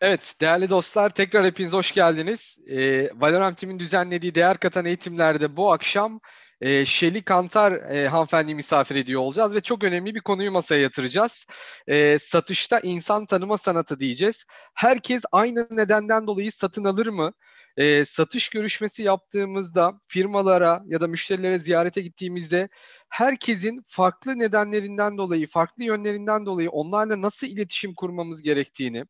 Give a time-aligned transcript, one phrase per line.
[0.00, 2.58] Evet değerli dostlar tekrar hepiniz hoş geldiniz.
[2.70, 6.20] E, Valorant Team'in düzenlediği değer katan eğitimlerde bu akşam
[6.60, 11.46] e, Şeli Kantar e, hanımefendi misafir ediyor olacağız ve çok önemli bir konuyu masaya yatıracağız.
[11.86, 14.44] E, satışta insan tanıma sanatı diyeceğiz.
[14.74, 17.32] Herkes aynı nedenden dolayı satın alır mı?
[17.76, 22.68] E, satış görüşmesi yaptığımızda firmalara ya da müşterilere ziyarete gittiğimizde
[23.08, 29.04] herkesin farklı nedenlerinden dolayı, farklı yönlerinden dolayı onlarla nasıl iletişim kurmamız gerektiğini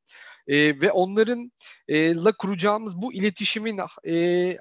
[0.47, 1.53] e, ve onların
[1.89, 4.59] e, la kuracağımız bu iletişimin e,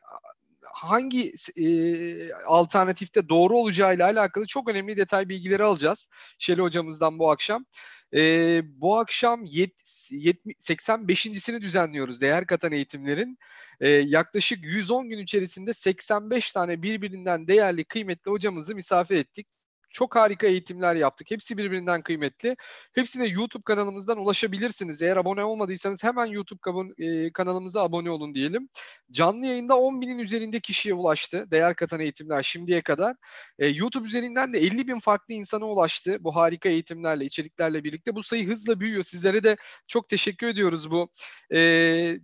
[0.83, 6.07] hangi e, alternatifte doğru olacağıyla alakalı çok önemli detay bilgileri alacağız
[6.39, 7.65] Şeli hocamızdan bu akşam.
[8.13, 9.73] E, bu akşam yet,
[10.11, 13.37] yet, 85.sini düzenliyoruz değer katan eğitimlerin.
[13.79, 19.47] E, yaklaşık 110 gün içerisinde 85 tane birbirinden değerli kıymetli hocamızı misafir ettik.
[19.91, 21.31] Çok harika eğitimler yaptık.
[21.31, 22.55] Hepsi birbirinden kıymetli.
[22.93, 25.01] Hepsine YouTube kanalımızdan ulaşabilirsiniz.
[25.01, 26.59] Eğer abone olmadıysanız hemen YouTube
[27.33, 28.69] kanalımıza abone olun diyelim.
[29.11, 31.51] Canlı yayında 10 binin üzerinde kişiye ulaştı.
[31.51, 33.15] Değer katan eğitimler şimdiye kadar.
[33.59, 36.17] YouTube üzerinden de 50 bin farklı insana ulaştı.
[36.19, 38.15] Bu harika eğitimlerle, içeriklerle birlikte.
[38.15, 39.03] Bu sayı hızla büyüyor.
[39.03, 41.09] Sizlere de çok teşekkür ediyoruz bu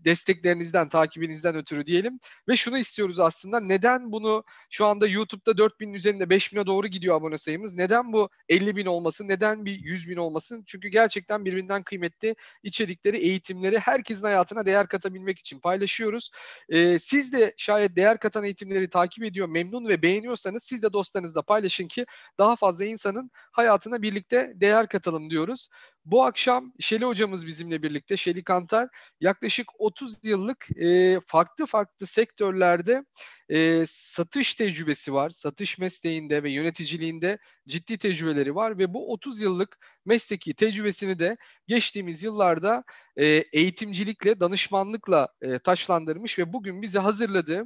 [0.05, 2.19] desteklerinizden, takibinizden ötürü diyelim.
[2.49, 3.59] Ve şunu istiyoruz aslında.
[3.59, 7.75] Neden bunu şu anda YouTube'da 4 binin üzerinde 5 bine doğru gidiyor abone sayı sayımız.
[7.75, 9.27] Neden bu 50 bin olmasın?
[9.27, 10.63] Neden bir 100 bin olmasın?
[10.67, 16.31] Çünkü gerçekten birbirinden kıymetli içerikleri, eğitimleri herkesin hayatına değer katabilmek için paylaşıyoruz.
[16.69, 21.41] Ee, siz de şayet değer katan eğitimleri takip ediyor, memnun ve beğeniyorsanız siz de dostlarınızla
[21.41, 22.05] paylaşın ki
[22.39, 25.69] daha fazla insanın hayatına birlikte değer katalım diyoruz.
[26.05, 28.89] Bu akşam Şeli hocamız bizimle birlikte, Şeli Kantar
[29.21, 33.03] yaklaşık 30 yıllık e, farklı farklı sektörlerde
[33.49, 35.29] e, satış tecrübesi var.
[35.29, 42.23] Satış mesleğinde ve yöneticiliğinde ciddi tecrübeleri var ve bu 30 yıllık mesleki tecrübesini de geçtiğimiz
[42.23, 42.83] yıllarda
[43.15, 47.63] e, eğitimcilikle, danışmanlıkla e, taşlandırmış ve bugün bize hazırladığı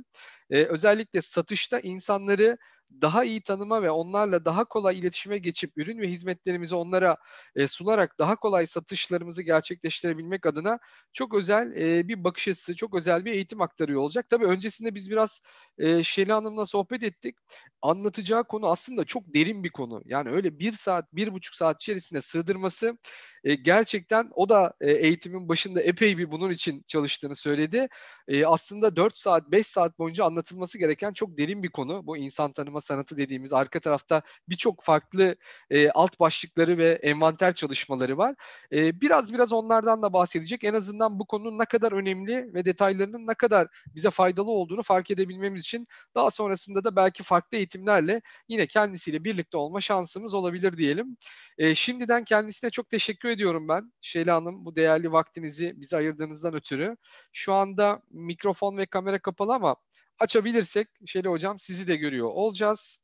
[0.50, 2.58] e, özellikle satışta insanları
[3.02, 7.18] daha iyi tanıma ve onlarla daha kolay iletişime geçip ürün ve hizmetlerimizi onlara
[7.56, 10.80] e, sunarak daha kolay satışlarımızı gerçekleştirebilmek adına
[11.14, 14.30] çok özel e, bir bakış açısı, çok özel bir eğitim aktarıyor olacak.
[14.30, 15.42] Tabii öncesinde biz biraz
[15.78, 17.36] e, Şeli Hanım'la sohbet ettik.
[17.82, 20.02] Anlatacağı konu aslında çok derin bir konu.
[20.06, 22.98] Yani öyle bir saat, bir buçuk saat içerisinde sığdırması
[23.44, 27.88] e, gerçekten o da e, eğitimin başında epey bir bunun için çalıştığını söyledi.
[28.28, 32.08] E, aslında 4 saat, 5 saat boyunca anlatılması gereken çok derin bir konu.
[32.08, 35.36] Bu insan sanatı dediğimiz arka tarafta birçok farklı
[35.70, 38.36] e, alt başlıkları ve envanter çalışmaları var.
[38.74, 40.64] E, biraz biraz onlardan da bahsedecek.
[40.64, 45.12] En azından bu konunun ne kadar önemli ve detaylarının ne kadar bize faydalı olduğunu fark
[45.12, 51.18] edebilmemiz için daha sonrasında da belki farklı eğitimlerle yine kendisiyle birlikte olma şansımız olabilir diyelim.
[51.58, 53.94] E, şimdiden kendisine çok teşekkür ediyorum ben.
[54.02, 56.98] Şeyla Hanım bu değerli vaktinizi bize ayırdığınızdan ötürü.
[57.34, 59.76] Şu anda mikrofon ve kamera kapalı ama
[60.20, 63.04] açabilirsek Şeyla Hocam sizi de görüyor olacağız.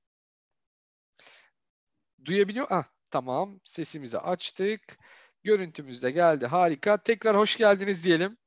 [2.25, 2.67] Duyabiliyor?
[2.69, 4.97] Ah, tamam sesimizi açtık.
[5.43, 6.45] Görüntümüz de geldi.
[6.45, 7.03] Harika.
[7.03, 8.37] Tekrar hoş geldiniz diyelim.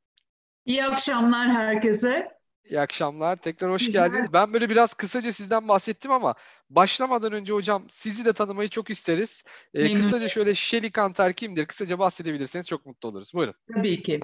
[0.65, 2.40] İyi akşamlar herkese.
[2.65, 3.37] İyi akşamlar.
[3.37, 4.32] Tekrar hoş geldiniz.
[4.32, 6.34] Ben böyle biraz kısaca sizden bahsettim ama
[6.71, 9.44] başlamadan önce hocam sizi de tanımayı çok isteriz.
[9.75, 11.66] Ee, kısaca şöyle Şeli Kantar kimdir?
[11.66, 13.34] Kısaca bahsedebilirseniz çok mutlu oluruz.
[13.34, 13.54] Buyurun.
[13.75, 14.21] Tabii ki.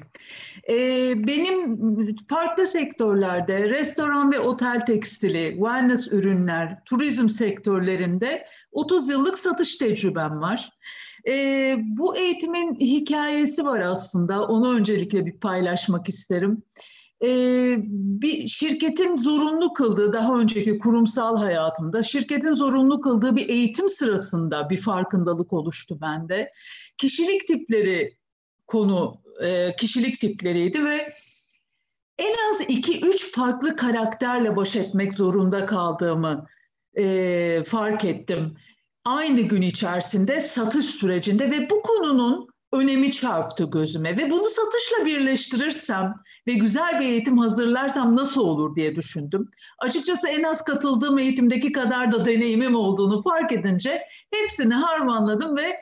[0.68, 1.76] Ee, benim
[2.28, 10.70] farklı sektörlerde restoran ve otel tekstili, wellness ürünler, turizm sektörlerinde 30 yıllık satış tecrübem var.
[11.28, 14.46] Ee, bu eğitimin hikayesi var aslında.
[14.46, 16.62] Onu öncelikle bir paylaşmak isterim
[17.24, 17.28] e,
[18.20, 24.76] bir şirketin zorunlu kıldığı daha önceki kurumsal hayatımda şirketin zorunlu kıldığı bir eğitim sırasında bir
[24.76, 26.52] farkındalık oluştu bende.
[26.98, 28.16] Kişilik tipleri
[28.66, 31.12] konu e, kişilik tipleriydi ve
[32.18, 36.46] en az iki üç farklı karakterle baş etmek zorunda kaldığımı
[36.94, 38.56] e, fark ettim.
[39.04, 46.14] Aynı gün içerisinde satış sürecinde ve bu konunun önemi çarptı gözüme ve bunu satışla birleştirirsem
[46.46, 49.50] ve güzel bir eğitim hazırlarsam nasıl olur diye düşündüm.
[49.78, 54.02] Açıkçası en az katıldığım eğitimdeki kadar da deneyimim olduğunu fark edince
[54.34, 55.76] hepsini harmanladım ve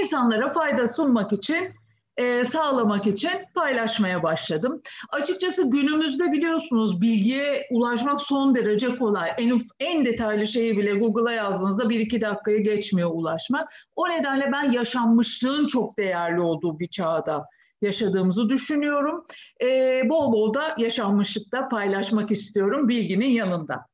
[0.00, 1.74] insanlara fayda sunmak için
[2.16, 4.82] e, sağlamak için paylaşmaya başladım.
[5.10, 9.30] Açıkçası günümüzde biliyorsunuz bilgiye ulaşmak son derece kolay.
[9.38, 13.68] En, en detaylı şeyi bile Google'a yazdığınızda bir iki dakikaya geçmiyor ulaşmak.
[13.96, 17.46] O nedenle ben yaşanmışlığın çok değerli olduğu bir çağda
[17.82, 19.26] yaşadığımızı düşünüyorum.
[19.62, 23.84] E, bol bol da yaşanmışlıkta paylaşmak istiyorum bilginin yanında.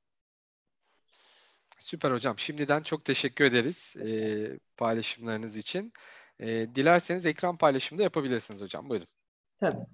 [1.78, 2.38] Süper hocam.
[2.38, 4.08] Şimdiden çok teşekkür ederiz e,
[4.76, 5.92] paylaşımlarınız için.
[6.40, 8.88] E, dilerseniz ekran paylaşımı da yapabilirsiniz hocam.
[8.88, 9.06] Buyurun.
[9.60, 9.86] Tabii.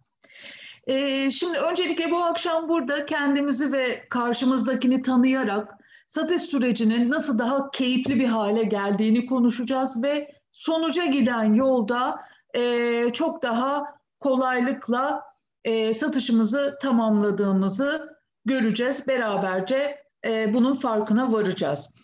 [0.87, 5.75] E, şimdi öncelikle bu akşam burada kendimizi ve karşımızdakini tanıyarak
[6.08, 12.20] satış sürecinin nasıl daha keyifli bir hale geldiğini konuşacağız ve sonuca giden yolda
[12.55, 13.85] e, çok daha
[14.20, 15.23] kolaylıkla
[15.64, 19.08] e, satışımızı tamamladığımızı göreceğiz.
[19.08, 21.94] Beraberce e, bunun farkına varacağız.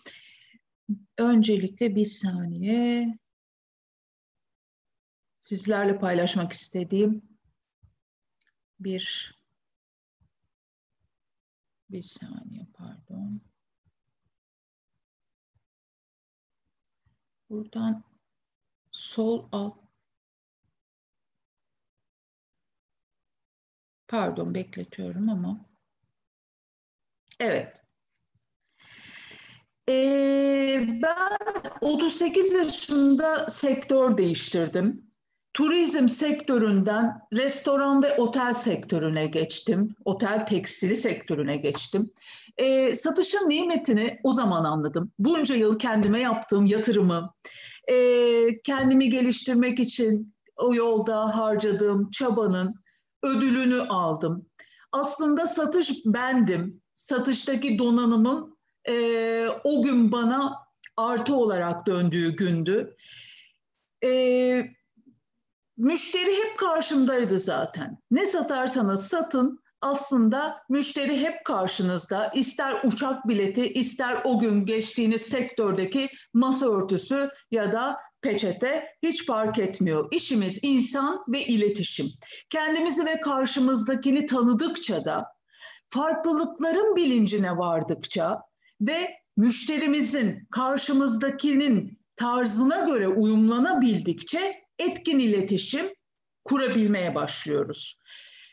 [1.17, 3.17] Öncelikle bir saniye
[5.45, 7.21] sizlerle paylaşmak istediğim
[8.79, 9.35] bir
[11.89, 13.41] bir saniye pardon.
[17.49, 18.03] Buradan
[18.91, 19.77] sol alt
[24.07, 25.65] pardon bekletiyorum ama
[27.39, 27.81] evet
[29.89, 31.37] ee, ben
[31.81, 35.04] 38 yaşında sektör değiştirdim.
[35.55, 39.95] Turizm sektöründen restoran ve otel sektörüne geçtim.
[40.05, 42.11] Otel tekstili sektörüne geçtim.
[42.57, 45.11] Ee, satışın nimetini o zaman anladım.
[45.19, 47.33] Bunca yıl kendime yaptığım yatırımı,
[47.87, 47.95] e,
[48.63, 52.75] kendimi geliştirmek için o yolda harcadığım çabanın
[53.23, 54.45] ödülünü aldım.
[54.91, 56.81] Aslında satış bendim.
[56.95, 58.57] Satıştaki donanımın
[58.89, 60.55] e, o gün bana
[60.97, 62.95] artı olarak döndüğü gündü.
[64.03, 64.75] E,
[65.77, 67.97] müşteri hep karşımdaydı zaten.
[68.11, 72.31] Ne satarsanız satın aslında müşteri hep karşınızda.
[72.35, 79.59] İster uçak bileti, ister o gün geçtiğiniz sektördeki masa örtüsü ya da peçete hiç fark
[79.59, 80.07] etmiyor.
[80.11, 82.07] İşimiz insan ve iletişim.
[82.49, 85.25] Kendimizi ve karşımızdakini tanıdıkça da
[85.89, 88.41] farklılıkların bilincine vardıkça
[88.81, 95.93] ve müşterimizin karşımızdakinin tarzına göre uyumlanabildikçe etkin iletişim
[96.45, 97.99] kurabilmeye başlıyoruz.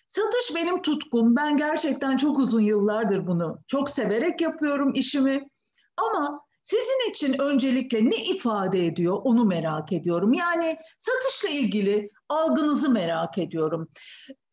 [0.07, 1.37] Satış benim tutkum.
[1.37, 5.49] Ben gerçekten çok uzun yıllardır bunu çok severek yapıyorum işimi.
[5.97, 10.33] Ama sizin için öncelikle ne ifade ediyor onu merak ediyorum.
[10.33, 13.89] Yani satışla ilgili algınızı merak ediyorum.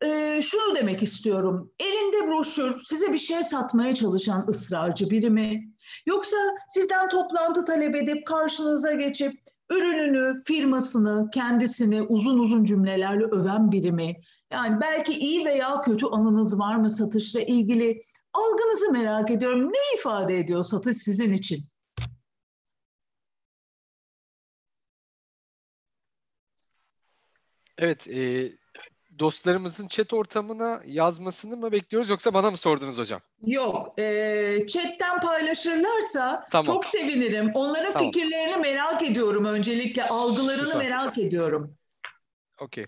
[0.04, 1.72] Ee, şunu demek istiyorum.
[1.80, 5.74] Elinde broşür size bir şey satmaya çalışan ısrarcı biri mi?
[6.06, 6.36] Yoksa
[6.68, 9.32] sizden toplantı talep edip karşınıza geçip
[9.70, 14.16] ürününü, firmasını, kendisini uzun uzun cümlelerle öven biri mi?
[14.52, 18.02] Yani belki iyi veya kötü anınız var mı satışla ilgili?
[18.32, 19.68] Algınızı merak ediyorum.
[19.72, 21.64] Ne ifade ediyor satış sizin için?
[27.78, 28.52] Evet, e,
[29.20, 33.20] dostlarımızın chat ortamına yazmasını mı bekliyoruz yoksa bana mı sordunuz hocam?
[33.46, 36.64] Yok, e, chatten paylaşırlarsa tamam.
[36.64, 37.50] çok sevinirim.
[37.54, 38.10] Onların tamam.
[38.10, 40.78] fikirlerini merak ediyorum öncelikle, algılarını Süper.
[40.78, 41.76] merak ediyorum.
[42.60, 42.86] Okey.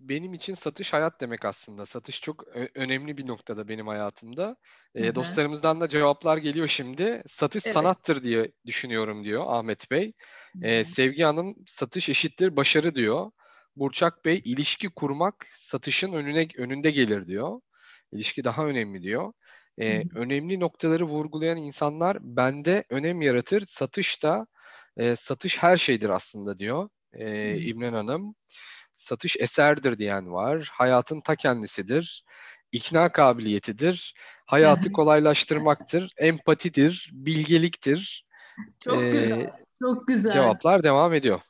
[0.00, 1.86] Benim için satış hayat demek aslında.
[1.86, 2.44] Satış çok
[2.74, 4.56] önemli bir noktada benim hayatımda.
[4.94, 7.22] E, dostlarımızdan da cevaplar geliyor şimdi.
[7.26, 7.74] Satış evet.
[7.74, 10.12] sanattır diye düşünüyorum diyor Ahmet Bey.
[10.62, 13.30] E, Sevgi Hanım satış eşittir başarı diyor.
[13.76, 17.60] Burçak Bey ilişki kurmak satışın önüne önünde gelir diyor.
[18.12, 19.32] İlişki daha önemli diyor.
[19.78, 23.62] Ee, önemli noktaları vurgulayan insanlar bende önem yaratır.
[23.64, 24.46] Satış da
[24.96, 28.34] e, satış her şeydir aslında diyor e, İmren Hanım.
[28.94, 30.70] Satış eserdir diyen var.
[30.72, 32.24] Hayatın ta kendisidir.
[32.72, 34.14] İkna kabiliyetidir.
[34.46, 36.12] Hayatı kolaylaştırmaktır.
[36.16, 37.10] Empatidir.
[37.12, 38.26] Bilgeliktir.
[38.80, 39.50] Çok ee, güzel.
[39.78, 40.32] Çok güzel.
[40.32, 41.40] Cevaplar devam ediyor.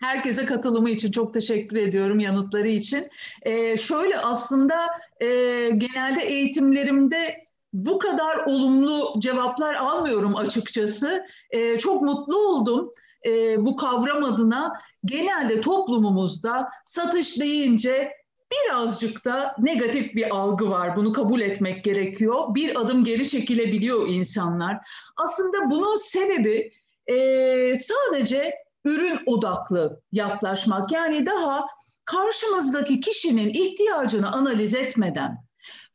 [0.00, 3.08] Herkese katılımı için çok teşekkür ediyorum yanıtları için.
[3.42, 4.86] Ee, şöyle aslında
[5.20, 5.26] e,
[5.70, 11.26] genelde eğitimlerimde bu kadar olumlu cevaplar almıyorum açıkçası.
[11.50, 12.90] Ee, çok mutlu oldum
[13.26, 14.72] e, bu kavram adına.
[15.04, 18.12] Genelde toplumumuzda satış deyince
[18.52, 20.96] birazcık da negatif bir algı var.
[20.96, 22.54] Bunu kabul etmek gerekiyor.
[22.54, 24.76] Bir adım geri çekilebiliyor insanlar.
[25.16, 26.72] Aslında bunun sebebi
[27.06, 27.16] e,
[27.76, 30.92] sadece ürün odaklı yaklaşmak.
[30.92, 31.66] Yani daha
[32.04, 35.46] karşımızdaki kişinin ihtiyacını analiz etmeden,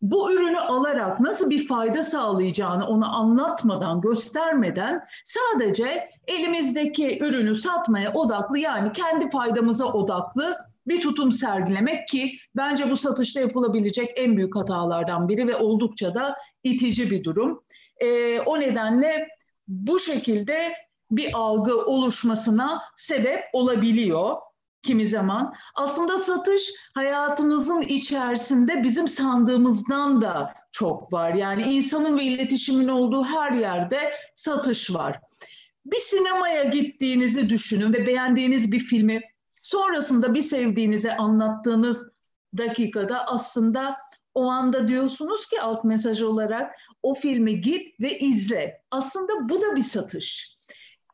[0.01, 8.59] bu ürünü alarak nasıl bir fayda sağlayacağını ona anlatmadan, göstermeden sadece elimizdeki ürünü satmaya odaklı
[8.59, 10.57] yani kendi faydamıza odaklı
[10.87, 16.35] bir tutum sergilemek ki bence bu satışta yapılabilecek en büyük hatalardan biri ve oldukça da
[16.63, 17.63] itici bir durum.
[17.97, 19.27] Ee, o nedenle
[19.67, 20.73] bu şekilde
[21.11, 24.35] bir algı oluşmasına sebep olabiliyor
[24.83, 25.53] kimi zaman.
[25.75, 31.33] Aslında satış hayatımızın içerisinde bizim sandığımızdan da çok var.
[31.33, 35.19] Yani insanın ve iletişimin olduğu her yerde satış var.
[35.85, 39.21] Bir sinemaya gittiğinizi düşünün ve beğendiğiniz bir filmi
[39.63, 42.11] sonrasında bir sevdiğinize anlattığınız
[42.57, 43.97] dakikada aslında
[44.33, 48.81] o anda diyorsunuz ki alt mesaj olarak o filmi git ve izle.
[48.91, 50.57] Aslında bu da bir satış.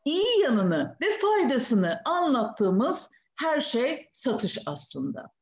[0.08, 5.32] İyi yanını ve faydasını anlattığımız her şey satış aslında.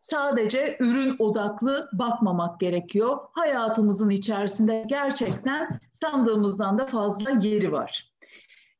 [0.00, 3.18] Sadece ürün odaklı bakmamak gerekiyor.
[3.32, 8.12] Hayatımızın içerisinde gerçekten sandığımızdan da fazla yeri var.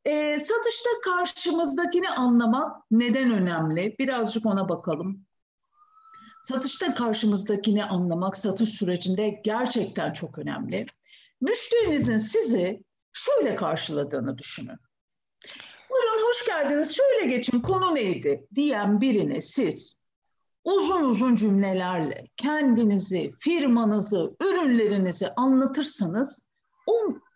[0.04, 3.96] E, satışta karşımızdakini anlamak neden önemli?
[3.98, 5.26] Birazcık ona bakalım.
[6.42, 10.86] Satışta karşımızdakini anlamak satış sürecinde gerçekten çok önemli.
[11.40, 14.89] Müşterinizin sizi şöyle karşıladığını düşünün.
[15.90, 20.00] Buyurun hoş geldiniz, şöyle geçin, konu neydi diyen birine siz
[20.64, 26.48] uzun uzun cümlelerle kendinizi, firmanızı, ürünlerinizi anlatırsanız
[26.86, 26.92] o,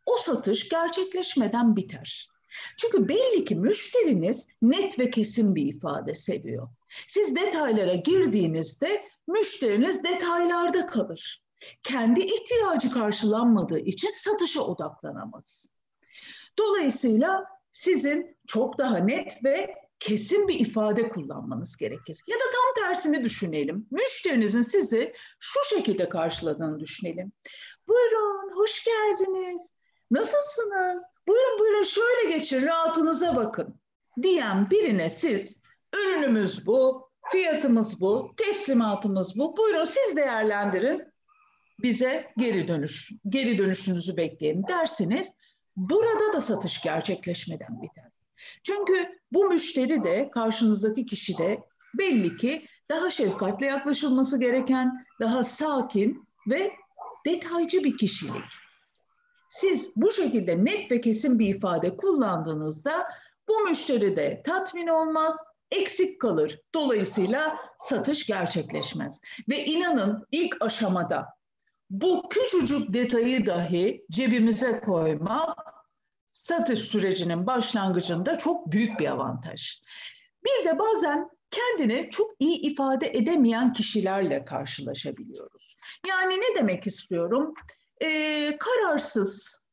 [0.07, 2.29] o satış gerçekleşmeden biter.
[2.77, 6.69] Çünkü belli ki müşteriniz net ve kesin bir ifade seviyor.
[7.09, 11.45] Siz detaylara girdiğinizde müşteriniz detaylarda kalır.
[11.83, 15.67] Kendi ihtiyacı karşılanmadığı için satışa odaklanamaz.
[16.59, 22.23] Dolayısıyla sizin çok daha net ve kesin bir ifade kullanmanız gerekir.
[22.27, 23.87] Ya da tam tersini düşünelim.
[23.91, 27.33] Müşterinizin sizi şu şekilde karşıladığını düşünelim.
[27.89, 29.71] Buyurun, hoş geldiniz.
[30.11, 31.03] Nasılsınız?
[31.29, 33.81] Buyurun buyurun şöyle geçin, rahatınıza bakın.
[34.23, 35.61] Diyen birine siz,
[35.97, 39.57] ürünümüz bu, fiyatımız bu, teslimatımız bu.
[39.57, 41.15] Buyurun siz değerlendirin.
[41.83, 45.35] Bize geri dönüş, geri dönüşünüzü bekleyelim derseniz
[45.77, 48.11] burada da satış gerçekleşmeden biter.
[48.63, 51.61] Çünkü bu müşteri de karşınızdaki kişi de
[51.99, 56.73] belli ki daha şefkatle yaklaşılması gereken, daha sakin ve
[57.27, 58.45] detaycı bir kişilik.
[59.49, 63.07] Siz bu şekilde net ve kesin bir ifade kullandığınızda
[63.49, 66.61] bu müşteri de tatmin olmaz, eksik kalır.
[66.75, 69.21] Dolayısıyla satış gerçekleşmez.
[69.49, 71.27] Ve inanın ilk aşamada
[71.91, 75.75] bu küçücük detayı dahi cebimize koymak
[76.33, 79.81] satış sürecinin başlangıcında çok büyük bir avantaj.
[80.45, 85.77] Bir de bazen kendini çok iyi ifade edemeyen kişilerle karşılaşabiliyoruz.
[86.09, 87.55] Yani ne demek istiyorum?
[88.01, 89.65] Ee, kararsız,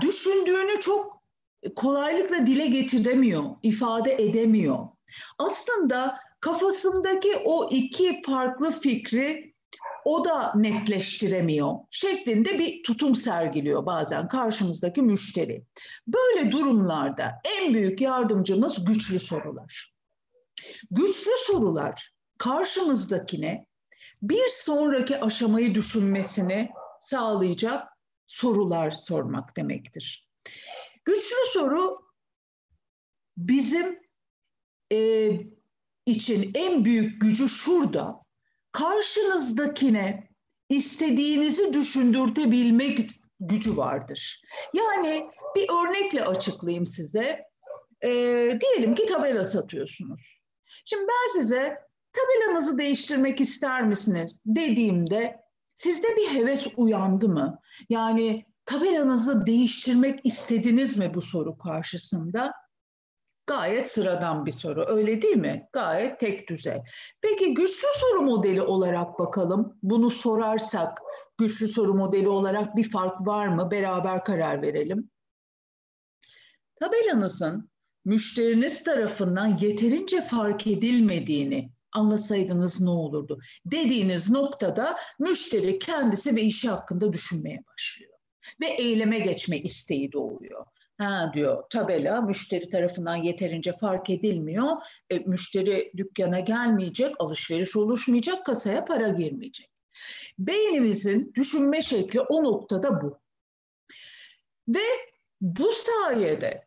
[0.00, 1.22] düşündüğünü çok
[1.76, 4.88] kolaylıkla dile getiremiyor, ifade edemiyor.
[5.38, 9.51] Aslında kafasındaki o iki farklı fikri
[10.04, 15.64] o da netleştiremiyor şeklinde bir tutum sergiliyor bazen karşımızdaki müşteri.
[16.06, 19.94] Böyle durumlarda en büyük yardımcımız güçlü sorular.
[20.90, 23.66] Güçlü sorular karşımızdakine
[24.22, 27.88] bir sonraki aşamayı düşünmesini sağlayacak
[28.26, 30.28] sorular sormak demektir.
[31.04, 31.98] Güçlü soru
[33.36, 34.00] bizim
[34.92, 35.30] e,
[36.06, 38.21] için en büyük gücü şurada
[38.72, 40.28] karşınızdakine
[40.68, 43.10] istediğinizi düşündürtebilmek
[43.40, 44.42] gücü vardır.
[44.74, 45.26] Yani
[45.56, 47.44] bir örnekle açıklayayım size.
[48.04, 50.42] Ee, diyelim ki tabela satıyorsunuz.
[50.84, 51.78] Şimdi ben size
[52.12, 55.36] tabelanızı değiştirmek ister misiniz dediğimde
[55.74, 57.58] sizde bir heves uyandı mı?
[57.88, 62.52] Yani tabelanızı değiştirmek istediniz mi bu soru karşısında?
[63.46, 65.68] Gayet sıradan bir soru öyle değil mi?
[65.72, 66.82] Gayet tek düzey.
[67.20, 69.78] Peki güçlü soru modeli olarak bakalım.
[69.82, 70.98] Bunu sorarsak
[71.38, 73.70] güçlü soru modeli olarak bir fark var mı?
[73.70, 75.10] Beraber karar verelim.
[76.80, 77.70] Tabelanızın
[78.04, 83.38] müşteriniz tarafından yeterince fark edilmediğini anlasaydınız ne olurdu?
[83.66, 88.12] Dediğiniz noktada müşteri kendisi ve işi hakkında düşünmeye başlıyor
[88.60, 90.66] ve eyleme geçme isteği doğuyor.
[91.02, 94.66] Ha diyor tabela müşteri tarafından yeterince fark edilmiyor.
[95.10, 99.70] E, müşteri dükkana gelmeyecek, alışveriş oluşmayacak, kasaya para girmeyecek.
[100.38, 103.18] Beynimizin düşünme şekli o noktada bu.
[104.68, 104.84] Ve
[105.40, 106.66] bu sayede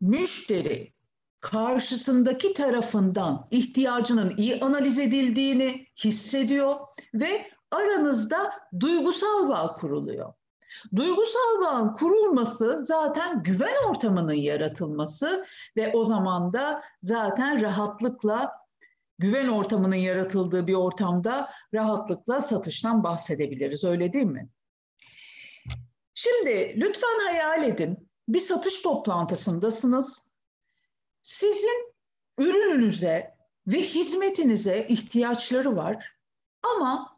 [0.00, 0.92] müşteri
[1.40, 6.76] karşısındaki tarafından ihtiyacının iyi analiz edildiğini hissediyor
[7.14, 10.34] ve aranızda duygusal bağ kuruluyor.
[10.96, 15.46] Duygusal bağın kurulması zaten güven ortamının yaratılması
[15.76, 18.52] ve o zaman da zaten rahatlıkla
[19.18, 23.84] güven ortamının yaratıldığı bir ortamda rahatlıkla satıştan bahsedebiliriz.
[23.84, 24.48] Öyle değil mi?
[26.14, 28.10] Şimdi lütfen hayal edin.
[28.28, 30.30] Bir satış toplantısındasınız.
[31.22, 31.94] Sizin
[32.38, 33.34] ürününüze
[33.66, 36.12] ve hizmetinize ihtiyaçları var
[36.74, 37.09] ama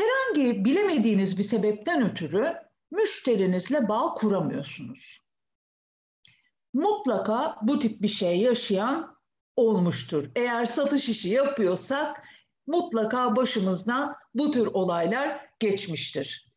[0.00, 2.54] Herhangi bilemediğiniz bir sebepten ötürü
[2.90, 5.20] müşterinizle bağ kuramıyorsunuz.
[6.74, 9.16] Mutlaka bu tip bir şey yaşayan
[9.56, 10.30] olmuştur.
[10.36, 12.22] Eğer satış işi yapıyorsak
[12.66, 16.50] mutlaka başımızdan bu tür olaylar geçmiştir.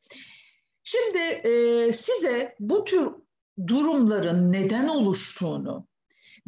[0.83, 3.11] Şimdi e, size bu tür
[3.67, 5.87] durumların neden oluştuğunu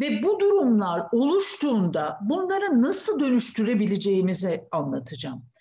[0.02, 5.55] ve bu durumlar oluştuğunda bunları nasıl dönüştürebileceğimizi anlatacağım.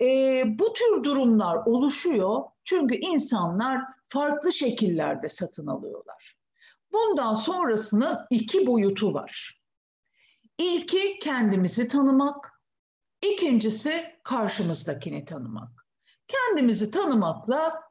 [0.00, 6.36] E, bu tür durumlar oluşuyor çünkü insanlar farklı şekillerde satın alıyorlar.
[6.92, 9.60] Bundan sonrasının iki boyutu var.
[10.58, 12.62] İlki kendimizi tanımak,
[13.22, 15.86] ikincisi karşımızdakini tanımak.
[16.28, 17.82] Kendimizi tanımakla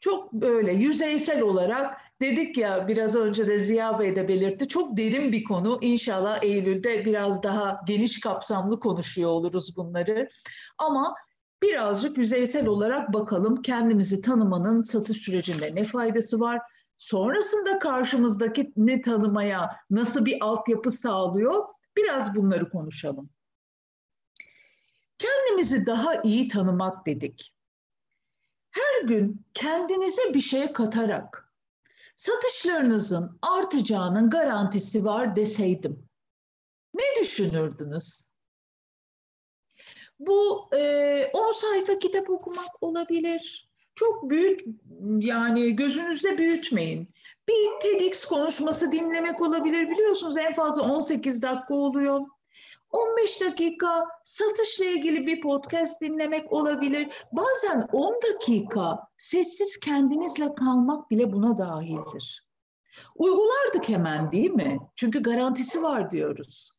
[0.00, 5.32] çok böyle yüzeysel olarak dedik ya biraz önce de Ziya Bey de belirtti çok derin
[5.32, 5.78] bir konu.
[5.82, 10.28] İnşallah Eylül'de biraz daha geniş kapsamlı konuşuyor oluruz bunları.
[10.78, 11.14] Ama
[11.62, 16.60] birazcık yüzeysel olarak bakalım kendimizi tanımanın satış sürecinde ne faydası var?
[16.96, 21.64] Sonrasında karşımızdaki ne tanımaya nasıl bir altyapı sağlıyor?
[21.96, 23.30] Biraz bunları konuşalım.
[25.18, 27.54] Kendimizi daha iyi tanımak dedik
[28.70, 31.52] her gün kendinize bir şey katarak
[32.16, 36.08] satışlarınızın artacağının garantisi var deseydim
[36.94, 38.29] ne düşünürdünüz?
[40.20, 43.70] Bu e, 10 sayfa kitap okumak olabilir.
[43.94, 44.60] Çok büyük
[45.18, 47.08] yani gözünüzde büyütmeyin.
[47.48, 52.20] Bir TEDx konuşması dinlemek olabilir biliyorsunuz en fazla 18 dakika oluyor.
[52.90, 57.08] 15 dakika satışla ilgili bir podcast dinlemek olabilir.
[57.32, 62.46] Bazen 10 dakika sessiz kendinizle kalmak bile buna dahildir.
[63.14, 64.78] Uygulardık hemen değil mi?
[64.96, 66.70] Çünkü garantisi var diyoruz.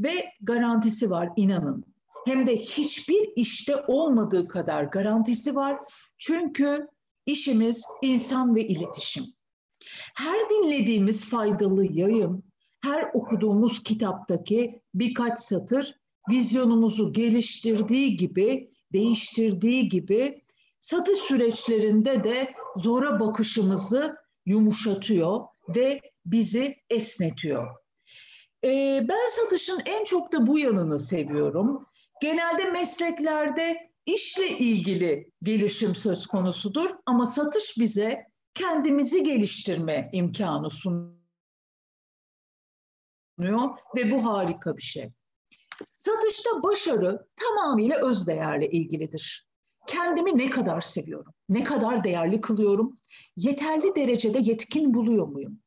[0.00, 1.93] Ve garantisi var inanın.
[2.24, 5.78] Hem de hiçbir işte olmadığı kadar garantisi var.
[6.18, 6.88] Çünkü
[7.26, 9.24] işimiz insan ve iletişim.
[10.14, 12.44] Her dinlediğimiz faydalı yayın
[12.84, 15.94] her okuduğumuz kitaptaki birkaç satır
[16.30, 20.42] vizyonumuzu geliştirdiği gibi, değiştirdiği gibi
[20.80, 25.40] satış süreçlerinde de zora bakışımızı yumuşatıyor
[25.76, 27.76] ve bizi esnetiyor.
[28.64, 31.86] Ee, ben satışın en çok da bu yanını seviyorum.
[32.24, 41.14] Genelde mesleklerde işle ilgili gelişim söz konusudur ama satış bize kendimizi geliştirme imkanı sunuyor
[43.96, 45.10] ve bu harika bir şey.
[45.94, 49.48] Satışta başarı tamamıyla öz değerle ilgilidir.
[49.86, 52.94] Kendimi ne kadar seviyorum, ne kadar değerli kılıyorum,
[53.36, 55.60] yeterli derecede yetkin buluyor muyum?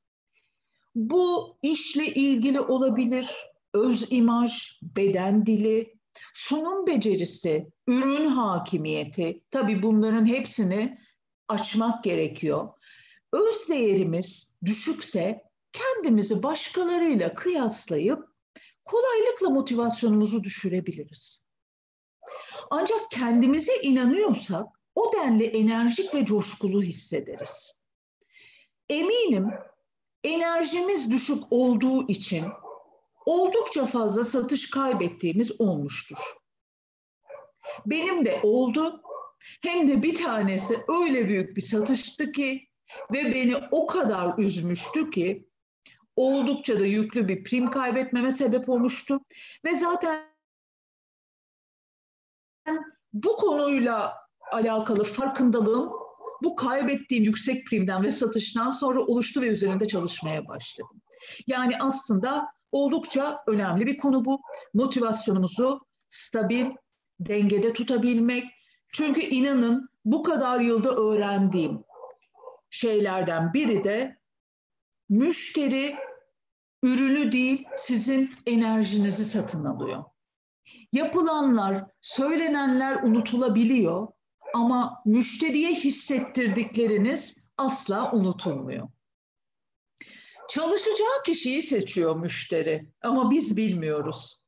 [0.95, 3.35] Bu işle ilgili olabilir,
[3.73, 5.96] öz imaj, beden dili,
[6.33, 10.97] sunum becerisi, ürün hakimiyeti, tabii bunların hepsini
[11.47, 12.69] açmak gerekiyor.
[13.33, 18.23] Öz değerimiz düşükse kendimizi başkalarıyla kıyaslayıp
[18.85, 21.47] kolaylıkla motivasyonumuzu düşürebiliriz.
[22.69, 27.87] Ancak kendimize inanıyorsak o denli enerjik ve coşkulu hissederiz.
[28.89, 29.49] Eminim
[30.23, 32.45] enerjimiz düşük olduğu için
[33.27, 36.17] oldukça fazla satış kaybettiğimiz olmuştur.
[37.85, 39.01] Benim de oldu.
[39.61, 42.67] Hem de bir tanesi öyle büyük bir satıştı ki
[43.13, 45.47] ve beni o kadar üzmüştü ki
[46.15, 49.19] oldukça da yüklü bir prim kaybetmeme sebep olmuştu.
[49.65, 50.35] Ve zaten
[53.13, 54.13] bu konuyla
[54.51, 55.91] alakalı farkındalığım
[56.43, 61.01] bu kaybettiğim yüksek primden ve satıştan sonra oluştu ve üzerinde çalışmaya başladım.
[61.47, 64.41] Yani aslında oldukça önemli bir konu bu.
[64.73, 66.65] Motivasyonumuzu stabil,
[67.19, 68.43] dengede tutabilmek.
[68.93, 71.83] Çünkü inanın bu kadar yılda öğrendiğim
[72.69, 74.17] şeylerden biri de
[75.09, 75.95] müşteri
[76.83, 80.03] ürünü değil sizin enerjinizi satın alıyor.
[80.93, 84.07] Yapılanlar, söylenenler unutulabiliyor
[84.53, 88.89] ama müşteriye hissettirdikleriniz asla unutulmuyor.
[90.49, 94.41] Çalışacağı kişiyi seçiyor müşteri ama biz bilmiyoruz.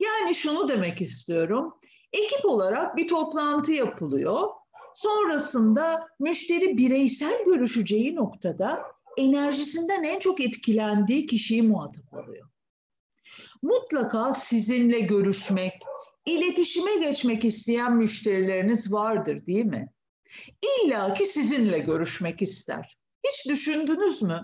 [0.00, 1.74] Yani şunu demek istiyorum.
[2.12, 4.48] Ekip olarak bir toplantı yapılıyor.
[4.94, 8.82] Sonrasında müşteri bireysel görüşeceği noktada
[9.16, 12.48] enerjisinden en çok etkilendiği kişiyi muhatap alıyor.
[13.62, 15.72] Mutlaka sizinle görüşmek,
[16.26, 19.88] iletişime geçmek isteyen müşterileriniz vardır değil mi?
[20.62, 22.98] İlla ki sizinle görüşmek ister.
[23.28, 24.42] Hiç düşündünüz mü?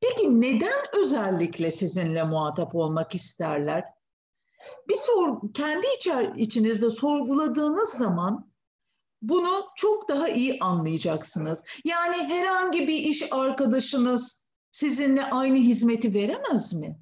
[0.00, 3.84] Peki neden özellikle sizinle muhatap olmak isterler?
[4.88, 8.52] Bir sor, kendi içer, içinizde sorguladığınız zaman
[9.22, 11.64] bunu çok daha iyi anlayacaksınız.
[11.84, 16.98] Yani herhangi bir iş arkadaşınız sizinle aynı hizmeti veremez mi?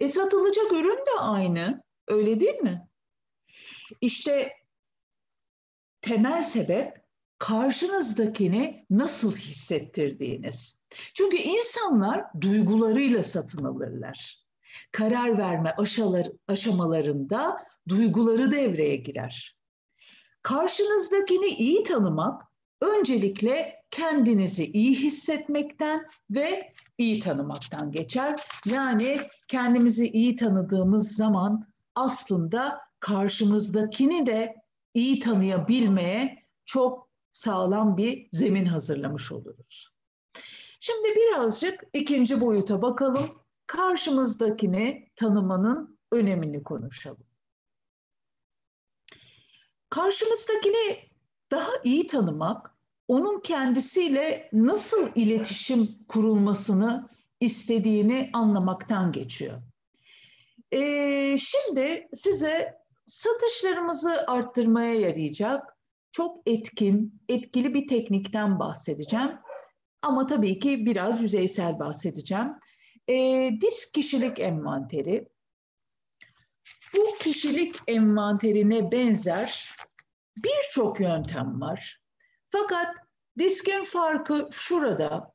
[0.00, 2.88] E satılacak ürün de aynı, öyle değil mi?
[4.00, 4.52] İşte
[6.00, 7.05] temel sebep
[7.38, 10.86] karşınızdakini nasıl hissettirdiğiniz.
[11.14, 14.46] Çünkü insanlar duygularıyla satın alırlar.
[14.92, 15.74] Karar verme
[16.48, 17.56] aşamalarında
[17.88, 19.56] duyguları devreye girer.
[20.42, 22.42] Karşınızdakini iyi tanımak
[22.80, 28.40] öncelikle kendinizi iyi hissetmekten ve iyi tanımaktan geçer.
[28.66, 34.54] Yani kendimizi iyi tanıdığımız zaman aslında karşımızdakini de
[34.94, 37.05] iyi tanıyabilmeye çok
[37.36, 39.88] sağlam bir zemin hazırlamış oluruz.
[40.80, 43.42] Şimdi birazcık ikinci boyuta bakalım.
[43.66, 47.26] Karşımızdakini tanımanın önemini konuşalım.
[49.90, 50.98] Karşımızdakini
[51.50, 52.76] daha iyi tanımak,
[53.08, 57.08] onun kendisiyle nasıl iletişim kurulmasını
[57.40, 59.62] istediğini anlamaktan geçiyor.
[60.72, 65.75] Ee, şimdi size satışlarımızı arttırmaya yarayacak
[66.16, 69.38] çok etkin, etkili bir teknikten bahsedeceğim.
[70.02, 72.52] Ama tabii ki biraz yüzeysel bahsedeceğim.
[73.08, 75.28] E, disk kişilik envanteri.
[76.96, 79.70] Bu kişilik envanterine benzer
[80.36, 82.00] birçok yöntem var.
[82.50, 82.94] Fakat
[83.38, 85.34] diskin farkı şurada.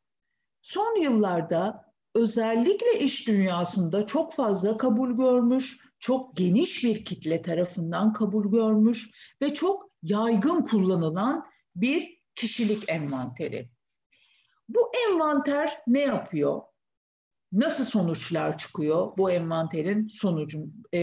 [0.62, 8.52] Son yıllarda özellikle iş dünyasında çok fazla kabul görmüş, çok geniş bir kitle tarafından kabul
[8.52, 9.10] görmüş
[9.42, 13.70] ve çok yaygın kullanılan bir kişilik envanteri.
[14.70, 16.62] Bu envanter ne yapıyor?
[17.52, 21.02] Nasıl sonuçlar çıkıyor bu envanterin sonucun e,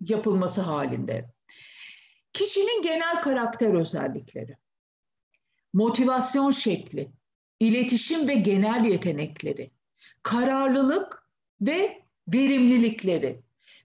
[0.00, 1.30] yapılması halinde?
[2.32, 4.56] Kişinin genel karakter özellikleri,
[5.72, 7.12] motivasyon şekli,
[7.60, 9.70] iletişim ve genel yetenekleri,
[10.22, 11.28] kararlılık
[11.60, 13.42] ve verimlilikleri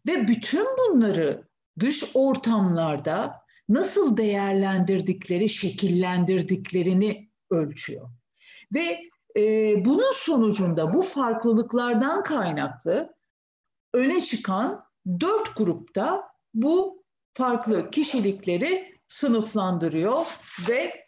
[0.08, 1.48] ve bütün bunları
[1.80, 8.10] dış ortamlarda nasıl değerlendirdikleri, şekillendirdiklerini ölçüyor.
[8.76, 9.02] Ve
[9.38, 13.14] e, bunun sonucunda bu farklılıklardan kaynaklı
[13.94, 14.86] öne çıkan
[15.20, 17.04] dört grupta bu
[17.34, 20.26] farklı kişilikleri sınıflandırıyor
[20.70, 21.06] ve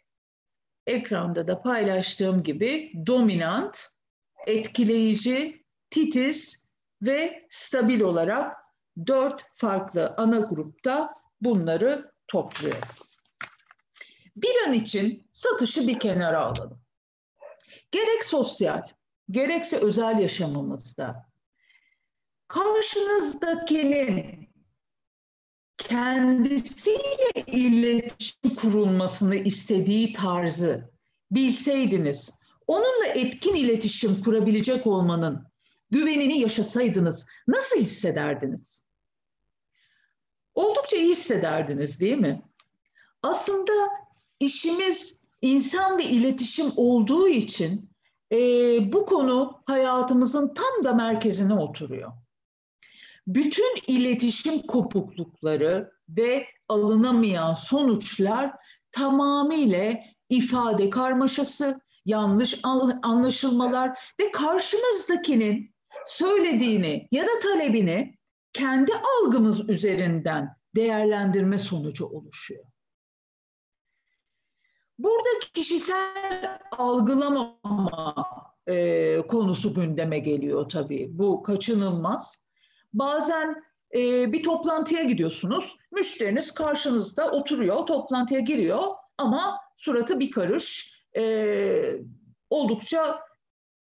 [0.87, 3.79] ekranda da paylaştığım gibi dominant,
[4.47, 8.57] etkileyici, titiz ve stabil olarak
[9.07, 12.77] dört farklı ana grupta bunları topluyor.
[14.35, 16.81] Bir an için satışı bir kenara alalım.
[17.91, 18.81] Gerek sosyal,
[19.29, 21.29] gerekse özel yaşamımızda
[22.47, 24.49] karşınızdakinin
[25.77, 30.91] kendisiyle iletişim kurulmasını istediği tarzı
[31.31, 35.47] bilseydiniz, onunla etkin iletişim kurabilecek olmanın
[35.91, 38.88] güvenini yaşasaydınız nasıl hissederdiniz?
[40.59, 42.41] Oldukça iyi hissederdiniz değil mi?
[43.23, 43.73] Aslında
[44.39, 47.89] işimiz insan ve iletişim olduğu için
[48.31, 48.37] e,
[48.93, 52.11] bu konu hayatımızın tam da merkezine oturuyor
[53.29, 58.53] bütün iletişim kopuklukları ve alınamayan sonuçlar
[58.91, 59.93] tamamıyla
[60.29, 62.59] ifade karmaşası, yanlış
[63.03, 68.18] anlaşılmalar ve karşımızdakinin söylediğini ya da talebini
[68.53, 72.65] kendi algımız üzerinden değerlendirme sonucu oluşuyor.
[74.99, 78.15] Burada kişisel algılamama
[78.67, 81.07] e, konusu gündeme geliyor tabii.
[81.11, 82.45] Bu kaçınılmaz.
[82.93, 83.63] Bazen
[83.95, 88.83] e, bir toplantıya gidiyorsunuz, müşteriniz karşınızda oturuyor, toplantıya giriyor
[89.17, 91.95] ama suratı bir karış, e,
[92.49, 93.19] oldukça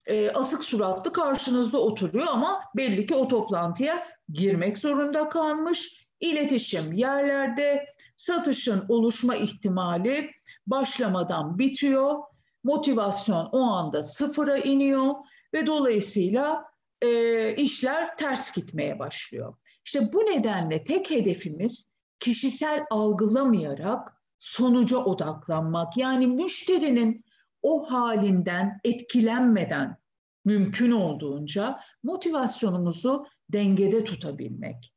[0.06, 6.08] e, asık suratlı karşınızda oturuyor ama belli ki o toplantıya girmek zorunda kalmış.
[6.20, 7.86] İletişim yerlerde,
[8.18, 10.32] satışın oluşma ihtimali
[10.68, 12.16] başlamadan bitiyor,
[12.63, 15.16] motivasyon o anda sıfıra iniyor
[15.54, 16.66] ve dolayısıyla
[17.02, 19.56] e, işler ters gitmeye başlıyor.
[19.86, 25.98] İşte bu nedenle tek hedefimiz kişisel algılamayarak sonuca odaklanmak.
[25.98, 27.26] Yani müşterinin
[27.62, 29.98] o halinden etkilenmeden
[30.46, 34.93] mümkün olduğunca motivasyonumuzu dengede tutabilmek.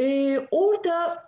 [0.00, 1.26] Ee, orada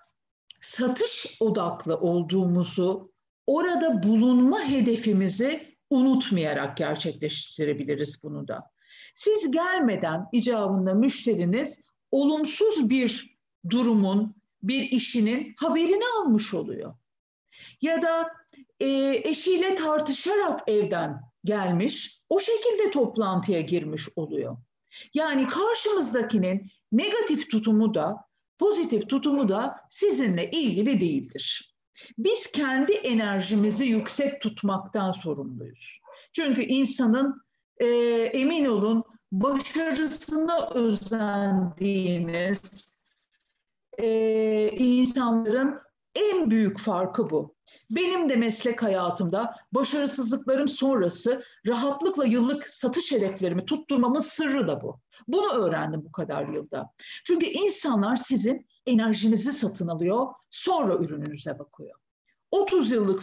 [0.61, 3.13] satış odaklı olduğumuzu,
[3.47, 8.71] orada bulunma hedefimizi unutmayarak gerçekleştirebiliriz bunu da.
[9.15, 13.39] Siz gelmeden icabında müşteriniz olumsuz bir
[13.71, 16.95] durumun, bir işinin haberini almış oluyor.
[17.83, 18.33] Ya da
[18.81, 24.57] e, eşiyle tartışarak evden gelmiş, o şekilde toplantıya girmiş oluyor.
[25.15, 28.17] Yani karşımızdakinin negatif tutumu da
[28.59, 31.75] pozitif tutumu da sizinle ilgili değildir.
[32.19, 36.01] Biz kendi enerjimizi yüksek tutmaktan sorumluyuz.
[36.33, 37.43] Çünkü insanın
[37.79, 37.87] e,
[38.33, 42.59] emin olun başarısına özendiğiniz
[43.99, 45.81] e, insanların
[46.15, 47.58] en büyük farkı bu.
[47.91, 55.01] Benim de meslek hayatımda başarısızlıklarım sonrası rahatlıkla yıllık satış hedeflerimi tutturmamın sırrı da bu.
[55.29, 56.93] Bunu öğrendim bu kadar yılda.
[57.25, 61.99] Çünkü insanlar sizin enerjinizi satın alıyor, sonra ürününüze bakıyor.
[62.51, 63.23] 30 yıllık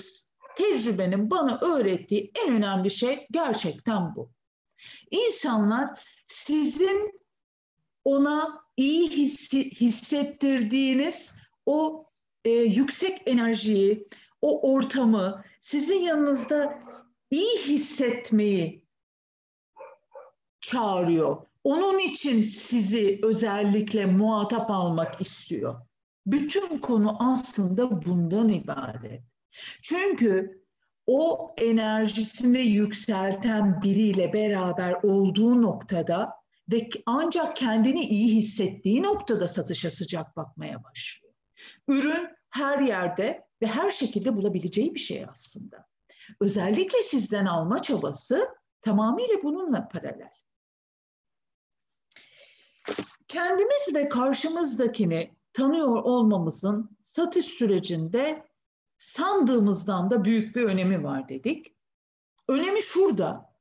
[0.56, 4.30] tecrübenin bana öğrettiği en önemli şey gerçekten bu.
[5.12, 7.22] İnsanlar sizin
[8.06, 12.06] ona iyi hissi, hissettirdiğiniz o
[12.46, 14.08] e, yüksek enerjiyi,
[14.46, 16.80] o ortamı, sizin yanınızda
[17.32, 18.86] iyi hissetmeyi
[20.62, 21.38] çağırıyor.
[21.64, 25.82] Onun için sizi özellikle muhatap almak istiyor.
[26.26, 29.22] Bütün konu aslında bundan ibaret.
[29.82, 30.62] Çünkü
[31.08, 36.34] o enerjisini yükselten biriyle beraber olduğu noktada
[36.72, 41.34] ve ancak kendini iyi hissettiği noktada satışa sıcak bakmaya başlıyor.
[41.88, 45.88] Ürün her yerde ve her şekilde bulabileceği bir şey aslında.
[46.40, 48.48] Özellikle sizden alma çabası
[48.82, 50.32] tamamıyla bununla paralel.
[53.28, 58.48] Kendimiz ve karşımızdakini tanıyor olmamızın satış sürecinde
[58.98, 61.76] sandığımızdan da büyük bir önemi var dedik.
[62.48, 63.56] Önemi şurada.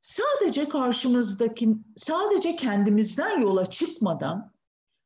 [0.00, 4.52] Sadece karşımızdaki, sadece kendimizden yola çıkmadan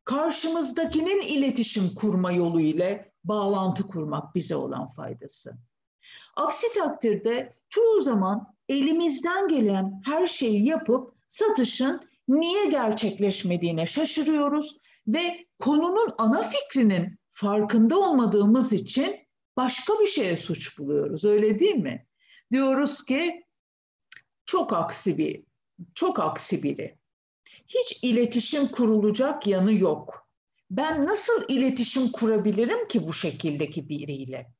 [0.05, 5.55] karşımızdakinin iletişim kurma yolu ile bağlantı kurmak bize olan faydası.
[6.37, 16.15] Aksi takdirde çoğu zaman elimizden gelen her şeyi yapıp satışın niye gerçekleşmediğine şaşırıyoruz ve konunun
[16.19, 19.17] ana fikrinin farkında olmadığımız için
[19.57, 21.25] başka bir şeye suç buluyoruz.
[21.25, 22.07] Öyle değil mi?
[22.53, 23.45] Diyoruz ki
[24.47, 25.45] çok aksi bir,
[25.95, 26.99] çok aksi biri.
[27.69, 30.30] Hiç iletişim kurulacak yanı yok.
[30.71, 34.55] Ben nasıl iletişim kurabilirim ki bu şekildeki biriyle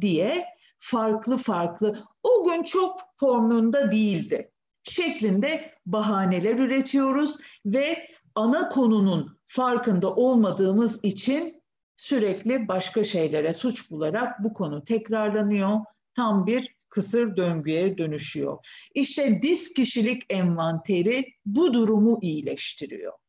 [0.00, 0.44] diye
[0.78, 11.04] farklı farklı o gün çok formunda değildi şeklinde bahaneler üretiyoruz ve ana konunun farkında olmadığımız
[11.04, 11.62] için
[11.96, 15.80] sürekli başka şeylere suç bularak bu konu tekrarlanıyor.
[16.14, 18.58] Tam bir kısır döngüye dönüşüyor.
[18.94, 23.21] İşte disk kişilik envanteri bu durumu iyileştiriyor.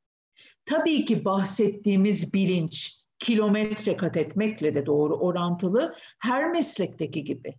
[0.65, 7.55] Tabii ki bahsettiğimiz bilinç kilometre kat etmekle de doğru orantılı her meslekteki gibi.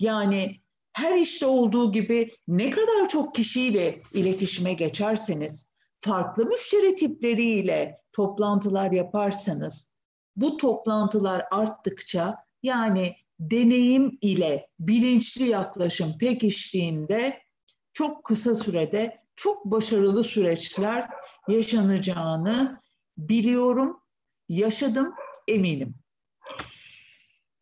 [0.00, 0.60] Yani
[0.92, 9.96] her işte olduğu gibi ne kadar çok kişiyle iletişime geçerseniz, farklı müşteri tipleriyle toplantılar yaparsanız,
[10.36, 17.38] bu toplantılar arttıkça yani deneyim ile bilinçli yaklaşım pekiştiğinde
[17.92, 21.10] çok kısa sürede çok başarılı süreçler
[21.48, 22.80] yaşanacağını
[23.18, 24.02] biliyorum,
[24.48, 25.14] yaşadım,
[25.48, 25.94] eminim.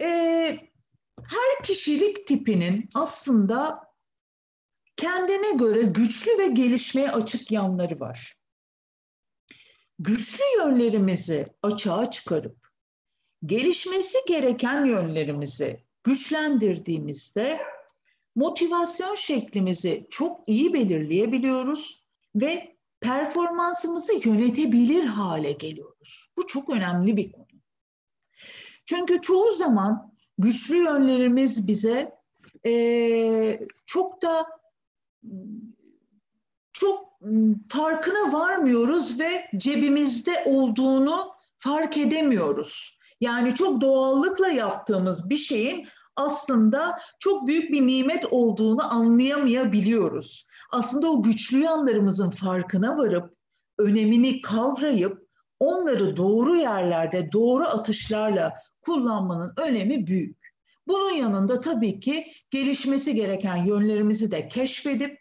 [0.00, 0.58] Ee,
[1.28, 3.80] her kişilik tipinin aslında
[4.96, 8.36] kendine göre güçlü ve gelişmeye açık yanları var.
[9.98, 12.68] Güçlü yönlerimizi açığa çıkarıp
[13.44, 17.60] gelişmesi gereken yönlerimizi güçlendirdiğimizde
[18.34, 26.26] motivasyon şeklimizi çok iyi belirleyebiliyoruz ve performansımızı yönetebilir hale geliyoruz.
[26.36, 27.46] Bu çok önemli bir konu.
[28.86, 32.18] Çünkü çoğu zaman güçlü yönlerimiz bize
[32.66, 34.46] e, çok da
[36.72, 37.20] çok
[37.68, 42.98] farkına varmıyoruz ve cebimizde olduğunu fark edemiyoruz.
[43.20, 45.88] Yani çok doğallıkla yaptığımız bir şeyin
[46.18, 50.46] aslında çok büyük bir nimet olduğunu anlayamayabiliyoruz.
[50.70, 53.34] Aslında o güçlü yanlarımızın farkına varıp
[53.78, 55.28] önemini kavrayıp
[55.60, 60.38] onları doğru yerlerde doğru atışlarla kullanmanın önemi büyük.
[60.88, 65.18] Bunun yanında tabii ki gelişmesi gereken yönlerimizi de keşfedip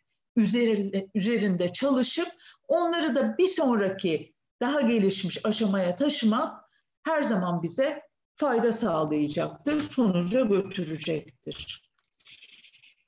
[1.16, 2.28] üzerinde, çalışıp
[2.68, 6.62] onları da bir sonraki daha gelişmiş aşamaya taşımak
[7.04, 8.02] her zaman bize
[8.38, 11.84] fayda sağlayacaktır, sonuca götürecektir.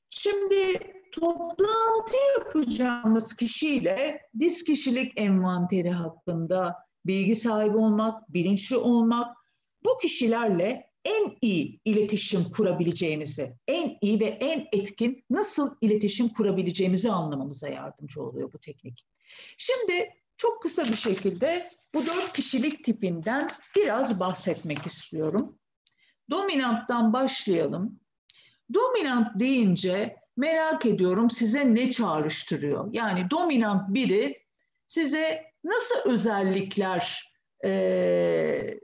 [0.10, 0.80] Şimdi
[1.12, 9.38] toplantı yapacağımız kişiyle disk kişilik envanteri hakkında bilgi sahibi olmak, bilinçli olmak,
[9.86, 17.68] bu kişilerle en iyi iletişim kurabileceğimizi, en iyi ve en etkin nasıl iletişim kurabileceğimizi anlamamıza
[17.68, 19.06] yardımcı oluyor bu teknik.
[19.58, 20.10] Şimdi
[20.40, 25.60] çok kısa bir şekilde bu dört kişilik tipinden biraz bahsetmek istiyorum.
[26.30, 28.00] Dominanttan başlayalım.
[28.74, 32.94] Dominant deyince merak ediyorum size ne çağrıştırıyor?
[32.94, 34.46] Yani dominant biri
[34.88, 37.34] size nasıl özellikler
[37.66, 38.80] e,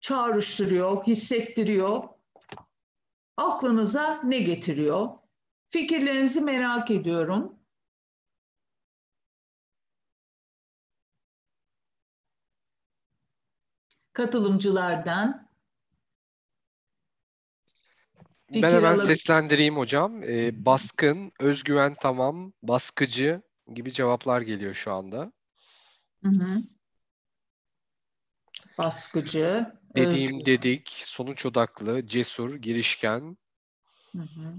[0.00, 2.08] çağrıştırıyor, hissettiriyor?
[3.36, 5.08] Aklınıza ne getiriyor?
[5.70, 7.55] Fikirlerinizi merak ediyorum.
[14.16, 15.48] Katılımcılardan.
[18.46, 19.04] Fikir ben hemen alıp...
[19.04, 20.22] seslendireyim hocam.
[20.22, 23.42] Ee, baskın, özgüven tamam, baskıcı
[23.74, 25.32] gibi cevaplar geliyor şu anda.
[26.22, 26.62] Hı hı.
[28.78, 29.72] Baskıcı.
[29.96, 30.46] Dediğim özgüven.
[30.46, 33.36] dedik, sonuç odaklı, cesur, girişken,
[34.12, 34.54] hı hı.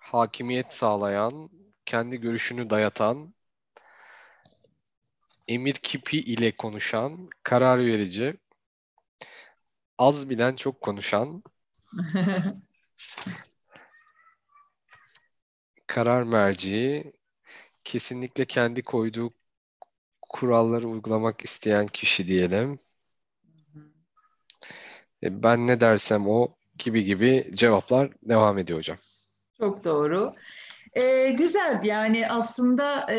[0.00, 1.50] hakimiyet sağlayan,
[1.86, 3.34] kendi görüşünü dayatan,
[5.48, 8.36] emir kipi ile konuşan, karar verici,
[9.98, 11.42] az bilen çok konuşan,
[15.86, 17.12] karar merci,
[17.84, 19.32] kesinlikle kendi koyduğu
[20.28, 22.78] kuralları uygulamak isteyen kişi diyelim.
[25.22, 28.98] E, ben ne dersem o gibi gibi cevaplar devam ediyor hocam.
[29.58, 30.34] Çok doğru.
[30.92, 33.18] Ee, güzel yani aslında e,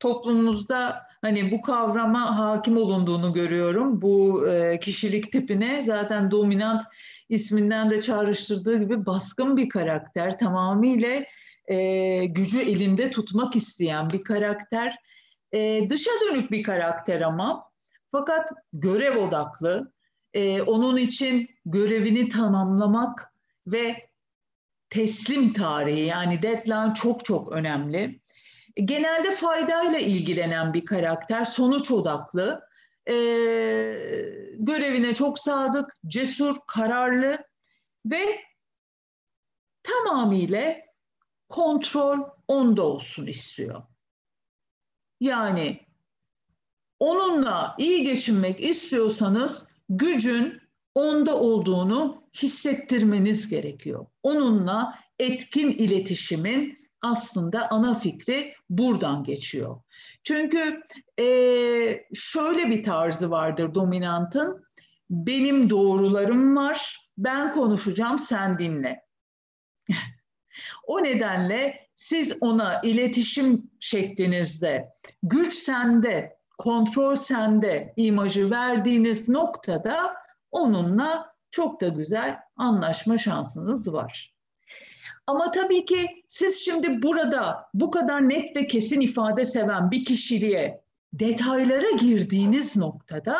[0.00, 4.02] toplumumuzda hani bu kavrama hakim olunduğunu görüyorum.
[4.02, 6.82] Bu e, kişilik tipine zaten dominant
[7.28, 10.38] isminden de çağrıştırdığı gibi baskın bir karakter.
[10.38, 11.24] Tamamıyla
[11.66, 14.96] e, gücü elinde tutmak isteyen bir karakter.
[15.52, 17.64] E, dışa dönük bir karakter ama
[18.12, 19.92] fakat görev odaklı.
[20.34, 23.32] E, onun için görevini tamamlamak
[23.66, 24.08] ve
[24.90, 28.21] teslim tarihi yani deadline çok çok önemli.
[28.76, 32.68] Genelde faydayla ilgilenen bir karakter, sonuç odaklı,
[33.06, 33.14] e,
[34.58, 37.38] görevine çok sadık, cesur, kararlı
[38.06, 38.40] ve
[39.82, 40.76] tamamıyla
[41.48, 43.82] kontrol onda olsun istiyor.
[45.20, 45.80] Yani
[46.98, 50.62] onunla iyi geçinmek istiyorsanız gücün
[50.94, 54.06] onda olduğunu hissettirmeniz gerekiyor.
[54.22, 59.80] Onunla etkin iletişimin aslında ana fikri buradan geçiyor.
[60.22, 60.82] Çünkü
[61.18, 61.26] e,
[62.14, 64.64] şöyle bir tarzı vardır dominantın.
[65.10, 69.06] Benim doğrularım var, ben konuşacağım, sen dinle.
[70.86, 80.14] o nedenle siz ona iletişim şeklinizde güç sende, kontrol sende imajı verdiğiniz noktada
[80.50, 84.31] onunla çok da güzel anlaşma şansınız var.
[85.26, 90.82] Ama tabii ki siz şimdi burada bu kadar net ve kesin ifade seven bir kişiliğe
[91.12, 93.38] detaylara girdiğiniz noktada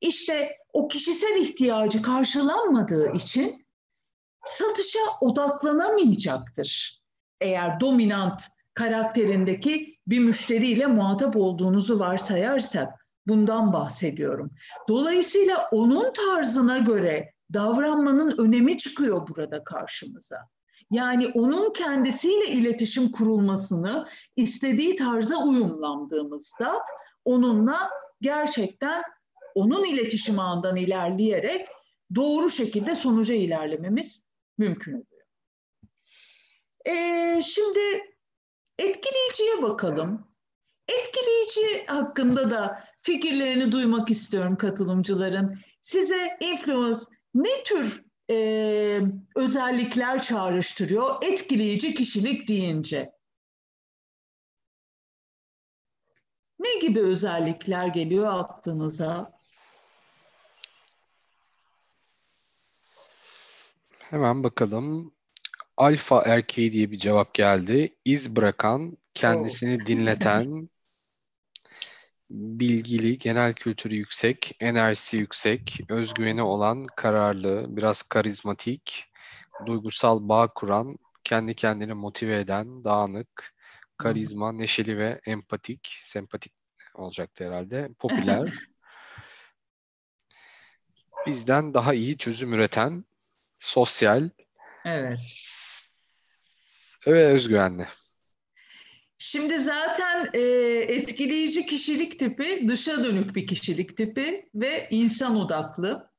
[0.00, 3.66] işte o kişisel ihtiyacı karşılanmadığı için
[4.44, 7.00] satışa odaklanamayacaktır.
[7.40, 8.42] Eğer dominant
[8.74, 14.50] karakterindeki bir müşteriyle muhatap olduğunuzu varsayarsak bundan bahsediyorum.
[14.88, 20.48] Dolayısıyla onun tarzına göre davranmanın önemi çıkıyor burada karşımıza.
[20.90, 26.82] Yani onun kendisiyle iletişim kurulmasını istediği tarza uyumlandığımızda
[27.24, 29.02] onunla gerçekten
[29.54, 31.66] onun iletişim ağından ilerleyerek
[32.14, 34.22] doğru şekilde sonuca ilerlememiz
[34.58, 35.06] mümkün oluyor.
[36.86, 37.80] Ee, şimdi
[38.78, 40.28] etkileyiciye bakalım.
[40.88, 45.58] Etkileyici hakkında da fikirlerini duymak istiyorum katılımcıların.
[45.82, 47.00] Size influence
[47.34, 49.00] ne tür e,
[49.34, 53.12] özellikler çağrıştırıyor etkileyici kişilik deyince.
[56.58, 59.32] Ne gibi özellikler geliyor aklınıza?
[63.98, 65.12] Hemen bakalım.
[65.76, 67.96] Alfa erkeği diye bir cevap geldi.
[68.04, 69.86] İz bırakan, kendisini oh.
[69.86, 70.68] dinleten,
[72.30, 79.04] bilgili, genel kültürü yüksek, enerjisi yüksek, özgüveni olan, kararlı, biraz karizmatik,
[79.66, 83.54] duygusal bağ kuran, kendi kendini motive eden, dağınık,
[83.96, 86.52] karizma, neşeli ve empatik, sempatik
[86.94, 88.54] olacaktı herhalde, popüler,
[91.26, 93.04] bizden daha iyi çözüm üreten,
[93.58, 94.30] sosyal,
[94.84, 95.18] evet.
[97.06, 97.86] ve özgüvenli.
[99.18, 100.40] Şimdi zaten e,
[100.88, 106.10] etkileyici kişilik tipi dışa dönük bir kişilik tipi ve insan odaklı.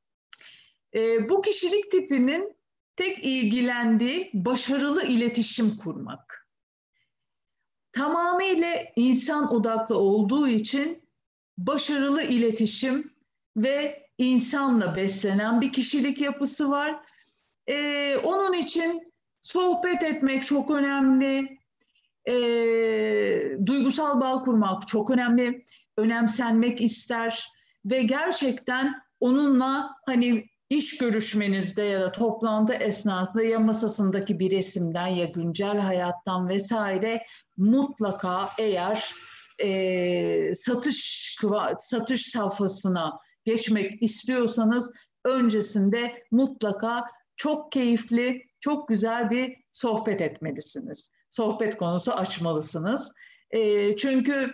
[0.95, 2.57] E, bu kişilik tipinin
[2.95, 6.49] tek ilgilendiği başarılı iletişim kurmak.
[7.91, 11.09] Tamamıyla insan odaklı olduğu için
[11.57, 13.13] başarılı iletişim
[13.57, 17.05] ve insanla beslenen bir kişilik yapısı var.
[17.67, 21.58] Ee, onun için sohbet etmek çok önemli,
[22.29, 22.35] e,
[23.65, 25.65] duygusal bağ kurmak çok önemli,
[25.97, 27.47] önemsenmek ister
[27.85, 35.25] ve gerçekten onunla hani iş görüşmenizde ya da toplantı esnasında ya masasındaki bir resimden ya
[35.25, 37.23] güncel hayattan vesaire
[37.57, 39.13] mutlaka eğer
[39.59, 41.37] e, satış
[41.79, 44.93] satış safhasına geçmek istiyorsanız
[45.25, 47.05] öncesinde mutlaka
[47.35, 51.09] çok keyifli, çok güzel bir sohbet etmelisiniz.
[51.29, 53.11] Sohbet konusu açmalısınız.
[53.51, 54.51] E, çünkü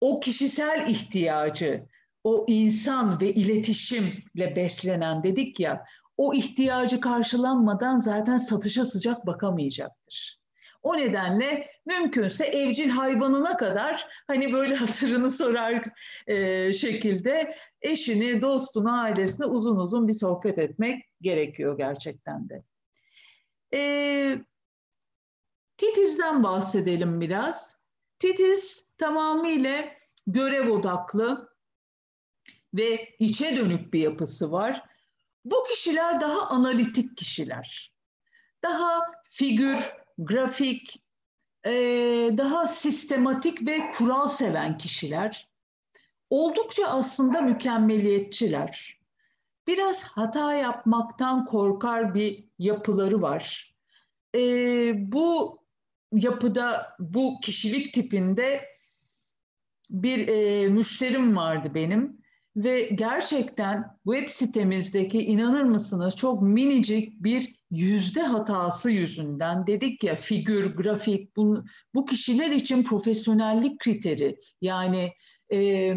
[0.00, 1.86] o kişisel ihtiyacı,
[2.24, 5.84] o insan ve iletişimle beslenen dedik ya,
[6.16, 10.38] o ihtiyacı karşılanmadan zaten satışa sıcak bakamayacaktır.
[10.82, 15.84] O nedenle mümkünse evcil hayvanına kadar hani böyle hatırını sorar
[16.26, 22.62] e, şekilde eşini, dostunu, ailesine uzun uzun bir sohbet etmek gerekiyor gerçekten de.
[23.74, 23.80] E,
[25.76, 27.76] Titiz'den bahsedelim biraz.
[28.18, 29.84] Titiz tamamıyla
[30.26, 31.54] görev odaklı
[32.74, 34.84] ve içe dönük bir yapısı var.
[35.44, 37.94] Bu kişiler daha analitik kişiler.
[38.62, 39.00] Daha
[39.30, 41.02] figür, grafik,
[41.66, 41.72] e,
[42.38, 45.48] daha sistematik ve kural seven kişiler.
[46.30, 49.00] Oldukça aslında mükemmeliyetçiler.
[49.66, 53.74] Biraz hata yapmaktan korkar bir yapıları var.
[54.34, 54.40] E,
[55.12, 55.63] bu
[56.14, 58.64] yapıda, bu kişilik tipinde
[59.90, 62.24] bir e, müşterim vardı benim
[62.56, 70.76] ve gerçekten web sitemizdeki inanır mısınız çok minicik bir yüzde hatası yüzünden dedik ya figür,
[70.76, 75.12] grafik bu, bu kişiler için profesyonellik kriteri yani
[75.52, 75.92] e,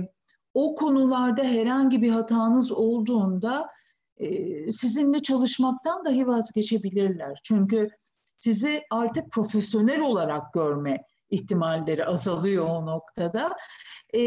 [0.53, 3.69] o konularda herhangi bir hatanız olduğunda
[4.17, 7.39] e, sizinle çalışmaktan dahi vazgeçebilirler.
[7.43, 7.89] Çünkü
[8.37, 13.57] sizi artık profesyonel olarak görme ihtimalleri azalıyor o noktada.
[14.13, 14.19] E,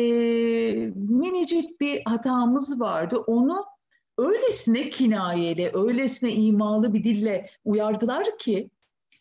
[0.95, 3.19] minicik bir hatamız vardı.
[3.19, 3.65] Onu
[4.19, 8.71] öylesine kinayeli, öylesine imalı bir dille uyardılar ki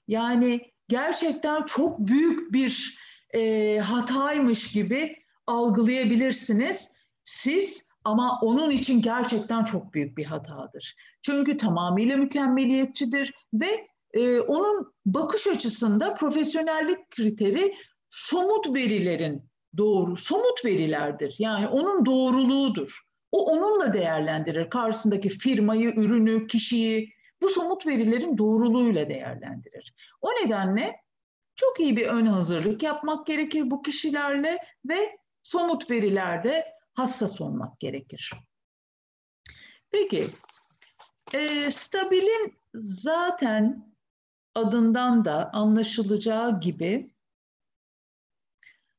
[0.08, 3.00] yani gerçekten çok büyük bir
[3.34, 5.16] e, hataymış gibi
[5.48, 6.92] algılayabilirsiniz.
[7.24, 10.96] Siz ama onun için gerçekten çok büyük bir hatadır.
[11.22, 17.76] Çünkü tamamıyla mükemmeliyetçidir ve e, onun bakış açısında profesyonellik kriteri
[18.10, 21.36] somut verilerin doğru, somut verilerdir.
[21.39, 22.99] Yani onun doğruluğudur.
[23.32, 24.70] O onunla değerlendirir.
[24.70, 29.93] Karşısındaki firmayı, ürünü, kişiyi bu somut verilerin doğruluğuyla değerlendirir.
[30.22, 30.95] O nedenle
[31.55, 38.34] çok iyi bir ön hazırlık yapmak gerekir bu kişilerle ve somut verilerde hassas olmak gerekir.
[39.91, 40.28] Peki,
[41.34, 43.89] e, stabilin zaten
[44.60, 47.14] adından da anlaşılacağı gibi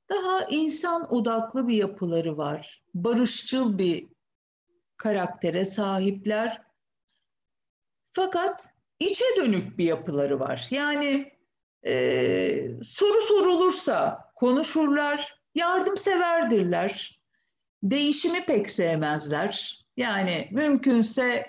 [0.09, 2.83] daha insan odaklı bir yapıları var.
[2.95, 4.09] Barışçıl bir
[4.97, 6.63] karaktere sahipler.
[8.13, 10.67] Fakat içe dönük bir yapıları var.
[10.71, 11.33] Yani
[11.87, 11.95] e,
[12.85, 17.21] soru sorulursa konuşurlar, yardımseverdirler,
[17.83, 19.81] değişimi pek sevmezler.
[19.97, 21.47] Yani mümkünse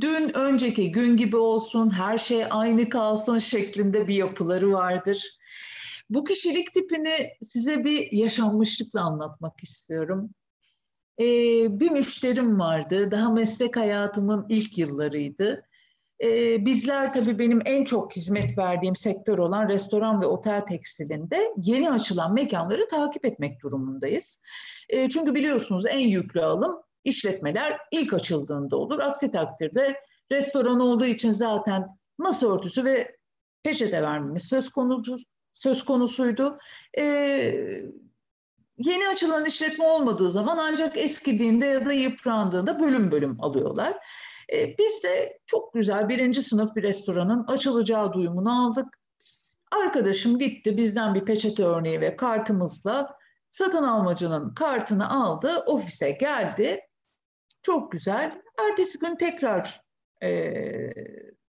[0.00, 5.38] dün önceki gün gibi olsun, her şey aynı kalsın şeklinde bir yapıları vardır.
[6.10, 10.30] Bu kişilik tipini size bir yaşanmışlıkla anlatmak istiyorum.
[11.20, 11.24] Ee,
[11.80, 15.66] bir müşterim vardı, daha meslek hayatımın ilk yıllarıydı.
[16.22, 21.90] Ee, bizler tabii benim en çok hizmet verdiğim sektör olan restoran ve otel tekstilinde yeni
[21.90, 24.42] açılan mekanları takip etmek durumundayız.
[24.88, 28.98] Ee, çünkü biliyorsunuz en yüklü alım işletmeler ilk açıldığında olur.
[28.98, 30.00] Aksi takdirde
[30.32, 33.16] restoran olduğu için zaten masa örtüsü ve
[33.62, 35.16] peçete vermemiz söz konusu,
[35.54, 36.58] söz konusuydu.
[36.98, 37.04] Ee,
[38.78, 43.96] yeni açılan işletme olmadığı zaman ancak eskidiğinde ya da yıprandığında bölüm bölüm alıyorlar.
[44.52, 48.86] Ee, biz de çok güzel birinci sınıf bir restoranın açılacağı duyumunu aldık.
[49.84, 53.16] Arkadaşım gitti bizden bir peçete örneği ve kartımızla
[53.50, 56.80] satın almacının kartını aldı, ofise geldi.
[57.64, 58.42] Çok güzel.
[58.60, 59.82] Ertesi gün tekrar
[60.22, 60.30] e,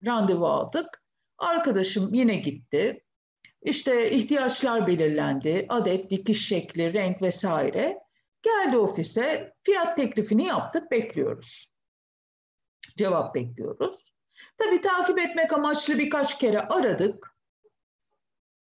[0.05, 1.03] randevu aldık.
[1.37, 3.03] Arkadaşım yine gitti.
[3.61, 7.99] İşte ihtiyaçlar belirlendi, adet, dikiş şekli, renk vesaire.
[8.41, 11.73] Geldi ofise, fiyat teklifini yaptık, bekliyoruz.
[12.97, 14.13] Cevap bekliyoruz.
[14.57, 17.35] Tabii takip etmek amaçlı birkaç kere aradık.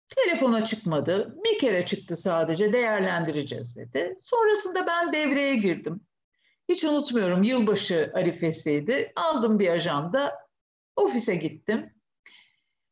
[0.10, 1.36] Telefona çıkmadı.
[1.46, 4.18] Bir kere çıktı sadece değerlendireceğiz dedi.
[4.24, 6.07] Sonrasında ben devreye girdim.
[6.70, 9.12] Hiç unutmuyorum yılbaşı arifesiydi.
[9.16, 10.48] Aldım bir ajanda
[10.96, 11.94] ofise gittim.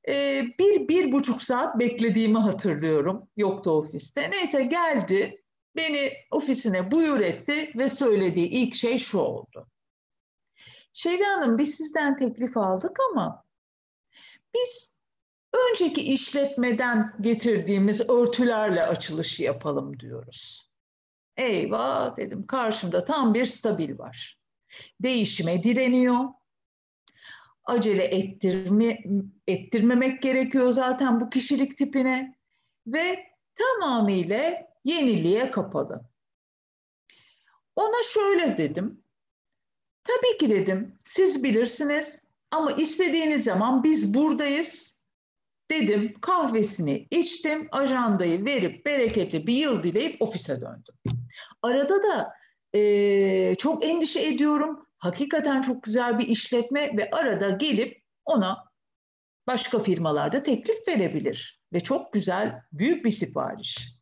[0.08, 3.28] Ee, bir, bir buçuk saat beklediğimi hatırlıyorum.
[3.38, 4.32] Yoktu ofiste.
[4.32, 5.44] Neyse geldi.
[5.76, 9.68] Beni ofisine buyur etti ve söylediği ilk şey şu oldu.
[10.94, 13.44] Şevri Hanım biz sizden teklif aldık ama
[14.56, 14.96] biz
[15.54, 20.72] önceki işletmeden getirdiğimiz örtülerle açılışı yapalım diyoruz.
[21.38, 24.40] Eyvah dedim karşımda tam bir stabil var.
[25.02, 26.20] Değişime direniyor.
[27.66, 29.04] Acele ettirme,
[29.48, 32.36] ettirmemek gerekiyor zaten bu kişilik tipine
[32.88, 33.26] ve
[33.56, 36.10] tamamıyla yeniliğe kapalı.
[37.76, 39.04] Ona şöyle dedim.
[40.04, 45.02] Tabii ki dedim siz bilirsiniz ama istediğiniz zaman biz buradayız
[45.72, 51.25] dedim kahvesini içtim ajandayı verip bereketli bir yıl dileyip ofise döndüm.
[51.66, 52.34] Arada da
[52.80, 54.86] e, çok endişe ediyorum.
[54.98, 58.66] Hakikaten çok güzel bir işletme ve arada gelip ona
[59.48, 61.62] başka firmalarda teklif verebilir.
[61.74, 63.96] Ve çok güzel, büyük bir sipariş.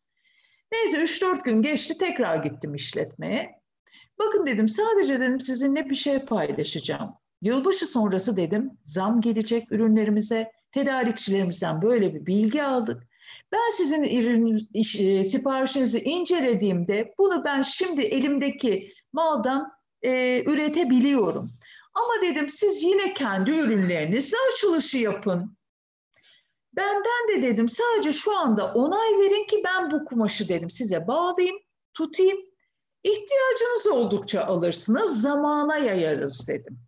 [0.72, 3.60] Neyse 3-4 gün geçti tekrar gittim işletmeye.
[4.18, 7.14] Bakın dedim sadece dedim sizinle bir şey paylaşacağım.
[7.42, 10.52] Yılbaşı sonrası dedim zam gelecek ürünlerimize.
[10.72, 13.02] Tedarikçilerimizden böyle bir bilgi aldık.
[13.52, 19.72] Ben sizin ürün, e, siparişinizi incelediğimde bunu ben şimdi elimdeki maldan
[20.02, 21.50] e, üretebiliyorum.
[21.94, 25.56] Ama dedim siz yine kendi ürünlerinizle açılışı yapın.
[26.72, 31.56] Benden de dedim sadece şu anda onay verin ki ben bu kumaşı dedim size bağlayayım,
[31.94, 32.38] tutayım.
[33.02, 36.78] İhtiyacınız oldukça alırsınız, zamana yayarız dedim.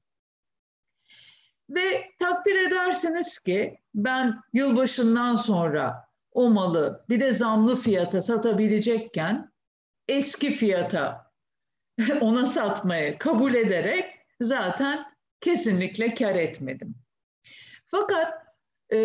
[1.70, 6.05] Ve takdir edersiniz ki ben yılbaşından sonra
[6.36, 9.52] o malı bir de zamlı fiyata satabilecekken
[10.08, 11.32] eski fiyata
[12.20, 14.04] ona satmayı kabul ederek
[14.40, 15.04] zaten
[15.40, 16.94] kesinlikle kar etmedim.
[17.86, 18.34] Fakat
[18.92, 18.98] e,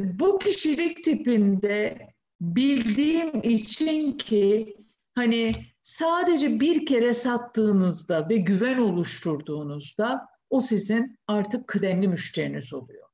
[0.00, 2.08] bu kişilik tipinde
[2.40, 4.76] bildiğim için ki
[5.14, 13.07] hani sadece bir kere sattığınızda ve güven oluşturduğunuzda o sizin artık kıdemli müşteriniz oluyor.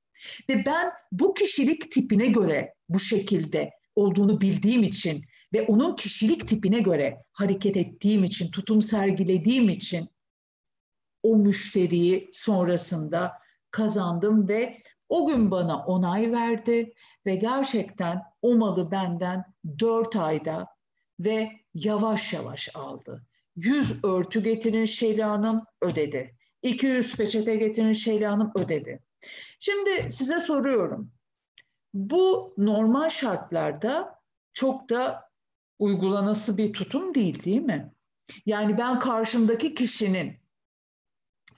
[0.49, 6.81] Ve ben bu kişilik tipine göre bu şekilde olduğunu bildiğim için ve onun kişilik tipine
[6.81, 10.09] göre hareket ettiğim için, tutum sergilediğim için
[11.23, 13.33] o müşteriyi sonrasında
[13.71, 14.77] kazandım ve
[15.09, 16.95] o gün bana onay verdi
[17.27, 19.45] ve gerçekten o malı benden
[19.79, 20.67] dört ayda
[21.21, 23.27] ve yavaş yavaş aldı.
[23.57, 26.37] Yüz örtü getirin Şeli Hanım ödedi.
[26.63, 29.01] 200 peçete getirin Şeli Hanım ödedi.
[29.61, 31.13] Şimdi size soruyorum.
[31.95, 34.21] Bu normal şartlarda
[34.53, 35.31] çok da
[35.79, 37.93] uygulanası bir tutum değil değil mi?
[38.47, 40.37] Yani ben karşımdaki kişinin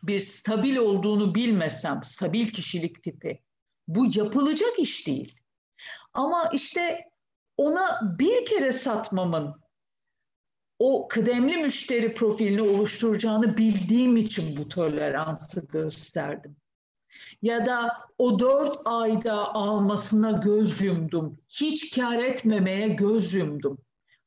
[0.02, 3.42] bir stabil olduğunu bilmesem, stabil kişilik tipi,
[3.88, 5.40] bu yapılacak iş değil.
[6.12, 7.10] Ama işte
[7.56, 9.60] ona bir kere satmamın
[10.78, 16.56] o kıdemli müşteri profilini oluşturacağını bildiğim için bu toleransı gösterdim.
[17.42, 21.38] Ya da o dört ayda almasına göz yumdum.
[21.48, 23.78] Hiç kar etmemeye göz yumdum.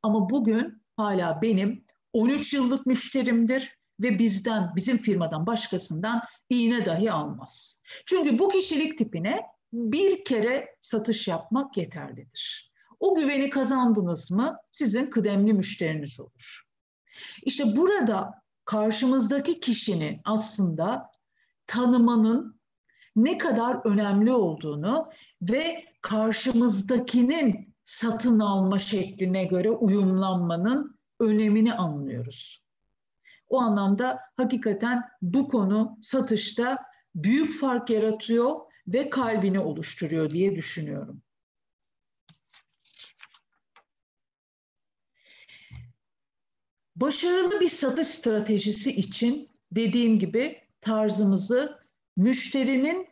[0.04, 7.82] Ama bugün hala benim 13 yıllık müşterimdir ve bizden, bizim firmadan başkasından iğne dahi almaz.
[8.06, 9.42] Çünkü bu kişilik tipine
[9.74, 12.72] bir kere satış yapmak yeterlidir.
[13.00, 16.64] O güveni kazandınız mı sizin kıdemli müşteriniz olur.
[17.44, 18.34] İşte burada
[18.66, 21.12] karşımızdaki kişinin aslında
[21.68, 22.59] tanımanın
[23.16, 25.10] ne kadar önemli olduğunu
[25.42, 32.64] ve karşımızdakinin satın alma şekline göre uyumlanmanın önemini anlıyoruz.
[33.48, 36.78] O anlamda hakikaten bu konu satışta
[37.16, 38.56] büyük fark yaratıyor
[38.88, 41.22] ve kalbini oluşturuyor diye düşünüyorum.
[46.96, 51.79] Başarılı bir satış stratejisi için dediğim gibi tarzımızı
[52.20, 53.08] müşterinin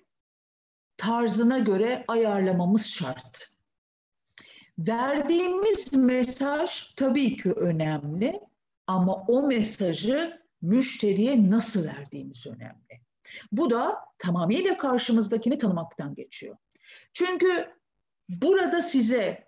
[0.97, 3.49] tarzına göre ayarlamamız şart.
[4.80, 8.39] Verdiğimiz mesaj tabii ki önemli
[8.88, 13.01] ama o mesajı müşteriye nasıl verdiğimiz önemli.
[13.51, 16.58] Bu da tamamıyla karşımızdakini tanımaktan geçiyor.
[17.14, 17.74] Çünkü
[18.30, 19.47] burada size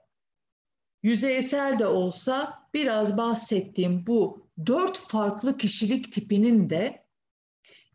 [1.04, 7.06] yüzeysel de olsa biraz bahsettiğim bu dört farklı kişilik tipinin de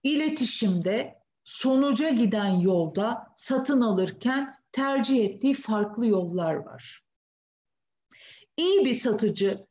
[0.02, 7.04] iletişimde sonuca giden yolda satın alırken tercih ettiği farklı yollar var.
[8.56, 9.66] İyi bir satıcı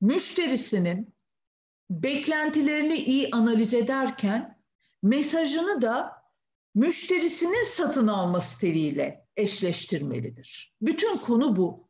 [0.00, 1.14] müşterisinin
[1.90, 4.62] beklentilerini iyi analiz ederken
[5.02, 6.22] mesajını da
[6.74, 10.74] müşterisinin satın alma stiliyle eşleştirmelidir.
[10.82, 11.88] Bütün konu bu.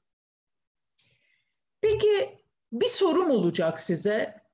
[1.80, 2.38] Peki
[2.72, 4.46] bir sorum olacak size.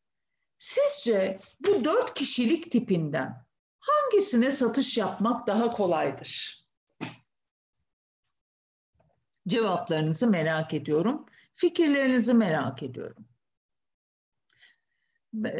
[0.58, 3.46] Sizce bu dört kişilik tipinden
[3.82, 6.62] hangisine satış yapmak daha kolaydır?
[9.48, 11.26] Cevaplarınızı merak ediyorum.
[11.54, 13.26] Fikirlerinizi merak ediyorum.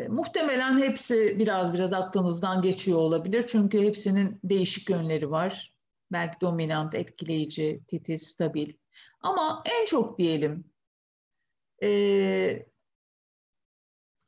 [0.09, 3.47] Muhtemelen hepsi biraz biraz aklınızdan geçiyor olabilir.
[3.49, 5.75] Çünkü hepsinin değişik yönleri var.
[6.13, 8.73] Belki dominant, etkileyici, titiz, stabil.
[9.21, 10.73] Ama en çok diyelim
[11.83, 12.67] e,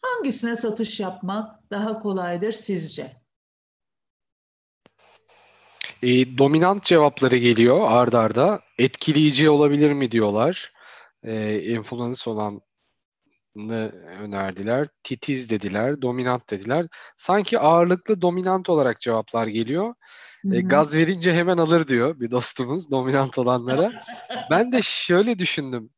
[0.02, 3.23] hangisine satış yapmak daha kolaydır sizce?
[6.04, 8.60] E, dominant cevapları geliyor ard arda.
[8.78, 10.72] Etkileyici olabilir mi diyorlar.
[11.22, 12.60] E, influence olan
[14.20, 14.88] önerdiler.
[15.02, 16.86] Titiz dediler, dominant dediler.
[17.18, 19.94] Sanki ağırlıklı dominant olarak cevaplar geliyor.
[20.52, 23.92] E, gaz verince hemen alır diyor bir dostumuz dominant olanlara.
[24.50, 25.90] ben de şöyle düşündüm.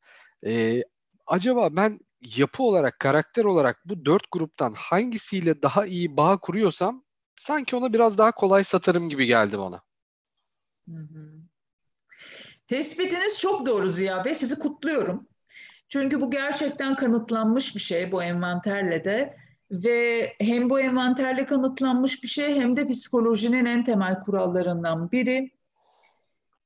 [0.47, 0.83] E,
[1.27, 2.01] acaba ben
[2.37, 7.05] yapı olarak, karakter olarak bu dört gruptan hangisiyle daha iyi bağ kuruyorsam
[7.37, 9.86] sanki ona biraz daha kolay satarım gibi geldi bana.
[12.69, 14.35] Tespitiniz çok doğru Ziya Bey.
[14.35, 15.29] Sizi kutluyorum.
[15.89, 19.37] Çünkü bu gerçekten kanıtlanmış bir şey bu envanterle de
[19.71, 25.51] ve hem bu envanterle kanıtlanmış bir şey hem de psikolojinin en temel kurallarından biri.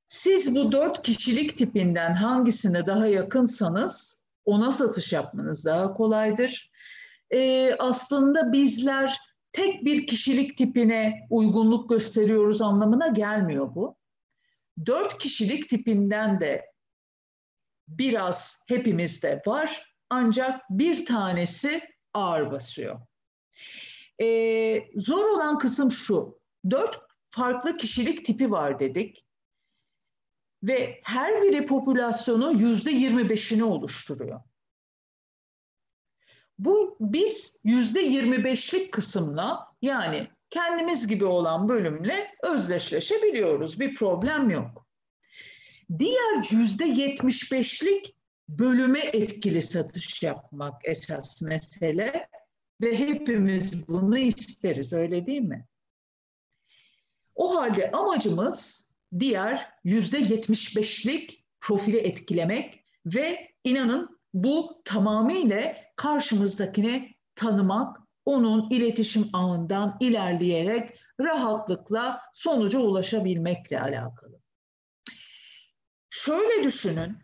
[0.08, 6.70] Siz bu dört kişilik tipinden hangisine daha yakınsanız ona satış yapmanız daha kolaydır.
[7.30, 9.20] Ee, aslında bizler
[9.52, 13.99] tek bir kişilik tipine uygunluk gösteriyoruz anlamına gelmiyor bu.
[14.87, 16.72] Dört kişilik tipinden de
[17.89, 21.83] biraz hepimizde var ancak bir tanesi
[22.14, 23.01] ağır basıyor.
[24.22, 27.01] Ee, zor olan kısım şu, dört
[27.31, 29.26] farklı kişilik tipi var dedik
[30.62, 34.41] ve her biri popülasyonun yüzde yirmi beşini oluşturuyor.
[36.59, 43.80] Bu biz yüzde yirmi beşlik kısımla yani kendimiz gibi olan bölümle özdeşleşebiliyoruz.
[43.80, 44.86] Bir problem yok.
[45.98, 48.16] Diğer yüzde yetmiş beşlik
[48.48, 52.28] bölüme etkili satış yapmak esas mesele
[52.80, 55.66] ve hepimiz bunu isteriz öyle değil mi?
[57.34, 67.96] O halde amacımız diğer yüzde yetmiş beşlik profili etkilemek ve inanın bu tamamıyla karşımızdakini tanımak,
[68.24, 70.90] onun iletişim ağından ilerleyerek
[71.20, 74.40] rahatlıkla sonuca ulaşabilmekle alakalı.
[76.10, 77.18] Şöyle düşünün,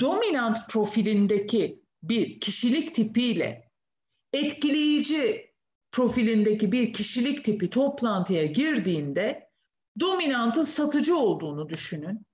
[0.00, 3.70] dominant profilindeki bir kişilik tipiyle
[4.32, 5.54] etkileyici
[5.92, 9.50] profilindeki bir kişilik tipi toplantıya girdiğinde
[10.00, 12.26] dominantın satıcı olduğunu düşünün.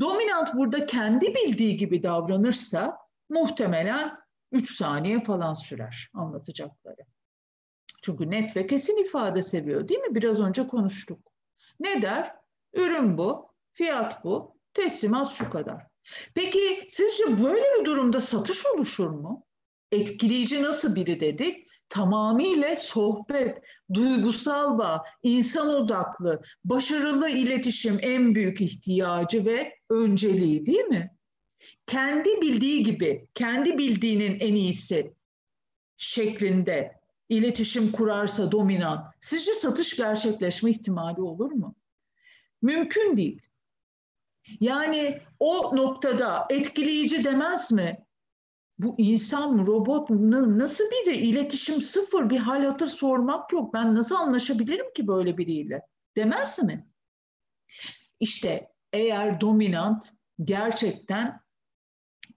[0.00, 2.98] Dominant burada kendi bildiği gibi davranırsa
[3.30, 4.18] muhtemelen
[4.52, 7.02] 3 saniye falan sürer anlatacakları.
[8.02, 10.14] Çünkü net ve kesin ifade seviyor değil mi?
[10.14, 11.32] Biraz önce konuştuk.
[11.80, 12.34] Ne der?
[12.72, 15.86] Ürün bu, fiyat bu, teslimat şu kadar.
[16.34, 19.44] Peki sizce böyle bir durumda satış oluşur mu?
[19.92, 21.68] Etkileyici nasıl biri dedik?
[21.88, 23.58] Tamamıyla sohbet,
[23.94, 31.17] duygusal bağ, insan odaklı, başarılı iletişim en büyük ihtiyacı ve önceliği değil mi?
[31.86, 35.14] Kendi bildiği gibi, kendi bildiğinin en iyisi
[35.96, 41.74] şeklinde iletişim kurarsa dominant, sizce satış gerçekleşme ihtimali olur mu?
[42.62, 43.42] Mümkün değil.
[44.60, 48.04] Yani o noktada etkileyici demez mi?
[48.78, 51.16] Bu insan mı, robot mu, nasıl biri?
[51.16, 53.74] İletişim sıfır, bir hal hatır sormak yok.
[53.74, 55.82] Ben nasıl anlaşabilirim ki böyle biriyle?
[56.16, 56.86] Demez mi?
[58.20, 60.12] İşte eğer dominant
[60.44, 61.40] gerçekten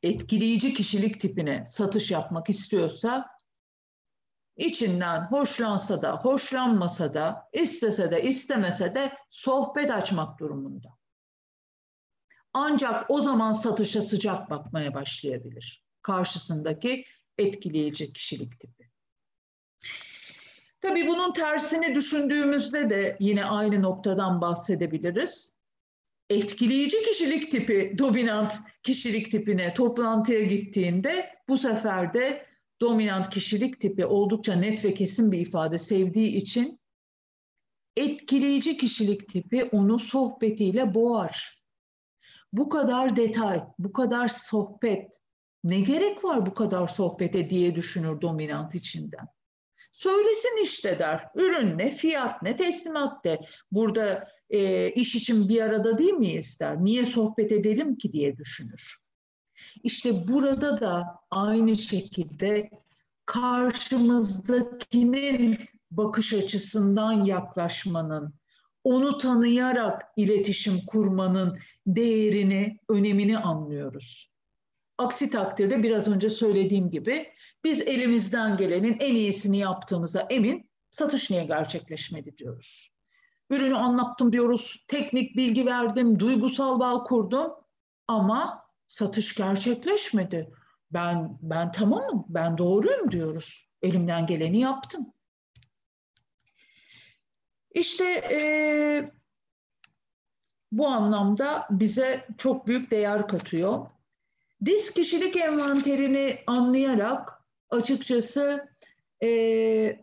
[0.04, 3.30] etkileyici kişilik tipine satış yapmak istiyorsa
[4.58, 10.98] içinden hoşlansa da, hoşlanmasa da, istese de, istemese de sohbet açmak durumunda.
[12.54, 15.86] Ancak o zaman satışa sıcak bakmaya başlayabilir.
[16.02, 17.06] Karşısındaki
[17.38, 18.92] etkileyici kişilik tipi.
[20.82, 25.56] Tabii bunun tersini düşündüğümüzde de yine aynı noktadan bahsedebiliriz.
[26.32, 28.54] Etkileyici kişilik tipi dominant
[28.84, 32.46] kişilik tipine toplantıya gittiğinde bu sefer de
[32.82, 36.80] dominant kişilik tipi oldukça net ve kesin bir ifade sevdiği için
[37.98, 41.62] etkileyici kişilik tipi onu sohbetiyle boğar.
[42.54, 45.22] Bu kadar detay, bu kadar sohbet,
[45.64, 49.28] ne gerek var bu kadar sohbete diye düşünür dominant içinden.
[49.92, 51.28] Söylesin işte der.
[51.36, 53.40] Ürün ne, fiyat ne, teslimat de.
[53.72, 56.84] Burada e, iş için bir arada değil miyiz der.
[56.84, 58.98] Niye sohbet edelim ki diye düşünür.
[59.84, 62.70] İşte burada da aynı şekilde
[63.26, 65.58] karşımızdakinin
[65.92, 68.34] bakış açısından yaklaşmanın,
[68.84, 74.32] onu tanıyarak iletişim kurmanın değerini, önemini anlıyoruz.
[74.98, 77.28] Aksi takdirde biraz önce söylediğim gibi
[77.64, 82.91] biz elimizden gelenin en iyisini yaptığımıza emin satış niye gerçekleşmedi diyoruz.
[83.52, 87.52] Ürünü anlattım diyoruz, teknik bilgi verdim, duygusal bağ kurdum
[88.08, 90.54] ama satış gerçekleşmedi.
[90.92, 93.70] Ben ben tamamım, ben doğruyum diyoruz.
[93.82, 95.14] Elimden geleni yaptım.
[97.74, 98.42] İşte e,
[100.72, 103.88] bu anlamda bize çok büyük değer katıyor.
[104.66, 108.70] Disk kişilik envanterini anlayarak açıkçası
[109.24, 110.00] e,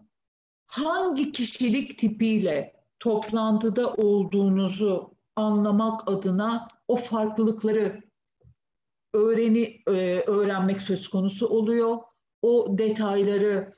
[0.67, 8.03] hangi kişilik tipiyle toplantıda olduğunuzu anlamak adına o farklılıkları
[9.15, 11.99] öğreni e, öğrenmek söz konusu oluyor.
[12.43, 13.73] O detayları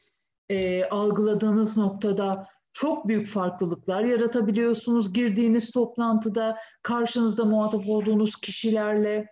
[0.49, 5.13] e, algıladığınız noktada çok büyük farklılıklar yaratabiliyorsunuz.
[5.13, 9.27] Girdiğiniz toplantıda karşınızda muhatap olduğunuz kişilerle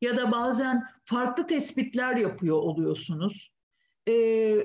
[0.00, 3.52] ya da bazen farklı tespitler yapıyor oluyorsunuz.
[4.08, 4.64] Ee,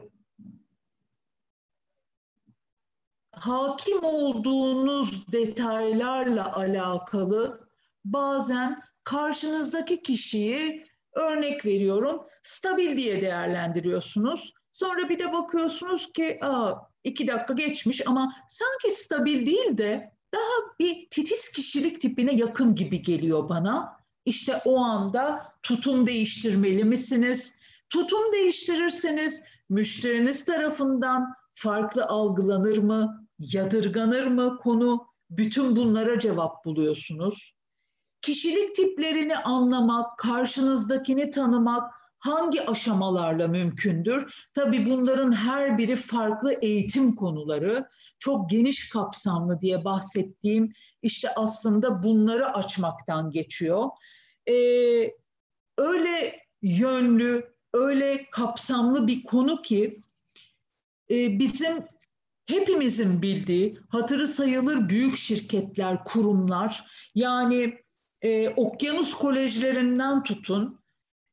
[3.47, 7.67] hakim olduğunuz detaylarla alakalı
[8.05, 14.53] bazen karşınızdaki kişiyi örnek veriyorum stabil diye değerlendiriyorsunuz.
[14.71, 16.73] Sonra bir de bakıyorsunuz ki Aa,
[17.03, 23.01] iki dakika geçmiş ama sanki stabil değil de daha bir titiz kişilik tipine yakın gibi
[23.01, 23.97] geliyor bana.
[24.25, 27.55] İşte o anda tutum değiştirmeli misiniz?
[27.89, 33.22] Tutum değiştirirseniz müşteriniz tarafından farklı algılanır mı?
[33.39, 35.07] Yadırganır mı konu?
[35.29, 37.53] Bütün bunlara cevap buluyorsunuz.
[38.21, 44.47] Kişilik tiplerini anlamak, karşınızdakini tanımak hangi aşamalarla mümkündür?
[44.53, 47.89] Tabii bunların her biri farklı eğitim konuları.
[48.19, 53.89] Çok geniş kapsamlı diye bahsettiğim işte aslında bunları açmaktan geçiyor.
[54.47, 54.53] Ee,
[55.77, 60.03] öyle yönlü, öyle kapsamlı bir konu ki
[61.11, 61.85] e, bizim
[62.45, 66.85] hepimizin bildiği hatırı sayılır büyük şirketler, kurumlar.
[67.15, 67.77] Yani
[68.21, 70.79] e, okyanus kolejlerinden tutun,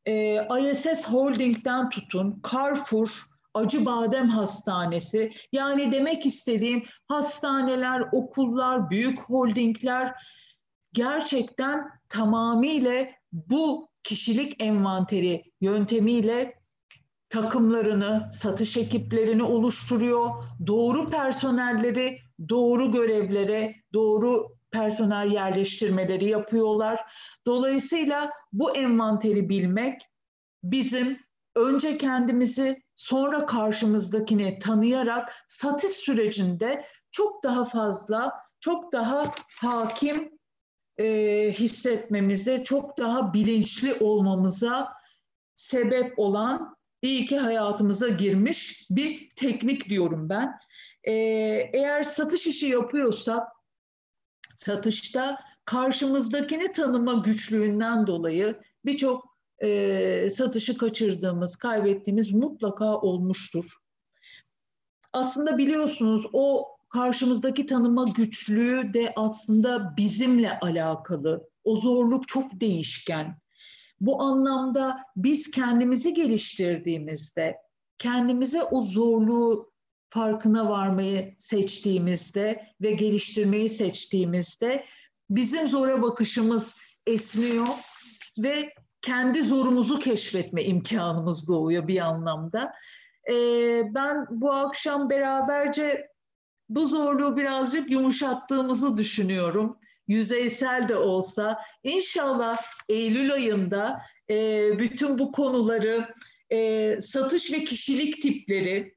[0.07, 3.23] e, ISS Holding'den tutun, Carrefour,
[3.55, 5.33] Acıbadem Hastanesi.
[5.53, 10.15] Yani demek istediğim hastaneler, okullar, büyük holdingler
[10.93, 16.60] gerçekten tamamıyla bu kişilik envanteri yöntemiyle
[17.31, 20.31] takımlarını, satış ekiplerini oluşturuyor.
[20.67, 22.19] Doğru personelleri
[22.49, 27.01] doğru görevlere, doğru personel yerleştirmeleri yapıyorlar.
[27.47, 30.03] Dolayısıyla bu envanteri bilmek
[30.65, 31.19] bizim
[31.57, 40.39] önce kendimizi sonra karşımızdakini tanıyarak satış sürecinde çok daha fazla, çok daha hakim
[40.99, 41.07] e,
[41.53, 44.93] hissetmemize, çok daha bilinçli olmamıza
[45.55, 50.61] sebep olan iyi ki hayatımıza girmiş bir teknik diyorum ben.
[51.05, 51.13] Ee,
[51.73, 53.49] eğer satış işi yapıyorsak
[54.57, 63.77] satışta karşımızdakini tanıma güçlüğünden dolayı birçok e, satışı kaçırdığımız, kaybettiğimiz mutlaka olmuştur.
[65.13, 71.49] Aslında biliyorsunuz o karşımızdaki tanıma güçlüğü de aslında bizimle alakalı.
[71.65, 73.39] O zorluk çok değişken.
[74.01, 77.57] Bu anlamda biz kendimizi geliştirdiğimizde,
[77.99, 79.73] kendimize o zorluğu
[80.09, 84.85] farkına varmayı seçtiğimizde ve geliştirmeyi seçtiğimizde
[85.31, 86.77] bizim zora bakışımız
[87.07, 87.67] esniyor
[88.39, 92.73] ve kendi zorumuzu keşfetme imkanımız doğuyor bir anlamda.
[93.31, 96.09] Ee, ben bu akşam beraberce
[96.69, 99.79] bu zorluğu birazcık yumuşattığımızı düşünüyorum.
[100.11, 102.59] Yüzeysel de olsa inşallah
[102.89, 106.15] Eylül ayında e, bütün bu konuları
[106.53, 108.95] e, satış ve kişilik tipleri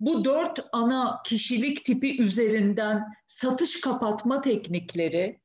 [0.00, 5.40] bu dört ana kişilik tipi üzerinden satış kapatma teknikleri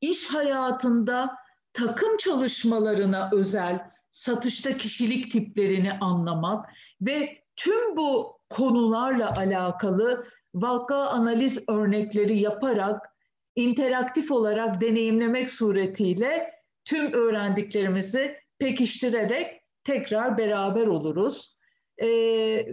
[0.00, 1.36] iş hayatında
[1.72, 6.70] takım çalışmalarına özel satışta kişilik tiplerini anlamak
[7.00, 13.17] ve tüm bu konularla alakalı vaka analiz örnekleri yaparak
[13.58, 16.50] interaktif olarak deneyimlemek suretiyle
[16.84, 21.58] tüm öğrendiklerimizi pekiştirerek tekrar beraber oluruz.
[22.02, 22.66] Ee,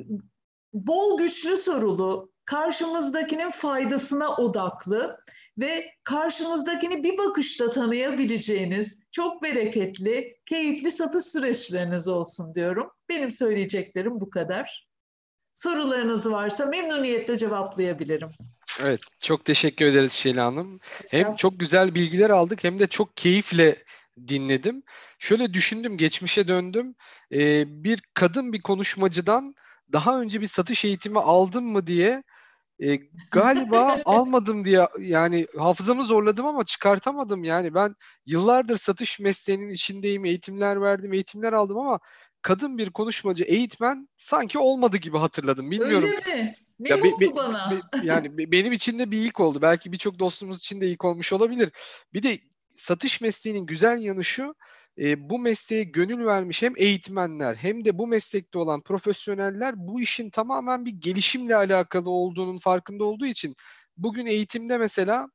[0.74, 5.18] bol güçlü sorulu, karşımızdakinin faydasına odaklı
[5.58, 12.92] ve karşınızdakini bir bakışta tanıyabileceğiniz çok bereketli, keyifli satış süreçleriniz olsun diyorum.
[13.10, 14.88] Benim söyleyeceklerim bu kadar.
[15.56, 18.30] Sorularınız varsa memnuniyetle cevaplayabilirim.
[18.80, 20.80] Evet, çok teşekkür ederiz Şela Hanım.
[21.12, 23.84] Hem çok güzel bilgiler aldık hem de çok keyifle
[24.28, 24.84] dinledim.
[25.20, 26.96] Şöyle düşündüm, geçmişe döndüm.
[27.32, 29.56] Ee, bir kadın bir konuşmacıdan
[29.94, 32.24] daha önce bir satış eğitimi aldım mı diye
[32.80, 32.96] e,
[33.32, 37.96] galiba almadım diye yani hafızamı zorladım ama çıkartamadım yani ben
[38.26, 42.00] yıllardır satış mesleğinin içindeyim eğitimler verdim eğitimler aldım ama
[42.42, 46.12] kadın bir konuşmacı eğitmen sanki olmadı gibi hatırladım bilmiyorum.
[46.28, 46.54] Öyle mi?
[46.80, 47.72] Ne ya oldu be, bana?
[47.72, 51.34] Be, yani benim için de bir ilk oldu belki birçok dostumuz için de ilk olmuş
[51.34, 51.72] olabilir.
[52.14, 52.40] Bir de
[52.76, 54.56] satış mesleğinin güzel yanı şu
[54.98, 60.30] e, bu mesleğe gönül vermiş hem eğitmenler hem de bu meslekte olan profesyoneller bu işin
[60.30, 63.56] tamamen bir gelişimle alakalı olduğunun farkında olduğu için
[63.98, 65.28] bugün eğitimde mesela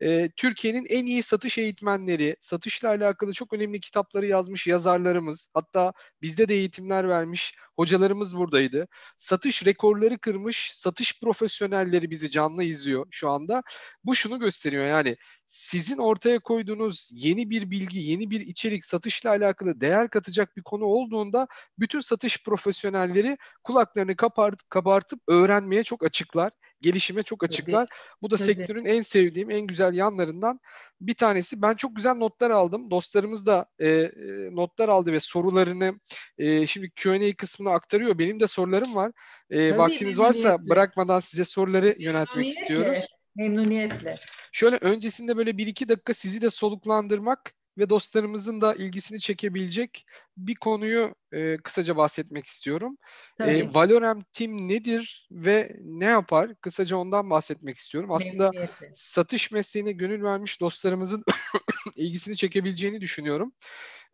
[0.00, 5.92] e, Türkiye'nin en iyi satış eğitmenleri, satışla alakalı çok önemli kitapları yazmış yazarlarımız, hatta
[6.22, 8.88] bizde de eğitimler vermiş hocalarımız buradaydı.
[9.16, 13.62] Satış rekorları kırmış satış profesyonelleri bizi canlı izliyor şu anda.
[14.04, 15.16] Bu şunu gösteriyor yani
[15.46, 20.84] sizin ortaya koyduğunuz yeni bir bilgi, yeni bir içerik satışla alakalı değer katacak bir konu
[20.84, 21.46] olduğunda
[21.78, 27.86] bütün satış profesyonelleri kulaklarını kabartıp, kabartıp öğrenmeye çok açıklar gelişime çok açıklar.
[27.86, 28.22] Tabii.
[28.22, 28.46] Bu da Tabii.
[28.46, 30.60] sektörün en sevdiğim, en güzel yanlarından
[31.00, 31.62] bir tanesi.
[31.62, 32.90] Ben çok güzel notlar aldım.
[32.90, 34.10] Dostlarımız da e, e
[34.52, 36.00] notlar aldı ve sorularını
[36.38, 38.18] e, şimdi Q&A kısmına aktarıyor.
[38.18, 39.12] Benim de sorularım var.
[39.50, 43.06] E, Tabii, vaktiniz varsa bırakmadan size soruları yöneltmek istiyoruz.
[43.36, 44.18] Memnuniyetle.
[44.52, 50.06] Şöyle öncesinde böyle bir iki dakika sizi de soluklandırmak ve dostlarımızın da ilgisini çekebilecek
[50.36, 52.98] bir konuyu e, kısaca bahsetmek istiyorum.
[53.40, 56.54] E, Valorem Team nedir ve ne yapar?
[56.60, 58.12] Kısaca ondan bahsetmek istiyorum.
[58.12, 58.50] Aslında
[58.94, 61.24] satış mesleğine gönül vermiş dostlarımızın
[61.96, 63.52] ilgisini çekebileceğini düşünüyorum.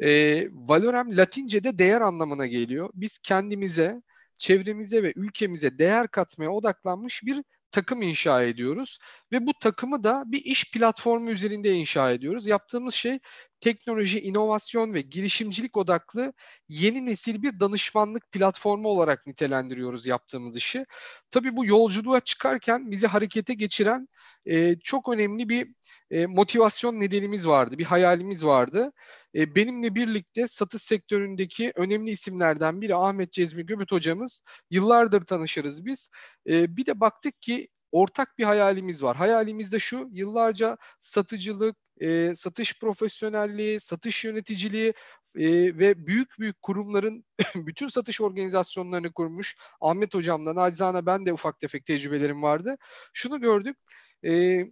[0.01, 2.91] E, Valorem Latince'de değer anlamına geliyor.
[2.95, 4.03] Biz kendimize,
[4.39, 7.43] çevremize ve ülkemize değer katmaya odaklanmış bir
[7.75, 8.99] takım inşa ediyoruz
[9.33, 12.47] ve bu takımı da bir iş platformu üzerinde inşa ediyoruz.
[12.47, 13.18] Yaptığımız şey
[13.61, 16.33] teknoloji, inovasyon ve girişimcilik odaklı
[16.68, 20.87] yeni nesil bir danışmanlık platformu olarak nitelendiriyoruz yaptığımız işi.
[21.31, 24.09] Tabii bu yolculuğa çıkarken bizi harekete geçiren
[24.47, 25.68] e, çok önemli bir
[26.11, 28.93] e, motivasyon nedenimiz vardı, bir hayalimiz vardı.
[29.35, 34.43] E, benimle birlikte satış sektöründeki önemli isimlerden biri Ahmet Cezmi Göbüt hocamız.
[34.70, 36.11] Yıllardır tanışırız biz.
[36.49, 39.16] E, bir de baktık ki ortak bir hayalimiz var.
[39.16, 44.95] Hayalimiz de şu, yıllarca satıcılık, e, satış profesyonelliği, satış yöneticiliği
[45.37, 47.24] e, ve büyük büyük kurumların
[47.55, 52.76] bütün satış organizasyonlarını kurmuş Ahmet Hocam'la nacizane ben de ufak tefek tecrübelerim vardı.
[53.12, 53.76] Şunu gördük,
[54.24, 54.64] e,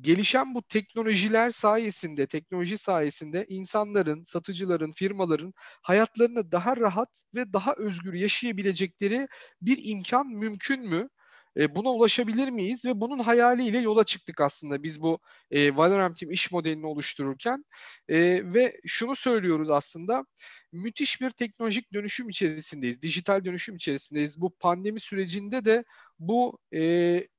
[0.00, 8.14] gelişen bu teknolojiler sayesinde, teknoloji sayesinde insanların, satıcıların, firmaların hayatlarını daha rahat ve daha özgür
[8.14, 9.28] yaşayabilecekleri
[9.62, 11.08] bir imkan mümkün mü?
[11.56, 12.84] E, buna ulaşabilir miyiz?
[12.84, 15.18] Ve bunun hayaliyle yola çıktık aslında biz bu
[15.50, 17.64] e, Valorant iş modelini oluştururken.
[18.08, 18.18] E,
[18.54, 20.24] ve şunu söylüyoruz aslında,
[20.72, 24.40] müthiş bir teknolojik dönüşüm içerisindeyiz, dijital dönüşüm içerisindeyiz.
[24.40, 25.84] Bu pandemi sürecinde de
[26.18, 26.80] bu e,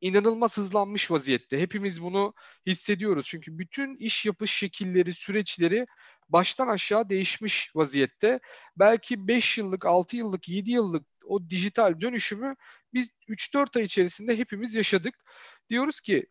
[0.02, 1.60] inanılmaz hızlanmış vaziyette.
[1.60, 2.34] Hepimiz bunu
[2.68, 3.26] hissediyoruz.
[3.28, 5.86] Çünkü bütün iş yapış şekilleri, süreçleri
[6.30, 8.40] baştan aşağı değişmiş vaziyette.
[8.78, 12.56] Belki 5 yıllık, 6 yıllık, 7 yıllık o dijital dönüşümü
[12.94, 15.16] biz 3-4 ay içerisinde hepimiz yaşadık.
[15.70, 16.26] Diyoruz ki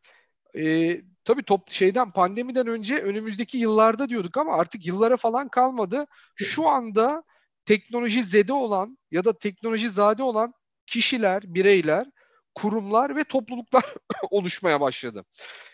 [0.57, 6.07] e, tabii top şeyden pandemiden önce önümüzdeki yıllarda diyorduk ama artık yıllara falan kalmadı.
[6.37, 7.23] Şu anda
[7.65, 10.55] teknoloji zede olan ya da teknoloji zade olan
[10.87, 12.07] kişiler, bireyler,
[12.55, 13.85] kurumlar ve topluluklar
[14.31, 15.25] oluşmaya başladı.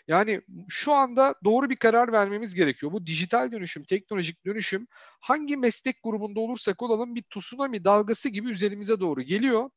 [0.07, 2.91] Yani şu anda doğru bir karar vermemiz gerekiyor.
[2.91, 4.87] Bu dijital dönüşüm, teknolojik dönüşüm
[5.19, 9.69] hangi meslek grubunda olursak olalım bir tsunami dalgası gibi üzerimize doğru geliyor.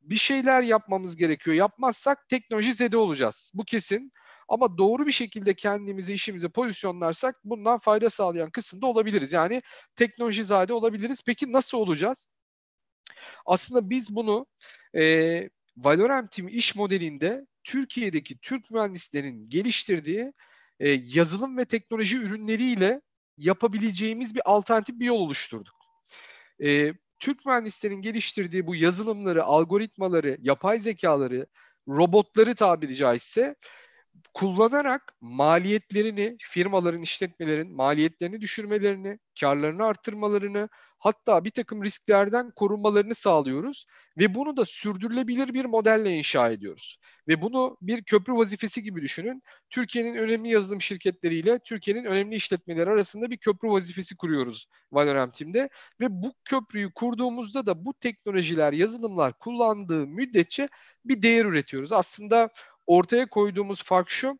[0.00, 1.56] Bir şeyler yapmamız gerekiyor.
[1.56, 3.52] Yapmazsak teknoloji zede olacağız.
[3.54, 4.12] Bu kesin.
[4.48, 9.32] Ama doğru bir şekilde kendimizi işimize pozisyonlarsak bundan fayda sağlayan kısımda olabiliriz.
[9.32, 9.62] Yani
[9.96, 11.22] teknoloji zade olabiliriz.
[11.26, 12.30] Peki nasıl olacağız?
[13.46, 14.46] Aslında biz bunu
[14.96, 15.50] e,
[15.84, 20.32] Valorem Team iş modelinde Türkiye'deki Türk mühendislerin geliştirdiği
[20.80, 23.00] e, yazılım ve teknoloji ürünleriyle
[23.36, 25.74] yapabileceğimiz bir alternatif bir yol oluşturduk.
[26.62, 31.46] E, Türk mühendislerin geliştirdiği bu yazılımları, algoritmaları, yapay zekaları,
[31.88, 33.54] robotları tabiri caizse
[34.34, 40.68] kullanarak maliyetlerini, firmaların, işletmelerin maliyetlerini düşürmelerini, karlarını arttırmalarını,
[40.98, 43.86] hatta bir takım risklerden korunmalarını sağlıyoruz
[44.18, 46.98] ve bunu da sürdürülebilir bir modelle inşa ediyoruz.
[47.28, 49.42] Ve bunu bir köprü vazifesi gibi düşünün.
[49.70, 55.68] Türkiye'nin önemli yazılım şirketleriyle Türkiye'nin önemli işletmeleri arasında bir köprü vazifesi kuruyoruz Valorem Team'de
[56.00, 60.68] ve bu köprüyü kurduğumuzda da bu teknolojiler, yazılımlar kullandığı müddetçe
[61.04, 61.92] bir değer üretiyoruz.
[61.92, 62.48] Aslında
[62.86, 64.38] ortaya koyduğumuz fark şu,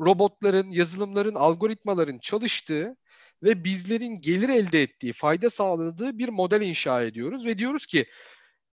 [0.00, 2.96] robotların, yazılımların, algoritmaların çalıştığı
[3.42, 8.06] ve bizlerin gelir elde ettiği, fayda sağladığı bir model inşa ediyoruz ve diyoruz ki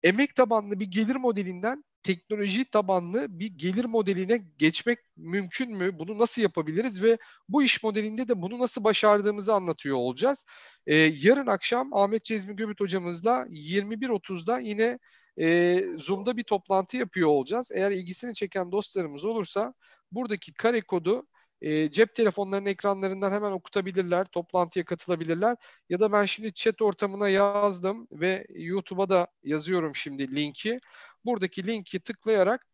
[0.03, 5.99] emek tabanlı bir gelir modelinden teknoloji tabanlı bir gelir modeline geçmek mümkün mü?
[5.99, 7.17] Bunu nasıl yapabiliriz ve
[7.49, 10.45] bu iş modelinde de bunu nasıl başardığımızı anlatıyor olacağız.
[10.87, 14.99] Ee, yarın akşam Ahmet Cezmi Göbüt hocamızla 21.30'da yine
[15.39, 17.71] e, Zoom'da bir toplantı yapıyor olacağız.
[17.75, 19.73] Eğer ilgisini çeken dostlarımız olursa
[20.11, 21.27] buradaki kare kodu
[21.61, 25.57] e, cep telefonlarının ekranlarından hemen okutabilirler, toplantıya katılabilirler.
[25.89, 30.79] Ya da ben şimdi chat ortamına yazdım ve YouTube'a da yazıyorum şimdi linki.
[31.25, 32.67] Buradaki linki tıklayarak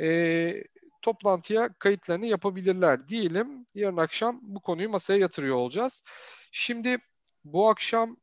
[0.00, 0.64] e,
[1.02, 3.66] toplantıya kayıtlarını yapabilirler diyelim.
[3.74, 6.02] Yarın akşam bu konuyu masaya yatırıyor olacağız.
[6.52, 6.98] Şimdi
[7.44, 8.16] bu akşam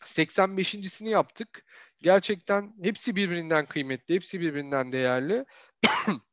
[0.00, 1.64] 85.sini yaptık.
[2.02, 5.44] Gerçekten hepsi birbirinden kıymetli, hepsi birbirinden değerli.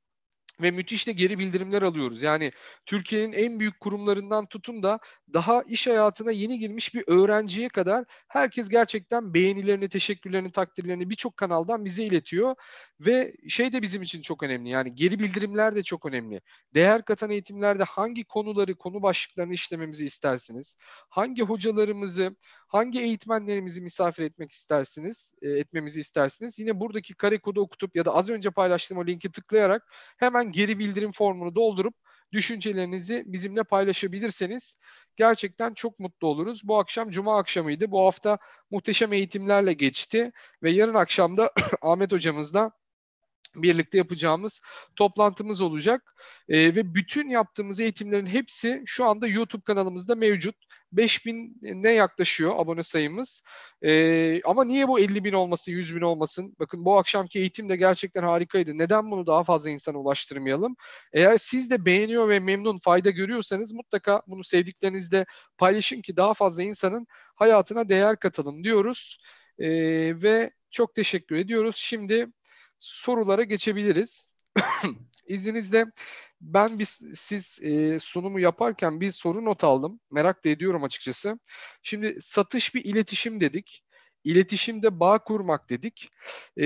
[0.62, 2.24] ve müthiş de geri bildirimler alıyoruz.
[2.24, 2.52] Yani
[2.86, 5.00] Türkiye'nin en büyük kurumlarından tutun da
[5.34, 11.86] daha iş hayatına yeni girmiş bir öğrenciye kadar herkes gerçekten beğenilerini, teşekkürlerini, takdirlerini birçok kanaldan
[11.86, 12.56] bize iletiyor
[13.00, 14.70] ve şey de bizim için çok önemli.
[14.70, 16.42] Yani geri bildirimler de çok önemli.
[16.74, 20.76] Değer katan eğitimlerde hangi konuları, konu başlıklarını işlememizi istersiniz?
[21.10, 22.36] Hangi hocalarımızı,
[22.68, 26.60] hangi eğitmenlerimizi misafir etmek istersiniz, e, etmemizi istersiniz?
[26.60, 29.84] Yine buradaki kare kodu okutup ya da az önce paylaştığım o linki tıklayarak
[30.18, 31.96] hemen geri bildirim formunu doldurup
[32.32, 34.76] düşüncelerinizi bizimle paylaşabilirseniz
[35.16, 36.62] gerçekten çok mutlu oluruz.
[36.64, 37.92] Bu akşam cuma akşamıydı.
[37.92, 38.38] Bu hafta
[38.72, 40.32] muhteşem eğitimlerle geçti
[40.64, 41.52] ve yarın akşam da
[41.82, 42.72] Ahmet hocamızla
[43.64, 44.62] birlikte yapacağımız
[44.96, 46.16] toplantımız olacak.
[46.50, 50.56] E, ve bütün yaptığımız eğitimlerin hepsi şu anda YouTube kanalımızda mevcut.
[50.92, 53.44] 5000 ne yaklaşıyor abone sayımız.
[53.82, 56.56] E, ama niye bu 50 bin olmasın, 100 bin olmasın?
[56.60, 58.78] Bakın bu akşamki eğitim de gerçekten harikaydı.
[58.78, 60.76] Neden bunu daha fazla insana ulaştırmayalım?
[61.14, 65.26] Eğer siz de beğeniyor ve memnun, fayda görüyorsanız mutlaka bunu sevdiklerinizle
[65.58, 69.20] paylaşın ki daha fazla insanın hayatına değer katalım diyoruz.
[69.60, 69.70] E,
[70.24, 71.76] ve çok teşekkür ediyoruz.
[71.76, 72.28] Şimdi
[72.80, 74.34] sorulara geçebiliriz.
[75.28, 75.86] İzninizle
[76.42, 80.00] ben bir, siz e, sunumu yaparken bir soru not aldım.
[80.12, 81.40] Merak da ediyorum açıkçası.
[81.84, 83.84] Şimdi satış bir iletişim dedik.
[84.24, 86.10] İletişimde bağ kurmak dedik.
[86.60, 86.66] E,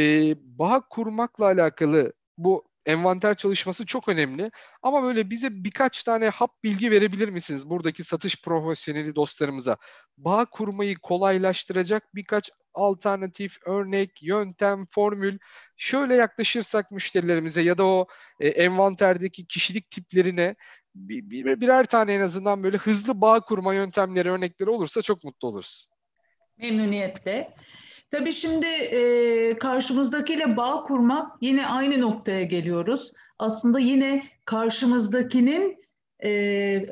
[0.60, 4.52] bağ kurmakla alakalı bu envanter çalışması çok önemli.
[4.82, 9.78] Ama böyle bize birkaç tane hap bilgi verebilir misiniz buradaki satış profesyoneli dostlarımıza?
[10.18, 15.38] Bağ kurmayı kolaylaştıracak birkaç alternatif, örnek, yöntem, formül
[15.78, 18.08] şöyle yaklaşırsak müşterilerimize ya da o
[18.40, 20.56] e, envanterdeki kişilik tiplerine
[20.96, 25.48] bir, bir, birer tane en azından böyle hızlı bağ kurma yöntemleri, örnekleri olursa çok mutlu
[25.48, 25.88] oluruz.
[26.58, 27.54] Memnuniyetle.
[28.12, 33.12] Tabii şimdi e, karşımızdakiyle bağ kurmak yine aynı noktaya geliyoruz.
[33.40, 35.78] Aslında yine karşımızdakinin
[36.24, 36.86] e,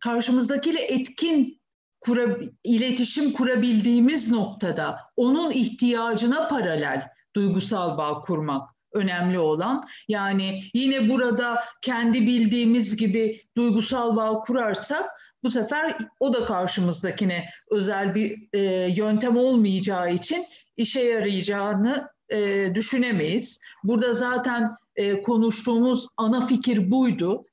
[0.00, 1.60] karşımızdakiyle etkin
[2.00, 9.84] kura, iletişim kurabildiğimiz noktada onun ihtiyacına paralel duygusal bağ kurmak önemli olan.
[10.08, 15.04] Yani yine burada kendi bildiğimiz gibi duygusal bağ kurarsak
[15.42, 18.60] bu sefer o da karşımızdakine özel bir e,
[18.96, 20.46] yöntem olmayacağı için
[20.76, 23.60] işe yarayacağını e, düşünemeyiz.
[23.84, 27.44] Burada zaten e, konuştuğumuz ana fikir buydu.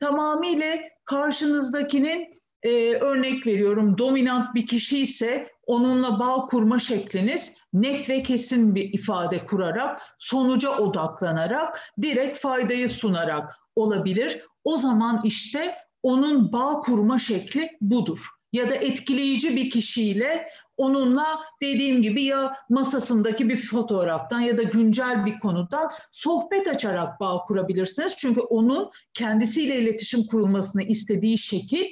[0.00, 2.28] Tamamıyla karşınızdakinin
[2.62, 8.94] e, örnek veriyorum dominant bir kişi ise onunla bağ kurma şekliniz net ve kesin bir
[8.94, 14.42] ifade kurarak, sonuca odaklanarak, direkt faydayı sunarak olabilir.
[14.64, 18.26] O zaman işte onun bağ kurma şekli budur.
[18.52, 21.26] Ya da etkileyici bir kişiyle onunla
[21.62, 28.16] dediğim gibi ya masasındaki bir fotoğraftan ya da güncel bir konudan sohbet açarak bağ kurabilirsiniz.
[28.16, 31.84] Çünkü onun kendisiyle iletişim kurulmasını istediği şekil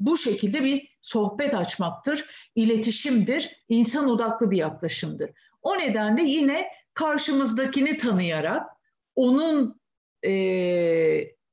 [0.00, 2.24] bu şekilde bir sohbet açmaktır,
[2.54, 5.30] iletişimdir, insan odaklı bir yaklaşımdır.
[5.62, 8.70] O nedenle yine karşımızdakini tanıyarak,
[9.16, 9.80] onun
[10.22, 10.32] e,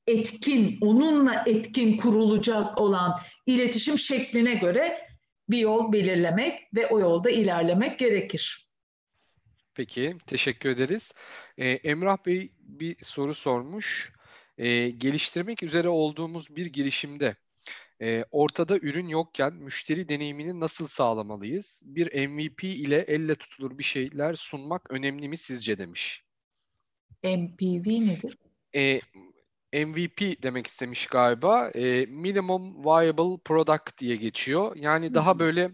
[0.08, 4.98] etkin, onunla etkin kurulacak olan iletişim şekline göre
[5.50, 8.70] bir yol belirlemek ve o yolda ilerlemek gerekir.
[9.74, 11.14] Peki, teşekkür ederiz.
[11.58, 14.14] Ee, Emrah Bey bir soru sormuş.
[14.58, 17.36] Ee, geliştirmek üzere olduğumuz bir girişimde
[18.02, 21.82] e, ortada ürün yokken müşteri deneyimini nasıl sağlamalıyız?
[21.86, 26.24] Bir MVP ile elle tutulur bir şeyler sunmak önemli mi sizce demiş.
[27.24, 28.38] MPV nedir?
[28.76, 29.02] E,
[29.74, 31.70] MVP demek istemiş galiba.
[31.70, 34.76] E, Minimum Viable Product diye geçiyor.
[34.76, 35.70] Yani daha böyle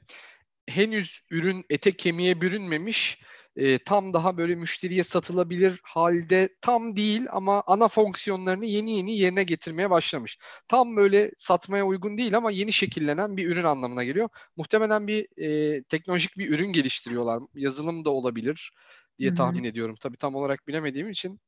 [0.68, 3.22] henüz ürün ete kemiğe bürünmemiş
[3.56, 9.44] e, tam daha böyle müşteriye satılabilir halde tam değil ama ana fonksiyonlarını yeni yeni yerine
[9.44, 10.38] getirmeye başlamış.
[10.68, 14.30] Tam böyle satmaya uygun değil ama yeni şekillenen bir ürün anlamına geliyor.
[14.58, 17.44] Muhtemelen bir e, teknolojik bir ürün geliştiriyorlar.
[17.56, 18.72] Yazılım da olabilir
[19.20, 19.96] diye tahmin ediyorum.
[20.00, 21.40] Tabii tam olarak bilemediğim için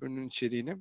[0.00, 0.76] ürünün içeriğini.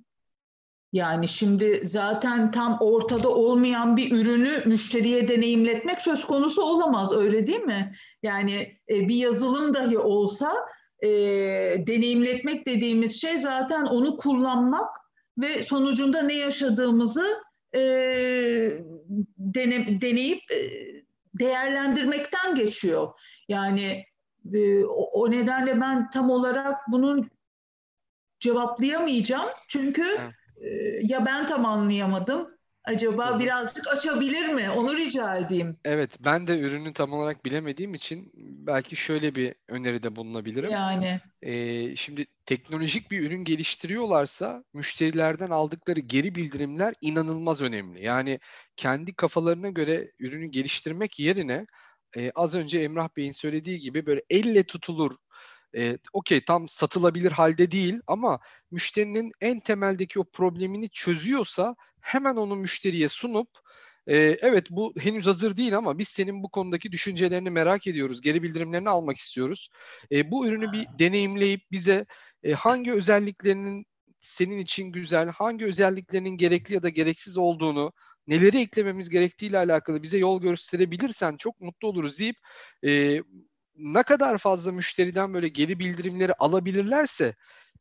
[0.95, 7.59] Yani şimdi zaten tam ortada olmayan bir ürünü müşteriye deneyimletmek söz konusu olamaz öyle değil
[7.59, 7.95] mi?
[8.23, 10.53] Yani e, bir yazılım dahi olsa
[11.03, 11.09] e,
[11.87, 14.97] deneyimletmek dediğimiz şey zaten onu kullanmak
[15.37, 17.25] ve sonucunda ne yaşadığımızı
[17.73, 17.79] e,
[19.37, 20.57] dene, deneyip e,
[21.39, 23.13] değerlendirmekten geçiyor.
[23.47, 24.05] Yani
[24.53, 27.29] e, o, o nedenle ben tam olarak bunun
[28.39, 30.31] cevaplayamayacağım çünkü evet
[31.01, 32.55] ya ben tam anlayamadım.
[32.83, 33.39] Acaba Hı-hı.
[33.39, 34.69] birazcık açabilir mi?
[34.69, 35.77] Onu rica edeyim.
[35.85, 38.31] Evet, ben de ürünü tam olarak bilemediğim için
[38.67, 40.71] belki şöyle bir öneride bulunabilirim.
[40.71, 41.19] Yani.
[41.41, 48.05] Ee, şimdi teknolojik bir ürün geliştiriyorlarsa müşterilerden aldıkları geri bildirimler inanılmaz önemli.
[48.05, 48.39] Yani
[48.75, 51.65] kendi kafalarına göre ürünü geliştirmek yerine
[52.17, 55.15] e, az önce Emrah Bey'in söylediği gibi böyle elle tutulur
[55.75, 58.39] e, okey tam satılabilir halde değil ama
[58.71, 63.49] müşterinin en temeldeki o problemini çözüyorsa hemen onu müşteriye sunup
[64.07, 68.43] e, evet bu henüz hazır değil ama biz senin bu konudaki düşüncelerini merak ediyoruz, geri
[68.43, 69.69] bildirimlerini almak istiyoruz.
[70.11, 72.05] E, bu ürünü bir deneyimleyip bize
[72.43, 73.85] e, hangi özelliklerinin
[74.21, 77.93] senin için güzel, hangi özelliklerinin gerekli ya da gereksiz olduğunu,
[78.27, 82.35] neleri eklememiz gerektiğiyle alakalı bize yol gösterebilirsen çok mutlu oluruz deyip
[82.85, 83.21] e,
[83.77, 87.35] ne kadar fazla müşteriden böyle geri bildirimleri alabilirlerse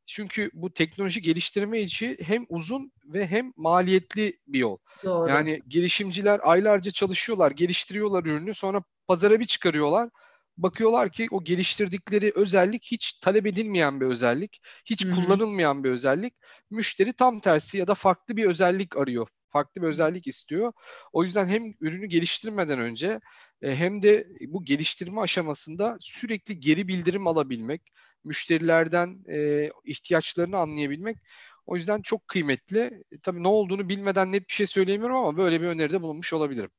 [0.07, 4.77] çünkü bu teknoloji geliştirme için hem uzun ve hem maliyetli bir yol.
[5.05, 5.29] Doğru.
[5.29, 10.11] Yani girişimciler aylarca çalışıyorlar, geliştiriyorlar ürünü, sonra pazara bir çıkarıyorlar.
[10.57, 15.15] Bakıyorlar ki o geliştirdikleri özellik hiç talep edilmeyen bir özellik, hiç Hı-hı.
[15.15, 16.35] kullanılmayan bir özellik.
[16.71, 20.73] Müşteri tam tersi ya da farklı bir özellik arıyor farklı bir özellik istiyor.
[21.13, 23.21] O yüzden hem ürünü geliştirmeden önce
[23.63, 27.83] e, hem de bu geliştirme aşamasında sürekli geri bildirim alabilmek,
[28.25, 31.19] müşterilerden e, ihtiyaçlarını anlayabilmek
[31.67, 32.81] o yüzden çok kıymetli.
[33.13, 36.71] E, tabii ne olduğunu bilmeden net bir şey söyleyemiyorum ama böyle bir öneride bulunmuş olabilirim.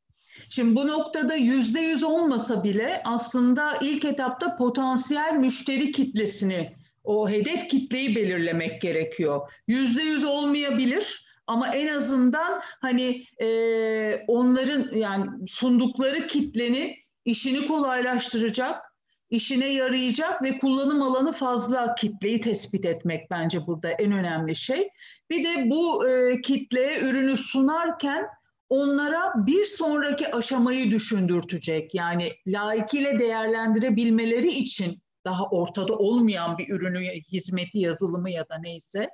[0.50, 7.70] Şimdi bu noktada yüzde yüz olmasa bile aslında ilk etapta potansiyel müşteri kitlesini, o hedef
[7.70, 9.52] kitleyi belirlemek gerekiyor.
[9.68, 18.82] Yüzde yüz olmayabilir ama en azından hani e, onların yani sundukları kitlenin işini kolaylaştıracak,
[19.30, 24.90] işine yarayacak ve kullanım alanı fazla kitleyi tespit etmek bence burada en önemli şey.
[25.30, 28.26] Bir de bu e, kitleye ürünü sunarken
[28.70, 31.96] onlara bir sonraki aşamayı düşündürtecek.
[31.96, 39.10] Yani layıkıyla değerlendirebilmeleri için daha ortada olmayan bir ürünü, hizmeti, yazılımı ya da neyse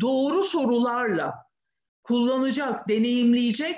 [0.00, 1.34] doğru sorularla
[2.02, 3.76] kullanacak, deneyimleyecek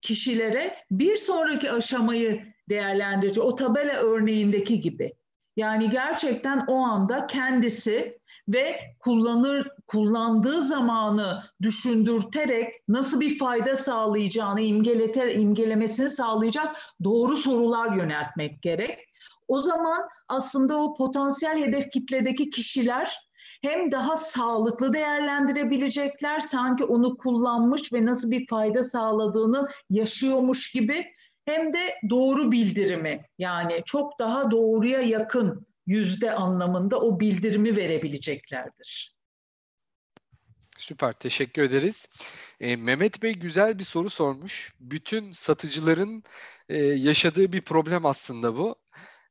[0.00, 3.44] kişilere bir sonraki aşamayı değerlendirecek.
[3.44, 5.12] O tabela örneğindeki gibi.
[5.56, 8.18] Yani gerçekten o anda kendisi
[8.48, 18.62] ve kullanır kullandığı zamanı düşündürterek nasıl bir fayda sağlayacağını imgeleter imgelemesini sağlayacak doğru sorular yöneltmek
[18.62, 18.98] gerek.
[19.48, 23.24] O zaman aslında o potansiyel hedef kitledeki kişiler
[23.62, 31.06] hem daha sağlıklı değerlendirebilecekler sanki onu kullanmış ve nasıl bir fayda sağladığını yaşıyormuş gibi
[31.44, 39.14] hem de doğru bildirimi yani çok daha doğruya yakın yüzde anlamında o bildirimi verebileceklerdir.
[40.78, 42.08] Süper, teşekkür ederiz.
[42.60, 44.72] E, Mehmet Bey güzel bir soru sormuş.
[44.80, 46.22] Bütün satıcıların
[46.68, 48.76] e, yaşadığı bir problem aslında bu.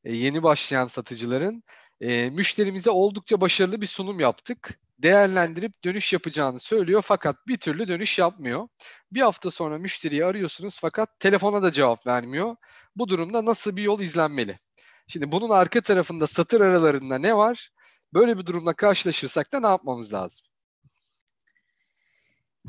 [0.03, 1.63] E, yeni başlayan satıcıların.
[2.01, 4.79] E, müşterimize oldukça başarılı bir sunum yaptık.
[4.99, 8.67] Değerlendirip dönüş yapacağını söylüyor fakat bir türlü dönüş yapmıyor.
[9.11, 12.55] Bir hafta sonra müşteriyi arıyorsunuz fakat telefona da cevap vermiyor.
[12.95, 14.59] Bu durumda nasıl bir yol izlenmeli?
[15.07, 17.69] Şimdi bunun arka tarafında satır aralarında ne var?
[18.13, 20.45] Böyle bir durumla karşılaşırsak da ne yapmamız lazım?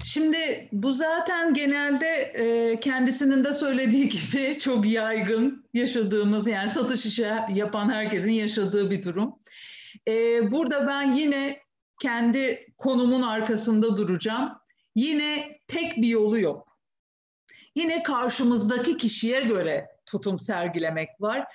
[0.05, 7.32] Şimdi bu zaten genelde e, kendisinin de söylediği gibi çok yaygın yaşadığımız yani satış işi
[7.55, 9.35] yapan herkesin yaşadığı bir durum.
[10.09, 10.12] E,
[10.51, 11.61] burada ben yine
[12.02, 14.52] kendi konumun arkasında duracağım.
[14.94, 16.78] Yine tek bir yolu yok.
[17.74, 21.47] Yine karşımızdaki kişiye göre tutum sergilemek var.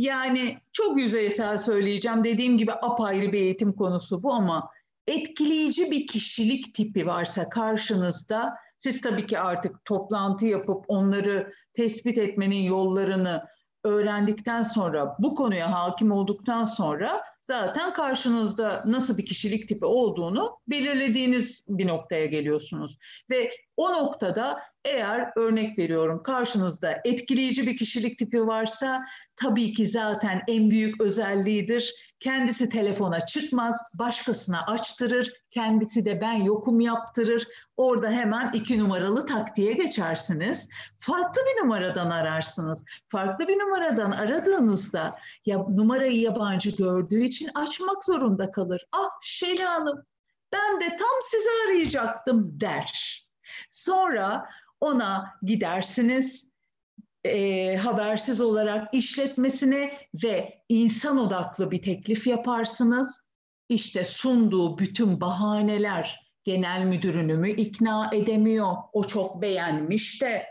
[0.00, 2.24] Yani çok yüzeysel söyleyeceğim.
[2.24, 4.70] Dediğim gibi apayrı bir eğitim konusu bu ama
[5.06, 12.62] etkileyici bir kişilik tipi varsa karşınızda siz tabii ki artık toplantı yapıp onları tespit etmenin
[12.62, 13.44] yollarını
[13.84, 21.66] öğrendikten sonra bu konuya hakim olduktan sonra zaten karşınızda nasıl bir kişilik tipi olduğunu belirlediğiniz
[21.68, 22.98] bir noktaya geliyorsunuz.
[23.30, 29.04] Ve o noktada eğer örnek veriyorum karşınızda etkileyici bir kişilik tipi varsa
[29.36, 31.94] tabii ki zaten en büyük özelliğidir.
[32.20, 37.48] Kendisi telefona çıkmaz, başkasına açtırır, kendisi de ben yokum yaptırır.
[37.76, 40.68] Orada hemen iki numaralı taktiğe geçersiniz.
[40.98, 42.84] Farklı bir numaradan ararsınız.
[43.08, 48.86] Farklı bir numaradan aradığınızda ya numarayı yabancı gördüğü için açmak zorunda kalır.
[48.92, 50.04] Ah Şeli Hanım
[50.52, 53.29] ben de tam sizi arayacaktım der.
[53.70, 54.48] Sonra
[54.80, 56.52] ona gidersiniz
[57.24, 63.30] e, habersiz olarak işletmesine ve insan odaklı bir teklif yaparsınız.
[63.68, 70.46] İşte sunduğu bütün bahaneler genel müdürünü mü ikna edemiyor, o çok beğenmiş de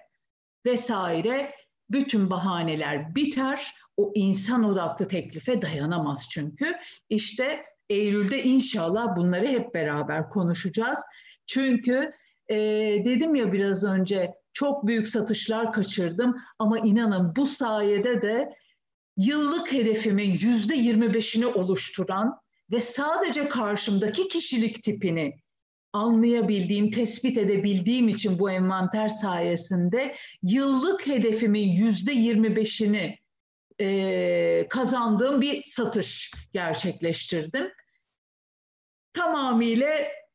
[0.66, 1.56] vesaire
[1.90, 3.76] bütün bahaneler biter.
[3.98, 6.76] O insan odaklı teklife dayanamaz çünkü.
[7.10, 11.00] İşte Eylül'de inşallah bunları hep beraber konuşacağız.
[11.48, 12.14] Çünkü
[12.50, 12.56] e,
[13.06, 18.54] dedim ya biraz önce çok büyük satışlar kaçırdım ama inanın bu sayede de
[19.18, 22.40] yıllık hedefimin yüzde yirmi beşini oluşturan
[22.72, 25.34] ve sadece karşımdaki kişilik tipini
[25.94, 33.20] anlayabildiğim, tespit edebildiğim için bu envanter sayesinde yıllık hedefimin yüzde yirmi beşini
[33.80, 37.72] e, kazandığım bir satış gerçekleştirdim.
[39.14, 39.90] Tamamıyla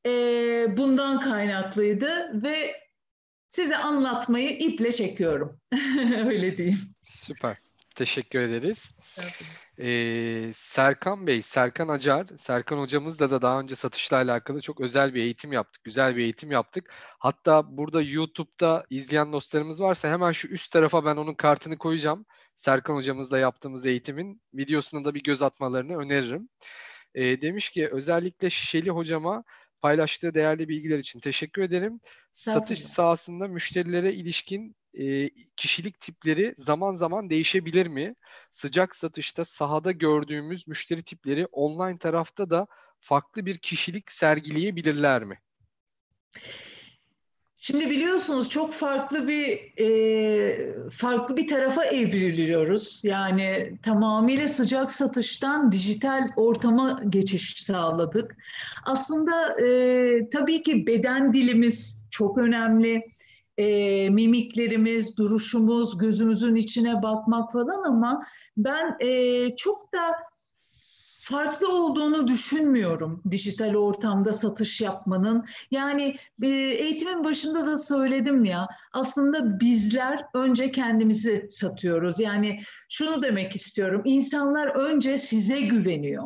[0.06, 0.10] e,
[0.76, 2.84] bundan kaynaklıydı ve
[3.48, 5.60] size anlatmayı iple çekiyorum.
[6.26, 6.78] Öyle diyeyim.
[7.04, 7.56] Süper.
[7.94, 8.94] Teşekkür ederiz.
[9.80, 15.22] Ee, Serkan Bey, Serkan Acar, Serkan hocamızla da daha önce satışla alakalı çok özel bir
[15.22, 15.84] eğitim yaptık.
[15.84, 16.92] Güzel bir eğitim yaptık.
[17.18, 22.26] Hatta burada YouTube'da izleyen dostlarımız varsa hemen şu üst tarafa ben onun kartını koyacağım.
[22.56, 26.48] Serkan hocamızla yaptığımız eğitimin videosuna da bir göz atmalarını öneririm.
[27.14, 29.44] Ee, demiş ki özellikle Şeli hocama
[29.84, 32.00] paylaştığı değerli bilgiler için teşekkür ederim.
[32.32, 38.14] Satış sahasında müşterilere ilişkin e, kişilik tipleri zaman zaman değişebilir mi?
[38.50, 42.66] Sıcak satışta sahada gördüğümüz müşteri tipleri online tarafta da
[43.00, 45.38] farklı bir kişilik sergileyebilirler mi?
[47.66, 53.00] Şimdi biliyorsunuz çok farklı bir e, farklı bir tarafa evriliyoruz.
[53.04, 58.36] Yani tamamıyla sıcak satıştan dijital ortama geçiş sağladık.
[58.84, 63.02] Aslında e, tabii ki beden dilimiz çok önemli.
[63.58, 68.26] E, mimiklerimiz, duruşumuz, gözümüzün içine bakmak falan ama
[68.56, 70.00] ben e, çok da
[71.24, 75.44] farklı olduğunu düşünmüyorum dijital ortamda satış yapmanın.
[75.70, 82.20] Yani eğitimin başında da söyledim ya aslında bizler önce kendimizi satıyoruz.
[82.20, 86.24] Yani şunu demek istiyorum insanlar önce size güveniyor.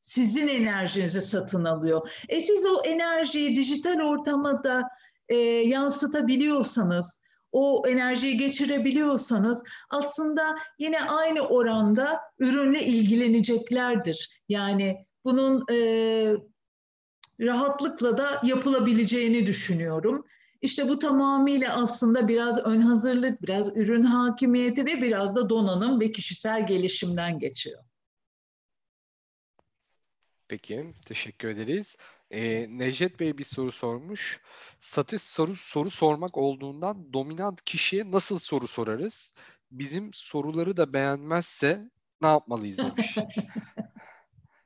[0.00, 2.10] Sizin enerjinizi satın alıyor.
[2.28, 4.82] E siz o enerjiyi dijital ortama da
[5.28, 7.19] e, yansıtabiliyorsanız
[7.52, 14.42] o enerjiyi geçirebiliyorsanız aslında yine aynı oranda ürünle ilgileneceklerdir.
[14.48, 15.76] Yani bunun e,
[17.40, 20.26] rahatlıkla da yapılabileceğini düşünüyorum.
[20.62, 26.12] İşte bu tamamıyla aslında biraz ön hazırlık, biraz ürün hakimiyeti ve biraz da donanım ve
[26.12, 27.82] kişisel gelişimden geçiyor.
[30.48, 31.96] Peki, teşekkür ederiz.
[32.30, 34.40] Ee, Necdet Bey bir soru sormuş.
[34.78, 39.34] Satış soru soru sormak olduğundan dominant kişiye nasıl soru sorarız?
[39.70, 41.90] Bizim soruları da beğenmezse
[42.22, 43.16] ne yapmalıyız demiş.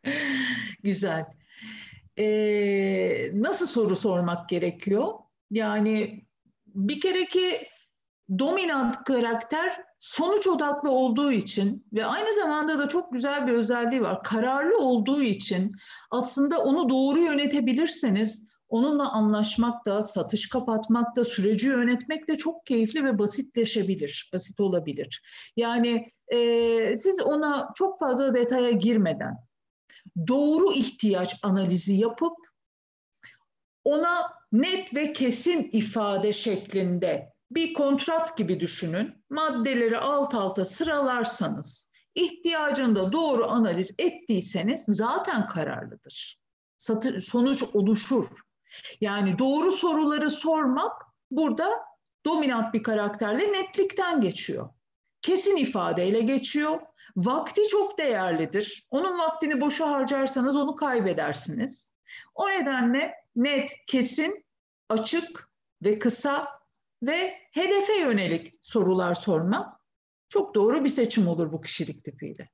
[0.82, 1.26] Güzel.
[2.18, 5.12] Ee, nasıl soru sormak gerekiyor?
[5.50, 6.24] Yani
[6.66, 7.68] bir kere ki
[8.38, 14.22] dominant karakter sonuç odaklı olduğu için ve aynı zamanda da çok güzel bir özelliği var.
[14.22, 15.72] Kararlı olduğu için
[16.10, 23.04] aslında onu doğru yönetebilirseniz onunla anlaşmak da, satış kapatmak da, süreci yönetmek de çok keyifli
[23.04, 25.22] ve basitleşebilir, basit olabilir.
[25.56, 29.36] Yani e, siz ona çok fazla detaya girmeden
[30.28, 32.36] doğru ihtiyaç analizi yapıp
[33.84, 39.24] ona net ve kesin ifade şeklinde bir kontrat gibi düşünün.
[39.30, 46.40] Maddeleri alt alta sıralarsanız, ihtiyacında doğru analiz ettiyseniz zaten kararlıdır.
[46.78, 48.26] Satı, sonuç oluşur.
[49.00, 51.70] Yani doğru soruları sormak burada
[52.24, 54.68] dominant bir karakterle netlikten geçiyor.
[55.22, 56.80] Kesin ifadeyle geçiyor.
[57.16, 58.86] Vakti çok değerlidir.
[58.90, 61.92] Onun vaktini boşa harcarsanız onu kaybedersiniz.
[62.34, 64.44] O nedenle net, kesin,
[64.88, 65.48] açık
[65.82, 66.48] ve kısa
[67.06, 69.80] ve hedefe yönelik sorular sormak
[70.28, 72.48] çok doğru bir seçim olur bu kişilik tipiyle.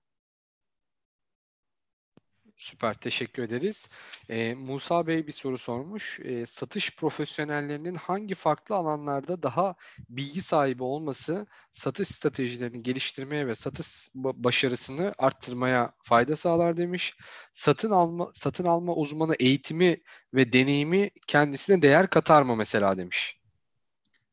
[2.61, 3.89] Süper, teşekkür ederiz.
[4.29, 6.21] Ee, Musa Bey bir soru sormuş.
[6.21, 9.75] Ee, satış profesyonellerinin hangi farklı alanlarda daha
[10.09, 17.17] bilgi sahibi olması satış stratejilerini geliştirmeye ve satış başarısını arttırmaya fayda sağlar demiş.
[17.53, 20.01] Satın alma satın alma uzmanı eğitimi
[20.35, 23.40] ve deneyimi kendisine değer katar mı mesela demiş.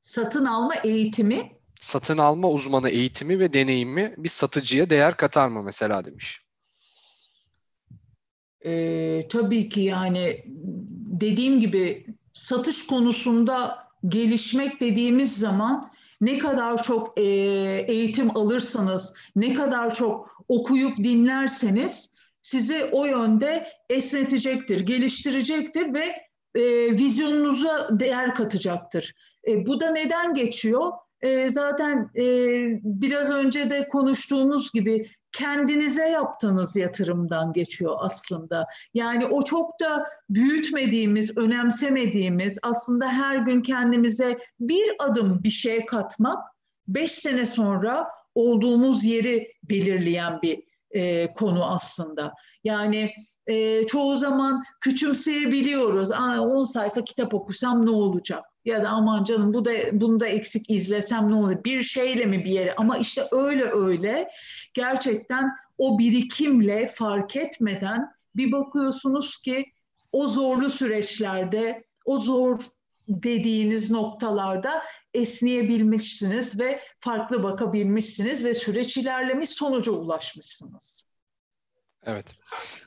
[0.07, 6.05] Satın alma eğitimi satın alma uzmanı eğitimi ve deneyimi bir satıcıya değer katar mı mesela
[6.05, 6.41] demiş.
[8.65, 10.43] Ee, tabii ki yani
[11.21, 17.23] dediğim gibi satış konusunda gelişmek dediğimiz zaman ne kadar çok e,
[17.87, 26.26] eğitim alırsanız, ne kadar çok okuyup dinlerseniz sizi o yönde esnetecektir, geliştirecektir ve
[26.57, 29.13] e, vizyonunuza değer katacaktır.
[29.47, 30.91] E, bu da neden geçiyor?
[31.21, 32.23] E, zaten e,
[32.83, 38.67] biraz önce de konuştuğumuz gibi kendinize yaptığınız yatırımdan geçiyor aslında.
[38.93, 46.43] Yani o çok da büyütmediğimiz, önemsemediğimiz aslında her gün kendimize bir adım bir şey katmak
[46.87, 52.33] beş sene sonra olduğumuz yeri belirleyen bir e, konu aslında.
[52.63, 53.11] Yani
[53.47, 56.11] e, çoğu zaman küçümseyebiliyoruz.
[56.11, 58.43] 10 sayfa kitap okusam ne olacak?
[58.65, 61.63] Ya da aman canım bu da bunu da eksik izlesem ne olur?
[61.63, 62.75] Bir şeyle mi bir yere?
[62.75, 64.29] Ama işte öyle öyle
[64.73, 69.65] gerçekten o birikimle fark etmeden bir bakıyorsunuz ki
[70.11, 72.59] o zorlu süreçlerde, o zor
[73.07, 74.83] dediğiniz noktalarda
[75.13, 81.06] esneyebilmişsiniz ve farklı bakabilmişsiniz ve süreç ilerlemiş sonuca ulaşmışsınız.
[82.07, 82.35] Evet.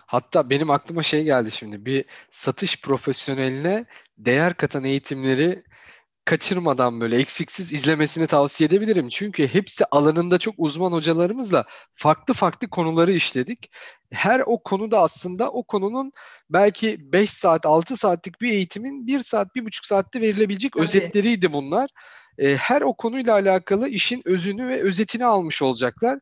[0.06, 1.86] Hatta benim aklıma şey geldi şimdi.
[1.86, 3.84] Bir satış profesyoneline
[4.18, 5.62] değer katan eğitimleri
[6.24, 9.09] kaçırmadan böyle eksiksiz izlemesini tavsiye edebilirim.
[9.09, 11.64] Çünkü hepsi alanında çok uzman hocalarımızla
[11.94, 13.70] farklı farklı konuları işledik.
[14.12, 16.12] Her o konuda aslında o konunun
[16.51, 20.84] belki 5 saat 6 saatlik bir eğitimin 1 saat 1,5 saatte verilebilecek Tabii.
[20.84, 21.90] özetleriydi bunlar.
[22.38, 26.18] Her o konuyla alakalı işin özünü ve özetini almış olacaklar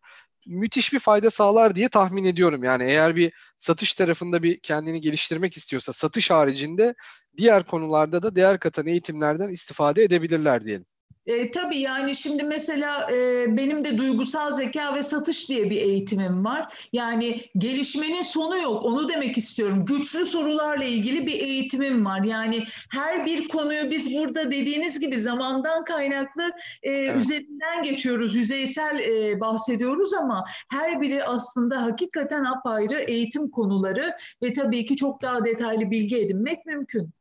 [0.48, 2.64] müthiş bir fayda sağlar diye tahmin ediyorum.
[2.64, 6.94] Yani eğer bir satış tarafında bir kendini geliştirmek istiyorsa satış haricinde
[7.36, 10.86] diğer konularda da değer katan eğitimlerden istifade edebilirler diyelim.
[11.28, 16.44] E, tabii yani şimdi mesela e, benim de duygusal zeka ve satış diye bir eğitimim
[16.44, 16.88] var.
[16.92, 19.84] Yani gelişmenin sonu yok onu demek istiyorum.
[19.84, 22.22] Güçlü sorularla ilgili bir eğitimim var.
[22.22, 26.50] Yani her bir konuyu biz burada dediğiniz gibi zamandan kaynaklı
[26.82, 27.16] e, evet.
[27.16, 28.34] üzerinden geçiyoruz.
[28.34, 35.22] Yüzeysel e, bahsediyoruz ama her biri aslında hakikaten apayrı eğitim konuları ve tabii ki çok
[35.22, 37.17] daha detaylı bilgi edinmek mümkün.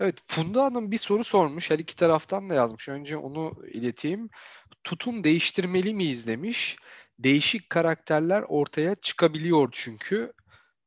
[0.00, 1.70] Evet, Funda Hanım bir soru sormuş.
[1.70, 2.88] Her iki taraftan da yazmış.
[2.88, 4.28] Önce onu ileteyim.
[4.84, 6.76] Tutum değiştirmeli miyiz demiş.
[7.18, 10.32] Değişik karakterler ortaya çıkabiliyor çünkü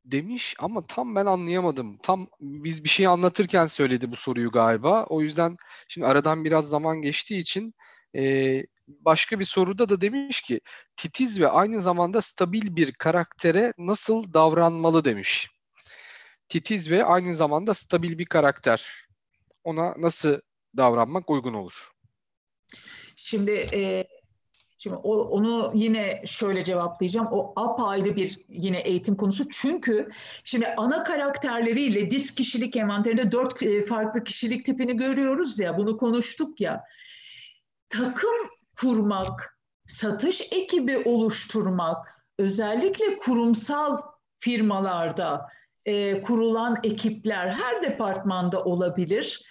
[0.04, 1.98] demiş ama tam ben anlayamadım.
[2.02, 5.04] Tam biz bir şey anlatırken söyledi bu soruyu galiba.
[5.04, 5.56] O yüzden
[5.88, 7.74] şimdi aradan biraz zaman geçtiği için
[8.16, 10.60] e, başka bir soruda da demiş ki
[10.96, 15.59] titiz ve aynı zamanda stabil bir karaktere nasıl davranmalı demiş
[16.50, 19.06] titiz ve aynı zamanda stabil bir karakter.
[19.64, 20.40] Ona nasıl
[20.76, 21.92] davranmak uygun olur?
[23.16, 24.06] Şimdi e,
[24.78, 27.28] şimdi o, onu yine şöyle cevaplayacağım.
[27.30, 29.48] O apayrı bir yine eğitim konusu.
[29.48, 30.08] Çünkü
[30.44, 35.78] şimdi ana karakterleriyle disk kişilik envanterinde dört e, farklı kişilik tipini görüyoruz ya.
[35.78, 36.84] Bunu konuştuk ya.
[37.88, 38.48] Takım
[38.80, 44.00] kurmak, satış ekibi oluşturmak, özellikle kurumsal
[44.40, 45.48] firmalarda
[45.86, 49.44] e, kurulan ekipler her departmanda olabilir.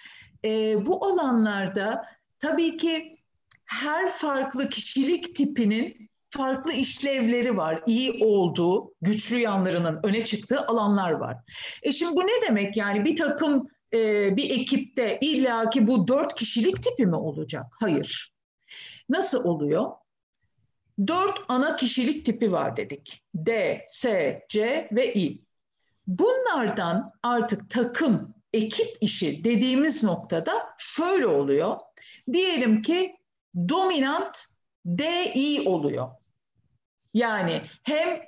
[0.44, 2.04] E, bu alanlarda
[2.38, 3.16] tabii ki
[3.64, 7.82] her farklı kişilik tipinin farklı işlevleri var.
[7.86, 11.36] İyi olduğu, güçlü yanlarının öne çıktığı alanlar var.
[11.82, 16.82] E şimdi bu ne demek yani bir takım e, bir ekipte illaki bu dört kişilik
[16.82, 17.64] tipi mi olacak?
[17.80, 18.32] Hayır.
[19.08, 19.90] Nasıl oluyor?
[21.06, 23.24] Dört ana kişilik tipi var dedik.
[23.34, 25.42] D, S, C ve İ.
[26.10, 31.76] Bunlardan artık takım ekip işi dediğimiz noktada şöyle oluyor.
[32.32, 33.16] Diyelim ki
[33.68, 34.38] dominant
[34.86, 36.10] DI oluyor.
[37.14, 38.20] Yani hem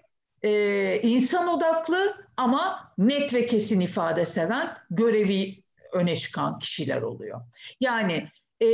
[0.42, 7.40] e, insan odaklı ama net ve kesin ifade seven görevi öne çıkan kişiler oluyor.
[7.80, 8.28] Yani
[8.62, 8.68] e,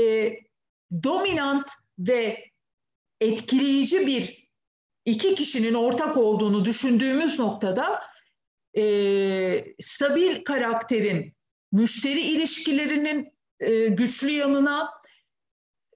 [1.02, 2.44] dominant ve
[3.20, 4.48] etkileyici bir
[5.04, 8.02] iki kişinin ortak olduğunu düşündüğümüz noktada
[8.78, 11.34] e, stabil karakterin
[11.72, 14.90] müşteri ilişkilerinin e, güçlü yanına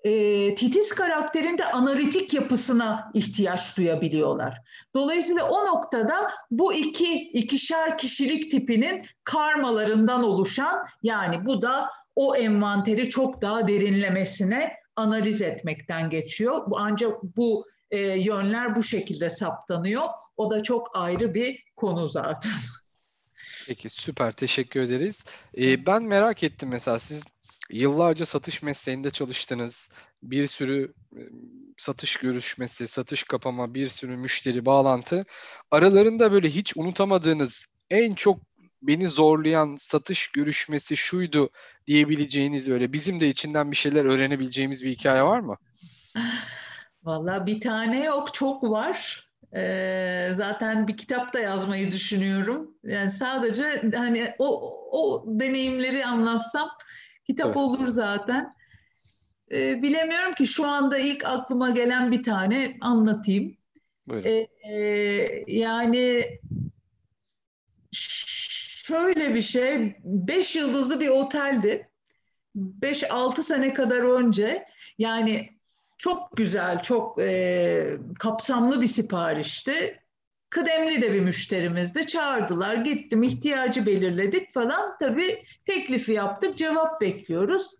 [0.04, 4.59] e, titiz karakterin de analitik yapısına ihtiyaç duyabiliyorlar.
[4.94, 13.09] Dolayısıyla o noktada bu iki ikişer kişilik tipinin karmalarından oluşan yani bu da o envanteri
[13.09, 16.66] çok daha derinlemesine analiz etmekten geçiyor.
[16.76, 20.04] Ancak bu e, yönler bu şekilde saptanıyor.
[20.36, 22.52] O da çok ayrı bir konu zaten.
[23.66, 25.24] Peki süper teşekkür ederiz.
[25.59, 27.24] Ee, ben merak ettim mesela siz
[27.72, 29.90] Yıllarca satış mesleğinde çalıştınız.
[30.22, 30.94] Bir sürü
[31.76, 35.26] satış görüşmesi, satış kapama, bir sürü müşteri bağlantı.
[35.70, 38.40] Aralarında böyle hiç unutamadığınız, en çok
[38.82, 41.50] beni zorlayan satış görüşmesi şuydu
[41.86, 45.56] diyebileceğiniz öyle bizim de içinden bir şeyler öğrenebileceğimiz bir hikaye var mı?
[47.02, 49.28] Vallahi bir tane yok, çok var.
[49.57, 52.74] Ee, zaten bir kitap da yazmayı düşünüyorum.
[52.85, 56.70] Yani sadece hani o o deneyimleri anlatsam
[57.24, 57.57] Kitap evet.
[57.57, 58.53] olur zaten.
[59.53, 63.57] Ee, bilemiyorum ki şu anda ilk aklıma gelen bir tane anlatayım.
[64.12, 64.74] Ee, e,
[65.47, 66.39] yani
[67.93, 71.89] şöyle bir şey, beş yıldızlı bir oteldi.
[72.55, 74.66] Beş altı sene kadar önce
[74.99, 75.51] yani
[76.03, 80.01] çok güzel, çok e, kapsamlı bir siparişti.
[80.51, 82.07] Kıdemli de bir müşterimizdi.
[82.07, 84.97] Çağırdılar, gittim, ihtiyacı belirledik falan.
[85.01, 87.74] Tabii teklifi yaptık, cevap bekliyoruz.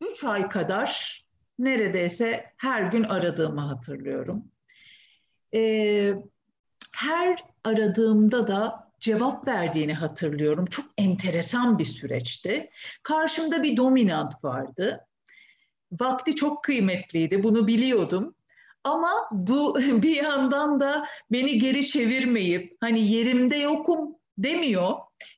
[0.00, 1.22] Üç ay kadar
[1.58, 4.44] neredeyse her gün aradığımı hatırlıyorum.
[5.54, 6.14] Ee,
[6.96, 10.66] her aradığımda da cevap verdiğini hatırlıyorum.
[10.66, 12.70] Çok enteresan bir süreçti.
[13.02, 15.07] Karşımda bir dominant vardı.
[15.92, 18.34] Vakti çok kıymetliydi, bunu biliyordum.
[18.84, 24.94] Ama bu bir yandan da beni geri çevirmeyip hani yerimde yokum demiyor,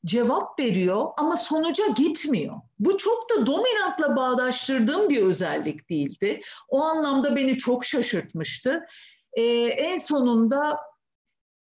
[0.06, 2.54] cevap veriyor ama sonuca gitmiyor.
[2.78, 6.40] Bu çok da dominantla bağdaştırdığım bir özellik değildi.
[6.68, 8.86] O anlamda beni çok şaşırtmıştı.
[9.32, 10.78] Ee, en sonunda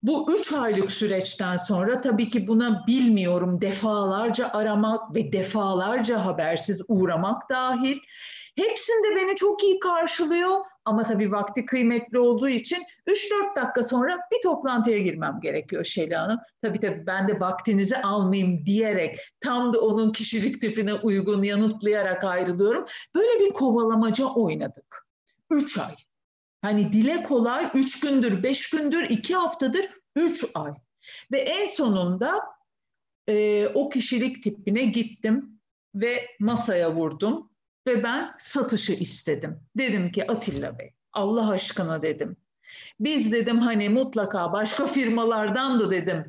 [0.03, 7.49] bu üç aylık süreçten sonra tabii ki buna bilmiyorum defalarca aramak ve defalarca habersiz uğramak
[7.49, 7.98] dahil.
[8.56, 14.42] Hepsinde beni çok iyi karşılıyor ama tabii vakti kıymetli olduğu için 3-4 dakika sonra bir
[14.44, 16.40] toplantıya girmem gerekiyor Şeli Hanım.
[16.62, 22.86] Tabii tabii ben de vaktinizi almayayım diyerek tam da onun kişilik tipine uygun yanıtlayarak ayrılıyorum.
[23.16, 25.08] Böyle bir kovalamaca oynadık.
[25.52, 25.96] 3 ay.
[26.62, 29.86] Hani dile kolay 3 gündür, 5 gündür, 2 haftadır
[30.16, 30.72] 3 ay.
[31.32, 32.42] Ve en sonunda
[33.30, 35.60] e, o kişilik tipine gittim
[35.96, 37.49] ve masaya vurdum
[37.90, 39.60] ve ben satışı istedim.
[39.78, 42.38] Dedim ki Atilla Bey Allah aşkına dedim.
[42.99, 46.26] Biz dedim hani mutlaka başka firmalardan da dedim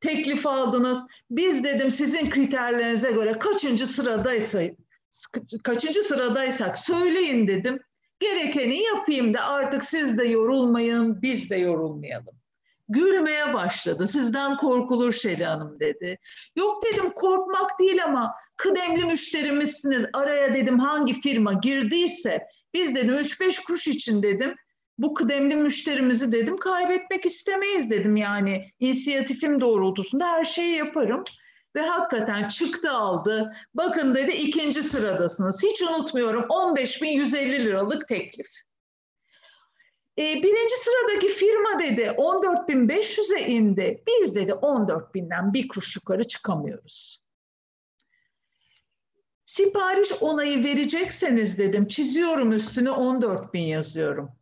[0.00, 1.02] teklif aldınız.
[1.30, 4.62] Biz dedim sizin kriterlerinize göre kaçıncı sıradaysa
[5.62, 7.80] kaçıncı sıradaysak söyleyin dedim.
[8.18, 12.39] Gerekeni yapayım da artık siz de yorulmayın, biz de yorulmayalım
[12.90, 14.06] gülmeye başladı.
[14.06, 16.18] Sizden korkulur Şeli Hanım dedi.
[16.56, 20.06] Yok dedim korkmak değil ama kıdemli müşterimizsiniz.
[20.12, 24.54] Araya dedim hangi firma girdiyse biz dedim 3-5 kuruş için dedim
[24.98, 31.24] bu kıdemli müşterimizi dedim kaybetmek istemeyiz dedim yani inisiyatifim doğrultusunda her şeyi yaparım.
[31.76, 33.52] Ve hakikaten çıktı aldı.
[33.74, 35.62] Bakın dedi ikinci sıradasınız.
[35.62, 38.46] Hiç unutmuyorum 15.150 liralık teklif.
[40.18, 44.04] E, birinci sıradaki firma dedi 14.500'e indi.
[44.06, 47.22] Biz dedi 14.000'den bir kuruş yukarı çıkamıyoruz.
[49.44, 54.32] Sipariş onayı verecekseniz dedim çiziyorum üstüne 14.000 yazıyorum.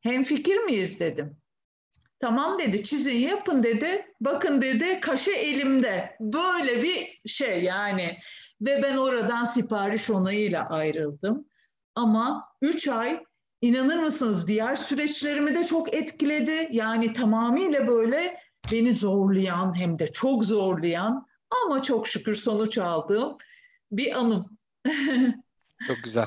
[0.00, 1.36] Hem fikir miyiz dedim.
[2.20, 4.14] Tamam dedi çizin yapın dedi.
[4.20, 6.16] Bakın dedi kaşı elimde.
[6.20, 8.18] Böyle bir şey yani.
[8.60, 11.48] Ve ben oradan sipariş onayıyla ayrıldım.
[11.94, 13.24] Ama 3 ay
[13.62, 16.68] inanır mısınız diğer süreçlerimi de çok etkiledi.
[16.70, 18.40] Yani tamamıyla böyle
[18.72, 21.26] beni zorlayan hem de çok zorlayan
[21.64, 23.36] ama çok şükür sonuç aldığım
[23.92, 24.58] bir anım.
[25.86, 26.26] çok güzel.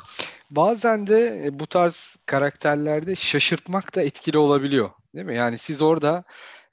[0.51, 4.89] Bazen de e, bu tarz karakterlerde şaşırtmak da etkili olabiliyor.
[5.15, 5.35] Değil mi?
[5.35, 6.23] Yani siz orada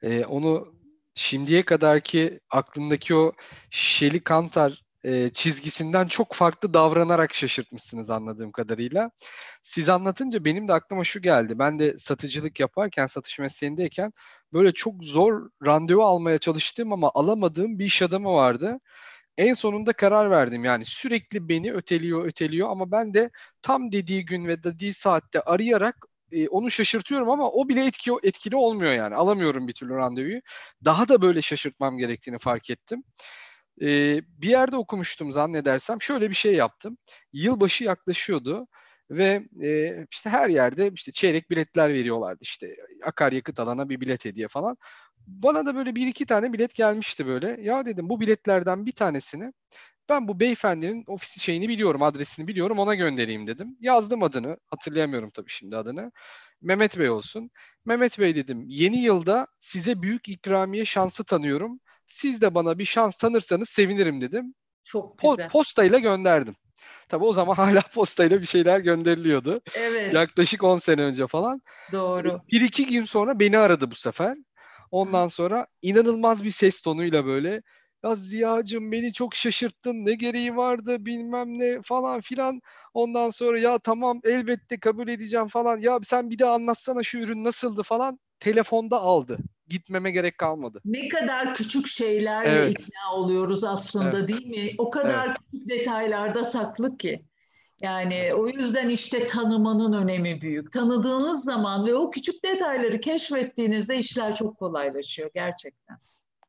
[0.02, 0.74] e, onu
[1.14, 3.32] şimdiye kadarki aklındaki o
[3.70, 9.10] Şeli Kantar e, çizgisinden çok farklı davranarak şaşırtmışsınız anladığım kadarıyla.
[9.62, 11.58] Siz anlatınca benim de aklıma şu geldi.
[11.58, 14.12] Ben de satıcılık yaparken, satış mesleğindeyken
[14.52, 18.80] böyle çok zor randevu almaya çalıştığım ama alamadığım bir iş adamı vardı.
[19.38, 23.30] En sonunda karar verdim yani sürekli beni öteliyor öteliyor ama ben de
[23.62, 25.96] tam dediği gün ve dediği saatte arayarak
[26.32, 29.14] e, onu şaşırtıyorum ama o bile etki, etkili olmuyor yani.
[29.14, 30.40] Alamıyorum bir türlü randevuyu.
[30.84, 33.04] Daha da böyle şaşırtmam gerektiğini fark ettim.
[33.82, 36.02] E, bir yerde okumuştum zannedersem.
[36.02, 36.98] Şöyle bir şey yaptım.
[37.32, 38.66] Yılbaşı yaklaşıyordu
[39.10, 44.48] ve e, işte her yerde işte çeyrek biletler veriyorlardı işte akaryakıt alana bir bilet hediye
[44.48, 44.76] falan.
[45.26, 47.58] Bana da böyle bir iki tane bilet gelmişti böyle.
[47.60, 49.52] Ya dedim bu biletlerden bir tanesini
[50.08, 53.76] ben bu beyefendinin ofisi şeyini biliyorum, adresini biliyorum ona göndereyim dedim.
[53.80, 56.12] Yazdım adını, hatırlayamıyorum tabii şimdi adını.
[56.62, 57.50] Mehmet Bey olsun.
[57.84, 61.80] Mehmet Bey dedim, yeni yılda size büyük ikramiye şansı tanıyorum.
[62.08, 64.54] Siz de bana bir şans tanırsanız sevinirim dedim.
[64.84, 65.34] Çok güzel.
[65.34, 66.54] Po- postayla gönderdim.
[67.08, 69.60] Tabii o zaman hala postayla bir şeyler gönderiliyordu.
[69.74, 70.14] Evet.
[70.14, 71.62] Yaklaşık 10 sene önce falan.
[71.92, 72.40] Doğru.
[72.52, 74.36] Bir iki gün sonra beni aradı bu sefer.
[74.90, 77.62] Ondan sonra inanılmaz bir ses tonuyla böyle
[78.04, 82.60] ya Ziya'cığım beni çok şaşırttın ne gereği vardı bilmem ne falan filan.
[82.94, 85.78] Ondan sonra ya tamam elbette kabul edeceğim falan.
[85.78, 88.18] Ya sen bir de anlatsana şu ürün nasıldı falan.
[88.40, 89.38] Telefonda aldı.
[89.68, 90.80] Gitmeme gerek kalmadı.
[90.84, 92.70] Ne kadar küçük şeylerle Evet.
[92.80, 94.28] ikna oluyoruz aslında Evet.
[94.28, 94.70] değil mi?
[94.78, 97.24] O kadar küçük detaylarda saklı ki.
[97.80, 100.72] Yani o yüzden işte tanımanın önemi büyük.
[100.72, 105.98] Tanıdığınız zaman ve o küçük detayları keşfettiğinizde işler çok kolaylaşıyor gerçekten.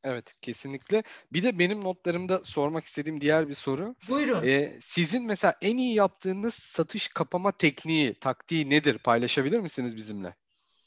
[0.03, 1.03] Evet kesinlikle.
[1.33, 3.95] Bir de benim notlarımda sormak istediğim diğer bir soru.
[4.09, 4.43] Buyurun.
[4.45, 8.97] Ee, sizin mesela en iyi yaptığınız satış kapama tekniği, taktiği nedir?
[8.97, 10.35] Paylaşabilir misiniz bizimle?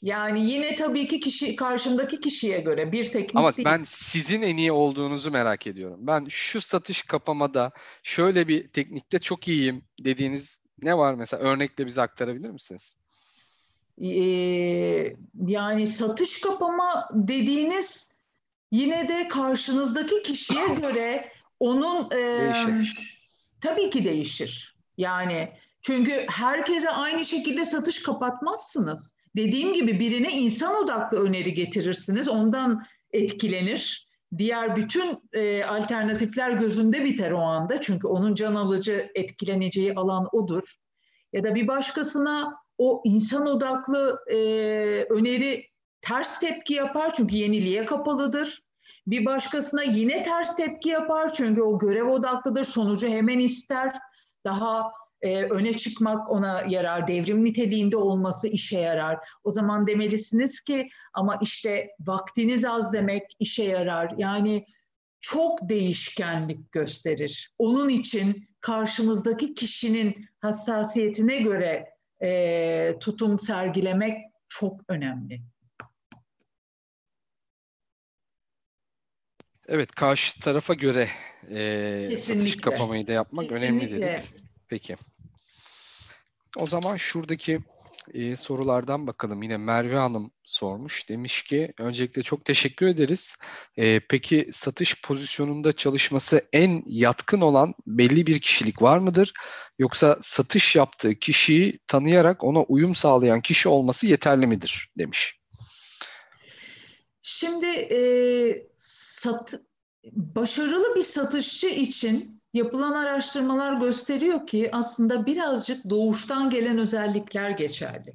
[0.03, 3.65] Yani yine tabii ki kişi karşımdaki kişiye göre bir teknik Ama değil.
[3.65, 5.99] ben sizin en iyi olduğunuzu merak ediyorum.
[6.01, 7.71] Ben şu satış kapamada
[8.03, 11.43] şöyle bir teknikte çok iyiyim dediğiniz ne var mesela?
[11.43, 12.95] Örnekle bize aktarabilir misiniz?
[14.01, 15.15] Ee,
[15.47, 18.19] yani satış kapama dediğiniz
[18.71, 23.19] yine de karşınızdaki kişiye göre onun e, Değişir.
[23.61, 24.77] tabii ki değişir.
[24.97, 25.51] Yani
[25.81, 29.22] çünkü herkese aynı şekilde satış kapatmazsınız.
[29.35, 34.07] Dediğim gibi birine insan odaklı öneri getirirsiniz, ondan etkilenir.
[34.37, 40.75] Diğer bütün e, alternatifler gözünde biter o anda çünkü onun can alıcı etkileneceği alan odur.
[41.33, 44.37] Ya da bir başkasına o insan odaklı e,
[45.09, 45.65] öneri
[46.01, 48.63] ters tepki yapar çünkü yeniliğe kapalıdır.
[49.07, 53.95] Bir başkasına yine ters tepki yapar çünkü o görev odaklıdır, sonucu hemen ister.
[54.45, 54.91] Daha
[55.23, 59.19] e, öne çıkmak ona yarar, devrim niteliğinde olması işe yarar.
[59.43, 64.13] O zaman demelisiniz ki ama işte vaktiniz az demek işe yarar.
[64.17, 64.65] Yani
[65.21, 67.53] çok değişkenlik gösterir.
[67.57, 71.89] Onun için karşımızdaki kişinin hassasiyetine göre
[72.23, 74.17] e, tutum sergilemek
[74.49, 75.41] çok önemli.
[79.67, 81.09] Evet, karşı tarafa göre
[81.49, 84.07] e, satış kapamayı da yapmak önemli Kesinlikle.
[84.07, 84.43] dedik.
[84.67, 84.95] Peki.
[86.57, 87.59] O zaman şuradaki
[88.13, 89.43] e, sorulardan bakalım.
[89.43, 91.09] Yine Merve Hanım sormuş.
[91.09, 93.35] Demiş ki öncelikle çok teşekkür ederiz.
[93.77, 99.33] E, peki satış pozisyonunda çalışması en yatkın olan belli bir kişilik var mıdır?
[99.79, 104.91] Yoksa satış yaptığı kişiyi tanıyarak ona uyum sağlayan kişi olması yeterli midir?
[104.97, 105.39] Demiş.
[107.21, 107.99] Şimdi e,
[108.77, 109.53] sat,
[110.11, 118.13] başarılı bir satışçı için yapılan araştırmalar gösteriyor ki aslında birazcık doğuştan gelen özellikler geçerli.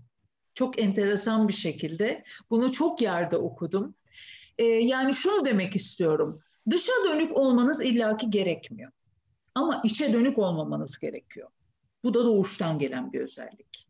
[0.55, 3.95] Çok enteresan bir şekilde bunu çok yerde okudum.
[4.59, 6.39] E, yani şunu demek istiyorum.
[6.71, 8.93] Dışa dönük olmanız illaki gerekmiyor.
[9.55, 11.49] Ama içe dönük olmamanız gerekiyor.
[12.05, 13.89] Bu da doğuştan gelen bir özellik.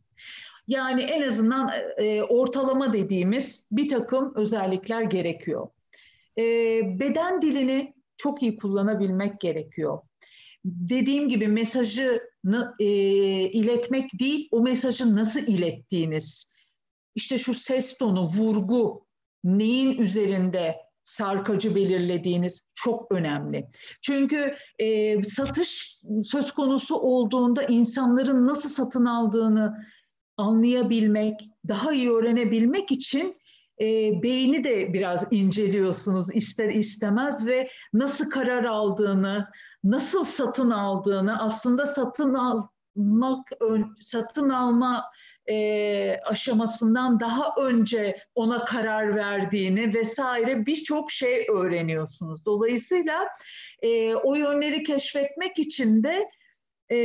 [0.68, 5.68] Yani en azından e, ortalama dediğimiz bir takım özellikler gerekiyor.
[6.38, 6.42] E,
[7.00, 9.98] beden dilini çok iyi kullanabilmek gerekiyor.
[10.64, 12.20] Dediğim gibi mesajı
[12.78, 12.84] e,
[13.50, 16.54] iletmek değil, o mesajı nasıl ilettiğiniz.
[17.14, 19.06] İşte şu ses tonu, vurgu,
[19.44, 23.68] neyin üzerinde sarkacı belirlediğiniz çok önemli.
[24.02, 29.84] Çünkü e, satış söz konusu olduğunda insanların nasıl satın aldığını
[30.36, 33.36] anlayabilmek, daha iyi öğrenebilmek için
[33.80, 39.48] e, beyni de biraz inceliyorsunuz ister istemez ve nasıl karar aldığını,
[39.84, 42.62] nasıl satın aldığını, aslında satın al,
[42.98, 43.48] almak,
[44.00, 45.04] satın alma
[45.50, 52.44] e, aşamasından daha önce ona karar verdiğini vesaire birçok şey öğreniyorsunuz.
[52.46, 53.28] Dolayısıyla
[53.82, 56.30] e, o yönleri keşfetmek için de
[56.90, 56.98] e,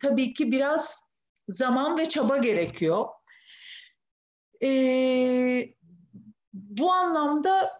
[0.00, 1.10] tabii ki biraz
[1.48, 3.06] zaman ve çaba gerekiyor.
[4.62, 5.74] E,
[6.52, 7.70] bu anlamda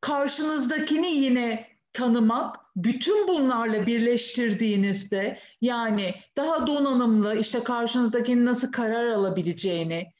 [0.00, 10.12] karşınızdakini yine tanımak, bütün bunlarla birleştirdiğinizde yani daha donanımlı işte karşınızdakinin nasıl karar alabileceğini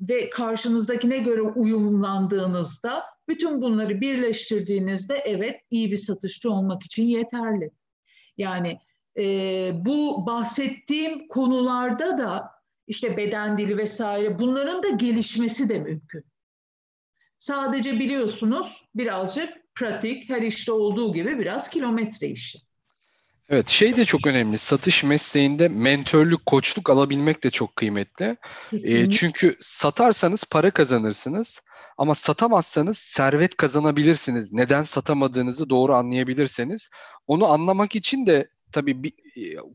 [0.00, 7.70] ve karşınızdakine göre uyumlandığınızda bütün bunları birleştirdiğinizde evet iyi bir satışçı olmak için yeterli.
[8.36, 8.78] Yani
[9.18, 9.24] e,
[9.84, 12.53] bu bahsettiğim konularda da
[12.86, 16.24] işte beden dili vesaire bunların da gelişmesi de mümkün.
[17.38, 22.58] Sadece biliyorsunuz birazcık pratik, her işte olduğu gibi biraz kilometre işi.
[23.48, 24.58] Evet şey de çok önemli.
[24.58, 28.36] Satış mesleğinde mentörlük, koçluk alabilmek de çok kıymetli.
[28.72, 31.60] E, çünkü satarsanız para kazanırsınız.
[31.98, 34.52] Ama satamazsanız servet kazanabilirsiniz.
[34.52, 36.90] Neden satamadığınızı doğru anlayabilirseniz.
[37.26, 39.12] Onu anlamak için de tabii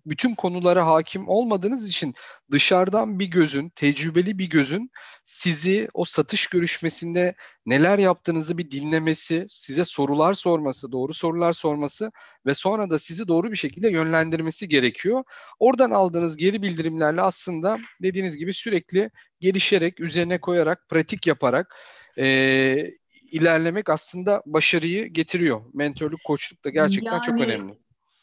[0.05, 2.13] bütün konulara hakim olmadığınız için
[2.51, 4.91] dışarıdan bir gözün, tecrübeli bir gözün
[5.23, 7.35] sizi o satış görüşmesinde
[7.65, 12.11] neler yaptığınızı bir dinlemesi, size sorular sorması, doğru sorular sorması
[12.45, 15.23] ve sonra da sizi doğru bir şekilde yönlendirmesi gerekiyor.
[15.59, 19.09] Oradan aldığınız geri bildirimlerle aslında dediğiniz gibi sürekli
[19.39, 21.75] gelişerek, üzerine koyarak, pratik yaparak
[22.17, 22.91] e,
[23.31, 25.61] ilerlemek aslında başarıyı getiriyor.
[25.73, 27.73] Mentörlük, koçluk da gerçekten yani, çok önemli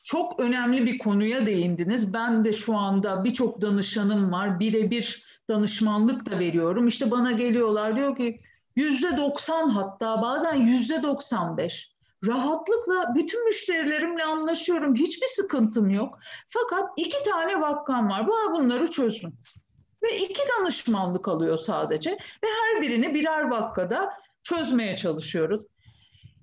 [0.07, 2.13] çok önemli bir konuya değindiniz.
[2.13, 4.61] Ben de şu anda birçok danışanım var.
[4.61, 6.89] Birebir danışmanlık da veriyorum.
[6.89, 8.39] İşte bana geliyorlar diyor ki
[8.77, 11.93] yüzde doksan hatta bazen yüzde doksan beş.
[12.25, 14.95] Rahatlıkla bütün müşterilerimle anlaşıyorum.
[14.95, 16.19] Hiçbir sıkıntım yok.
[16.49, 18.29] Fakat iki tane vakkam var.
[18.29, 19.35] Bana bunları çözün.
[20.03, 22.11] Ve iki danışmanlık alıyor sadece.
[22.11, 24.13] Ve her birini birer vakkada
[24.43, 25.65] çözmeye çalışıyoruz.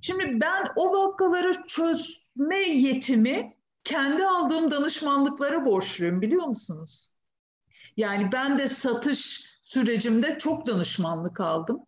[0.01, 2.22] Şimdi ben o vakkaları çöz
[2.67, 3.53] yetimi
[3.83, 7.13] kendi aldığım danışmanlıklara borçluyum biliyor musunuz?
[7.97, 11.79] Yani ben de satış sürecimde çok danışmanlık aldım.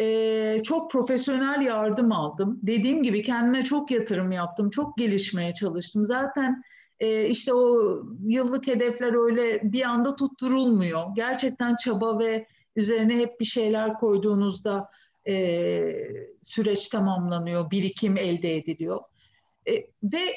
[0.00, 2.60] Ee, çok profesyonel yardım aldım.
[2.62, 4.70] Dediğim gibi kendime çok yatırım yaptım.
[4.70, 6.04] Çok gelişmeye çalıştım.
[6.04, 6.62] Zaten
[7.00, 7.78] e, işte o
[8.26, 11.04] yıllık hedefler öyle bir anda tutturulmuyor.
[11.16, 14.90] Gerçekten çaba ve üzerine hep bir şeyler koyduğunuzda
[15.28, 15.34] e,
[16.42, 19.00] süreç tamamlanıyor, birikim elde ediliyor.
[19.68, 20.34] E, ve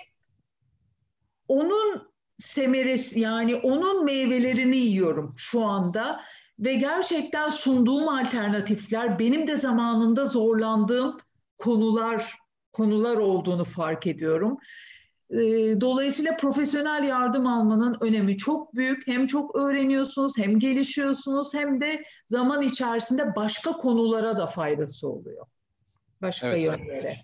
[1.47, 6.21] onun semeresi yani onun meyvelerini yiyorum şu anda
[6.59, 11.17] ve gerçekten sunduğum alternatifler benim de zamanında zorlandığım
[11.57, 12.41] konular
[12.73, 14.57] konular olduğunu fark ediyorum.
[15.29, 15.37] E,
[15.81, 19.07] dolayısıyla profesyonel yardım almanın önemi çok büyük.
[19.07, 25.45] Hem çok öğreniyorsunuz, hem gelişiyorsunuz, hem de zaman içerisinde başka konulara da faydası oluyor.
[26.21, 26.63] Başka evet.
[26.63, 27.17] yönlere.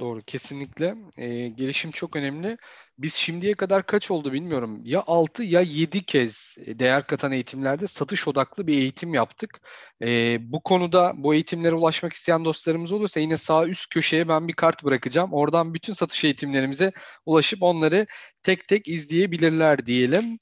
[0.00, 0.94] Doğru, kesinlikle.
[1.16, 2.56] Ee, gelişim çok önemli.
[2.98, 4.80] Biz şimdiye kadar kaç oldu bilmiyorum.
[4.84, 9.60] Ya 6 ya 7 kez değer katan eğitimlerde satış odaklı bir eğitim yaptık.
[10.02, 14.52] Ee, bu konuda bu eğitimlere ulaşmak isteyen dostlarımız olursa yine sağ üst köşeye ben bir
[14.52, 15.32] kart bırakacağım.
[15.32, 16.92] Oradan bütün satış eğitimlerimize
[17.26, 18.06] ulaşıp onları
[18.42, 20.38] tek tek izleyebilirler diyelim.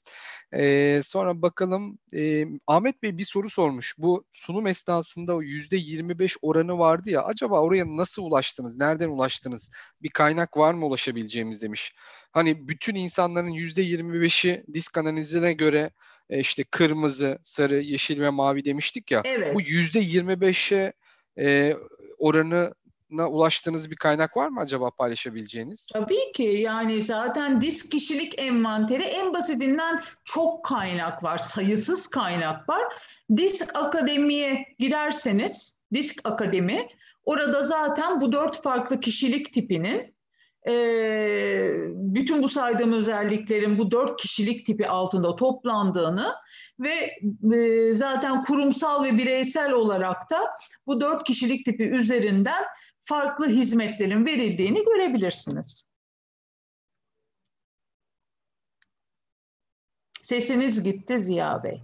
[0.53, 3.95] Ee, sonra bakalım e, Ahmet Bey bir soru sormuş.
[3.97, 7.23] Bu sunum esnasında o yüzde 25 oranı vardı ya.
[7.23, 8.77] Acaba oraya nasıl ulaştınız?
[8.77, 9.71] Nereden ulaştınız?
[10.01, 11.95] Bir kaynak var mı ulaşabileceğimiz demiş.
[12.31, 15.91] Hani bütün insanların yüzde 25'i disk analizine göre
[16.29, 19.21] e, işte kırmızı, sarı, yeşil ve mavi demiştik ya.
[19.25, 19.55] Evet.
[19.55, 20.93] Bu yüzde 25'e
[21.39, 21.75] e,
[22.17, 22.73] oranı
[23.11, 25.89] ulaştığınız bir kaynak var mı acaba paylaşabileceğiniz?
[25.93, 32.83] Tabii ki yani zaten disk kişilik envanteri en basitinden çok kaynak var, sayısız kaynak var.
[33.37, 36.87] Disk Akademi'ye girerseniz, Disk Akademi,
[37.23, 40.17] orada zaten bu dört farklı kişilik tipinin
[41.93, 46.33] bütün bu saydığım özelliklerin bu dört kişilik tipi altında toplandığını
[46.79, 47.19] ve
[47.93, 50.39] zaten kurumsal ve bireysel olarak da
[50.87, 52.63] bu dört kişilik tipi üzerinden
[53.07, 55.91] farklı hizmetlerin verildiğini görebilirsiniz.
[60.21, 61.81] Sesiniz gitti Ziya Bey.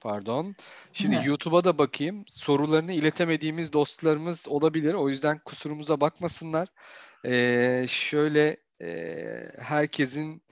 [0.00, 0.56] Pardon.
[0.92, 1.26] Şimdi evet.
[1.26, 2.24] YouTube'a da bakayım.
[2.28, 4.94] Sorularını iletemediğimiz dostlarımız olabilir.
[4.94, 6.68] O yüzden kusurumuza bakmasınlar.
[7.26, 8.88] Ee, şöyle e,
[9.58, 10.42] herkesin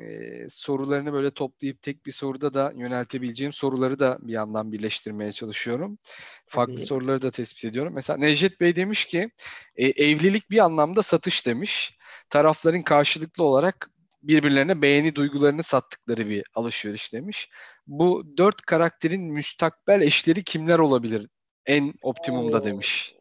[0.00, 5.98] e, sorularını böyle toplayıp tek bir soruda da yöneltebileceğim soruları da bir yandan birleştirmeye çalışıyorum.
[6.46, 6.86] Farklı Tabii.
[6.86, 7.92] soruları da tespit ediyorum.
[7.94, 9.30] Mesela Necdet Bey demiş ki
[9.76, 11.98] e, evlilik bir anlamda satış demiş.
[12.30, 13.90] Tarafların karşılıklı olarak
[14.22, 17.48] birbirlerine beğeni duygularını sattıkları bir alışveriş demiş.
[17.86, 21.26] Bu dört karakterin müstakbel eşleri kimler olabilir
[21.66, 23.14] en optimumda demiş.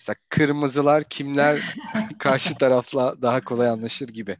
[0.00, 1.76] Mesela kırmızılar kimler
[2.18, 4.36] karşı tarafla daha kolay anlaşır gibi.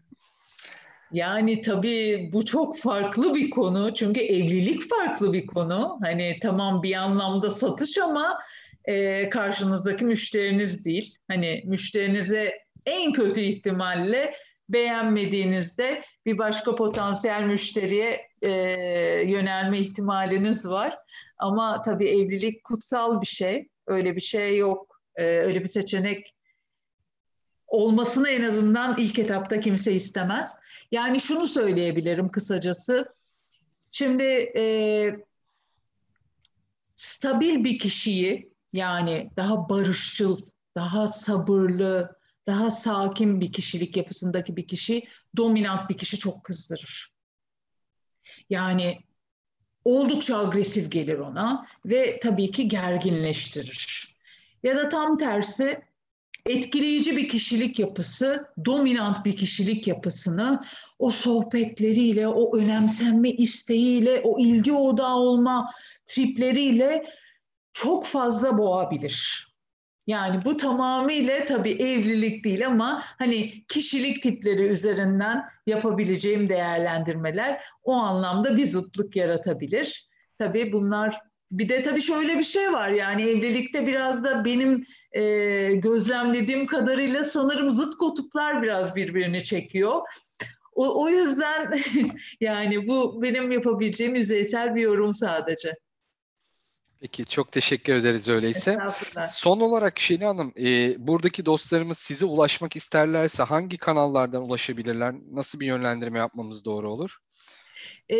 [1.15, 3.95] Yani tabii bu çok farklı bir konu.
[3.95, 5.99] Çünkü evlilik farklı bir konu.
[6.03, 8.39] Hani tamam bir anlamda satış ama
[8.85, 11.19] e, karşınızdaki müşteriniz değil.
[11.28, 14.35] Hani müşterinize en kötü ihtimalle
[14.69, 18.51] beğenmediğinizde bir başka potansiyel müşteriye e,
[19.27, 20.99] yönelme ihtimaliniz var.
[21.39, 23.69] Ama tabii evlilik kutsal bir şey.
[23.86, 25.01] Öyle bir şey yok.
[25.16, 26.35] E, öyle bir seçenek
[27.66, 30.57] olmasını en azından ilk etapta kimse istemez.
[30.94, 33.14] Yani şunu söyleyebilirim kısacası.
[33.90, 34.22] Şimdi
[34.56, 34.64] e,
[36.96, 40.40] stabil bir kişiyi yani daha barışçıl,
[40.74, 45.02] daha sabırlı, daha sakin bir kişilik yapısındaki bir kişi
[45.36, 47.12] dominant bir kişi çok kızdırır.
[48.50, 48.98] Yani
[49.84, 54.14] oldukça agresif gelir ona ve tabii ki gerginleştirir.
[54.62, 55.82] Ya da tam tersi
[56.46, 60.62] etkileyici bir kişilik yapısı, dominant bir kişilik yapısını
[60.98, 65.70] o sohbetleriyle, o önemsenme isteğiyle, o ilgi odağı olma
[66.06, 67.06] tripleriyle
[67.72, 69.48] çok fazla boğabilir.
[70.06, 78.56] Yani bu tamamıyla tabii evlilik değil ama hani kişilik tipleri üzerinden yapabileceğim değerlendirmeler o anlamda
[78.56, 80.08] bir zıtlık yaratabilir.
[80.38, 85.22] Tabii bunlar bir de tabii şöyle bir şey var yani evlilikte biraz da benim e,
[85.74, 90.02] gözlemlediğim kadarıyla sanırım zıt kutuplar biraz birbirini çekiyor.
[90.74, 91.80] O, o yüzden
[92.40, 95.74] yani bu benim yapabileceğim yüzeysel bir yorum sadece.
[97.00, 98.78] Peki çok teşekkür ederiz öyleyse.
[99.28, 105.14] Son olarak Şeni Hanım, e, buradaki dostlarımız size ulaşmak isterlerse hangi kanallardan ulaşabilirler?
[105.32, 107.16] Nasıl bir yönlendirme yapmamız doğru olur?
[108.08, 108.18] E,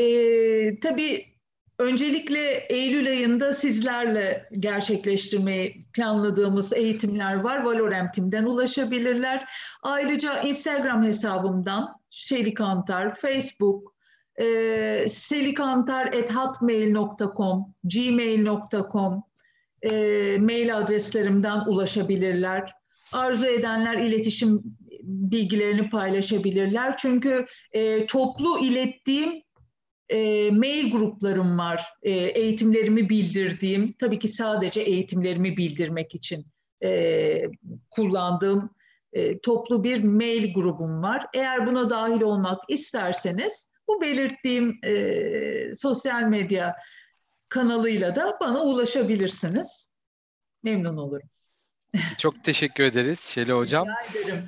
[0.80, 1.34] tabii
[1.78, 7.64] öncelikle Eylül ayında sizlerle gerçekleştirmeyi planladığımız eğitimler var.
[7.64, 8.10] Valorem
[8.46, 9.48] ulaşabilirler.
[9.82, 13.94] Ayrıca Instagram hesabımdan Şeli Kantar, Facebook,
[14.36, 19.22] e, selikantar.hotmail.com, gmail.com
[19.82, 19.90] e,
[20.38, 22.72] mail adreslerimden ulaşabilirler.
[23.12, 24.62] Arzu edenler iletişim
[25.02, 26.96] bilgilerini paylaşabilirler.
[26.96, 29.44] Çünkü e, toplu ilettiğim
[30.09, 31.85] e, mail gruplarım var.
[32.02, 36.47] E, eğitimlerimi bildirdiğim, tabii ki sadece eğitimlerimi bildirmek için
[36.82, 37.43] e,
[37.90, 38.70] kullandığım
[39.12, 41.26] e, toplu bir mail grubum var.
[41.35, 46.76] Eğer buna dahil olmak isterseniz bu belirttiğim e, sosyal medya
[47.48, 49.90] kanalıyla da bana ulaşabilirsiniz.
[50.62, 51.28] Memnun olurum.
[52.18, 53.89] Çok teşekkür ederiz Şeli Hocam.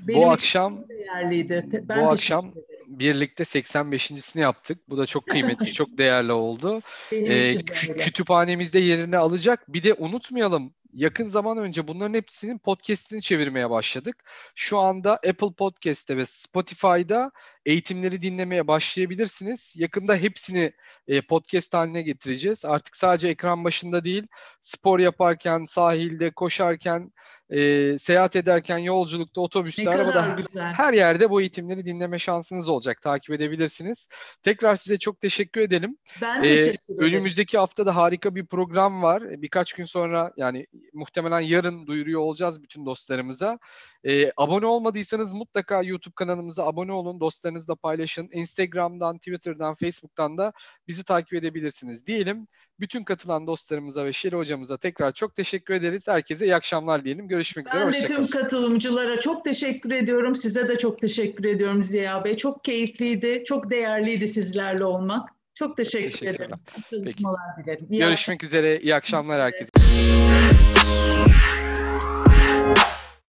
[0.09, 1.67] bu akşam değerliydi.
[1.89, 2.53] Ben bu akşam
[2.87, 4.79] birlikte 85.sini yaptık.
[4.89, 6.83] Bu da çok kıymetli, çok değerli oldu.
[7.13, 7.57] Ee,
[7.99, 9.73] kütüphanemizde yerini alacak.
[9.73, 14.25] Bir de unutmayalım yakın zaman önce bunların hepsinin podcast'ini çevirmeye başladık.
[14.55, 17.31] Şu anda Apple Podcast'te ve Spotify'da
[17.67, 19.75] eğitimleri dinlemeye başlayabilirsiniz.
[19.77, 20.73] Yakında hepsini
[21.09, 22.65] e, podcast haline getireceğiz.
[22.65, 24.27] Artık sadece ekran başında değil,
[24.61, 27.13] spor yaparken, sahilde, koşarken,
[27.51, 30.73] e, seyahat ederken, yolculukta, otobüste, arabada güzel.
[30.73, 33.03] her yerde bu eğitimleri dinleme şansınız olacak.
[33.03, 34.09] Takip edebilirsiniz.
[34.43, 35.97] Tekrar size çok teşekkür edelim.
[36.23, 36.99] Ben teşekkür ederim.
[36.99, 39.23] Önümüzdeki hafta da harika bir program var.
[39.43, 43.59] Birkaç gün sonra yani muhtemelen yarın duyuruyor olacağız bütün dostlarımıza.
[44.05, 47.21] E, abone olmadıysanız mutlaka YouTube kanalımıza abone olun.
[47.21, 48.29] Dostlarınızla paylaşın.
[48.33, 50.53] Instagram'dan, Twitter'dan, Facebook'tan da
[50.89, 52.49] bizi takip edebilirsiniz diyelim.
[52.81, 56.09] Bütün katılan dostlarımıza ve Şeri hocamıza tekrar çok teşekkür ederiz.
[56.09, 57.29] Herkese iyi akşamlar diyelim.
[57.29, 57.87] Görüşmek ben üzere.
[57.87, 60.37] Ben de tüm katılımcılara çok teşekkür ediyorum.
[60.37, 62.37] Size de çok teşekkür ediyorum Ziya Bey.
[62.37, 65.29] Çok keyifliydi, çok değerliydi sizlerle olmak.
[65.55, 66.57] Çok teşekkür ederim.
[66.91, 67.87] Çalışmalar dilerim.
[67.91, 68.63] İyi Görüşmek akşamlar.
[68.65, 68.81] üzere.
[68.81, 69.71] İyi akşamlar herkese.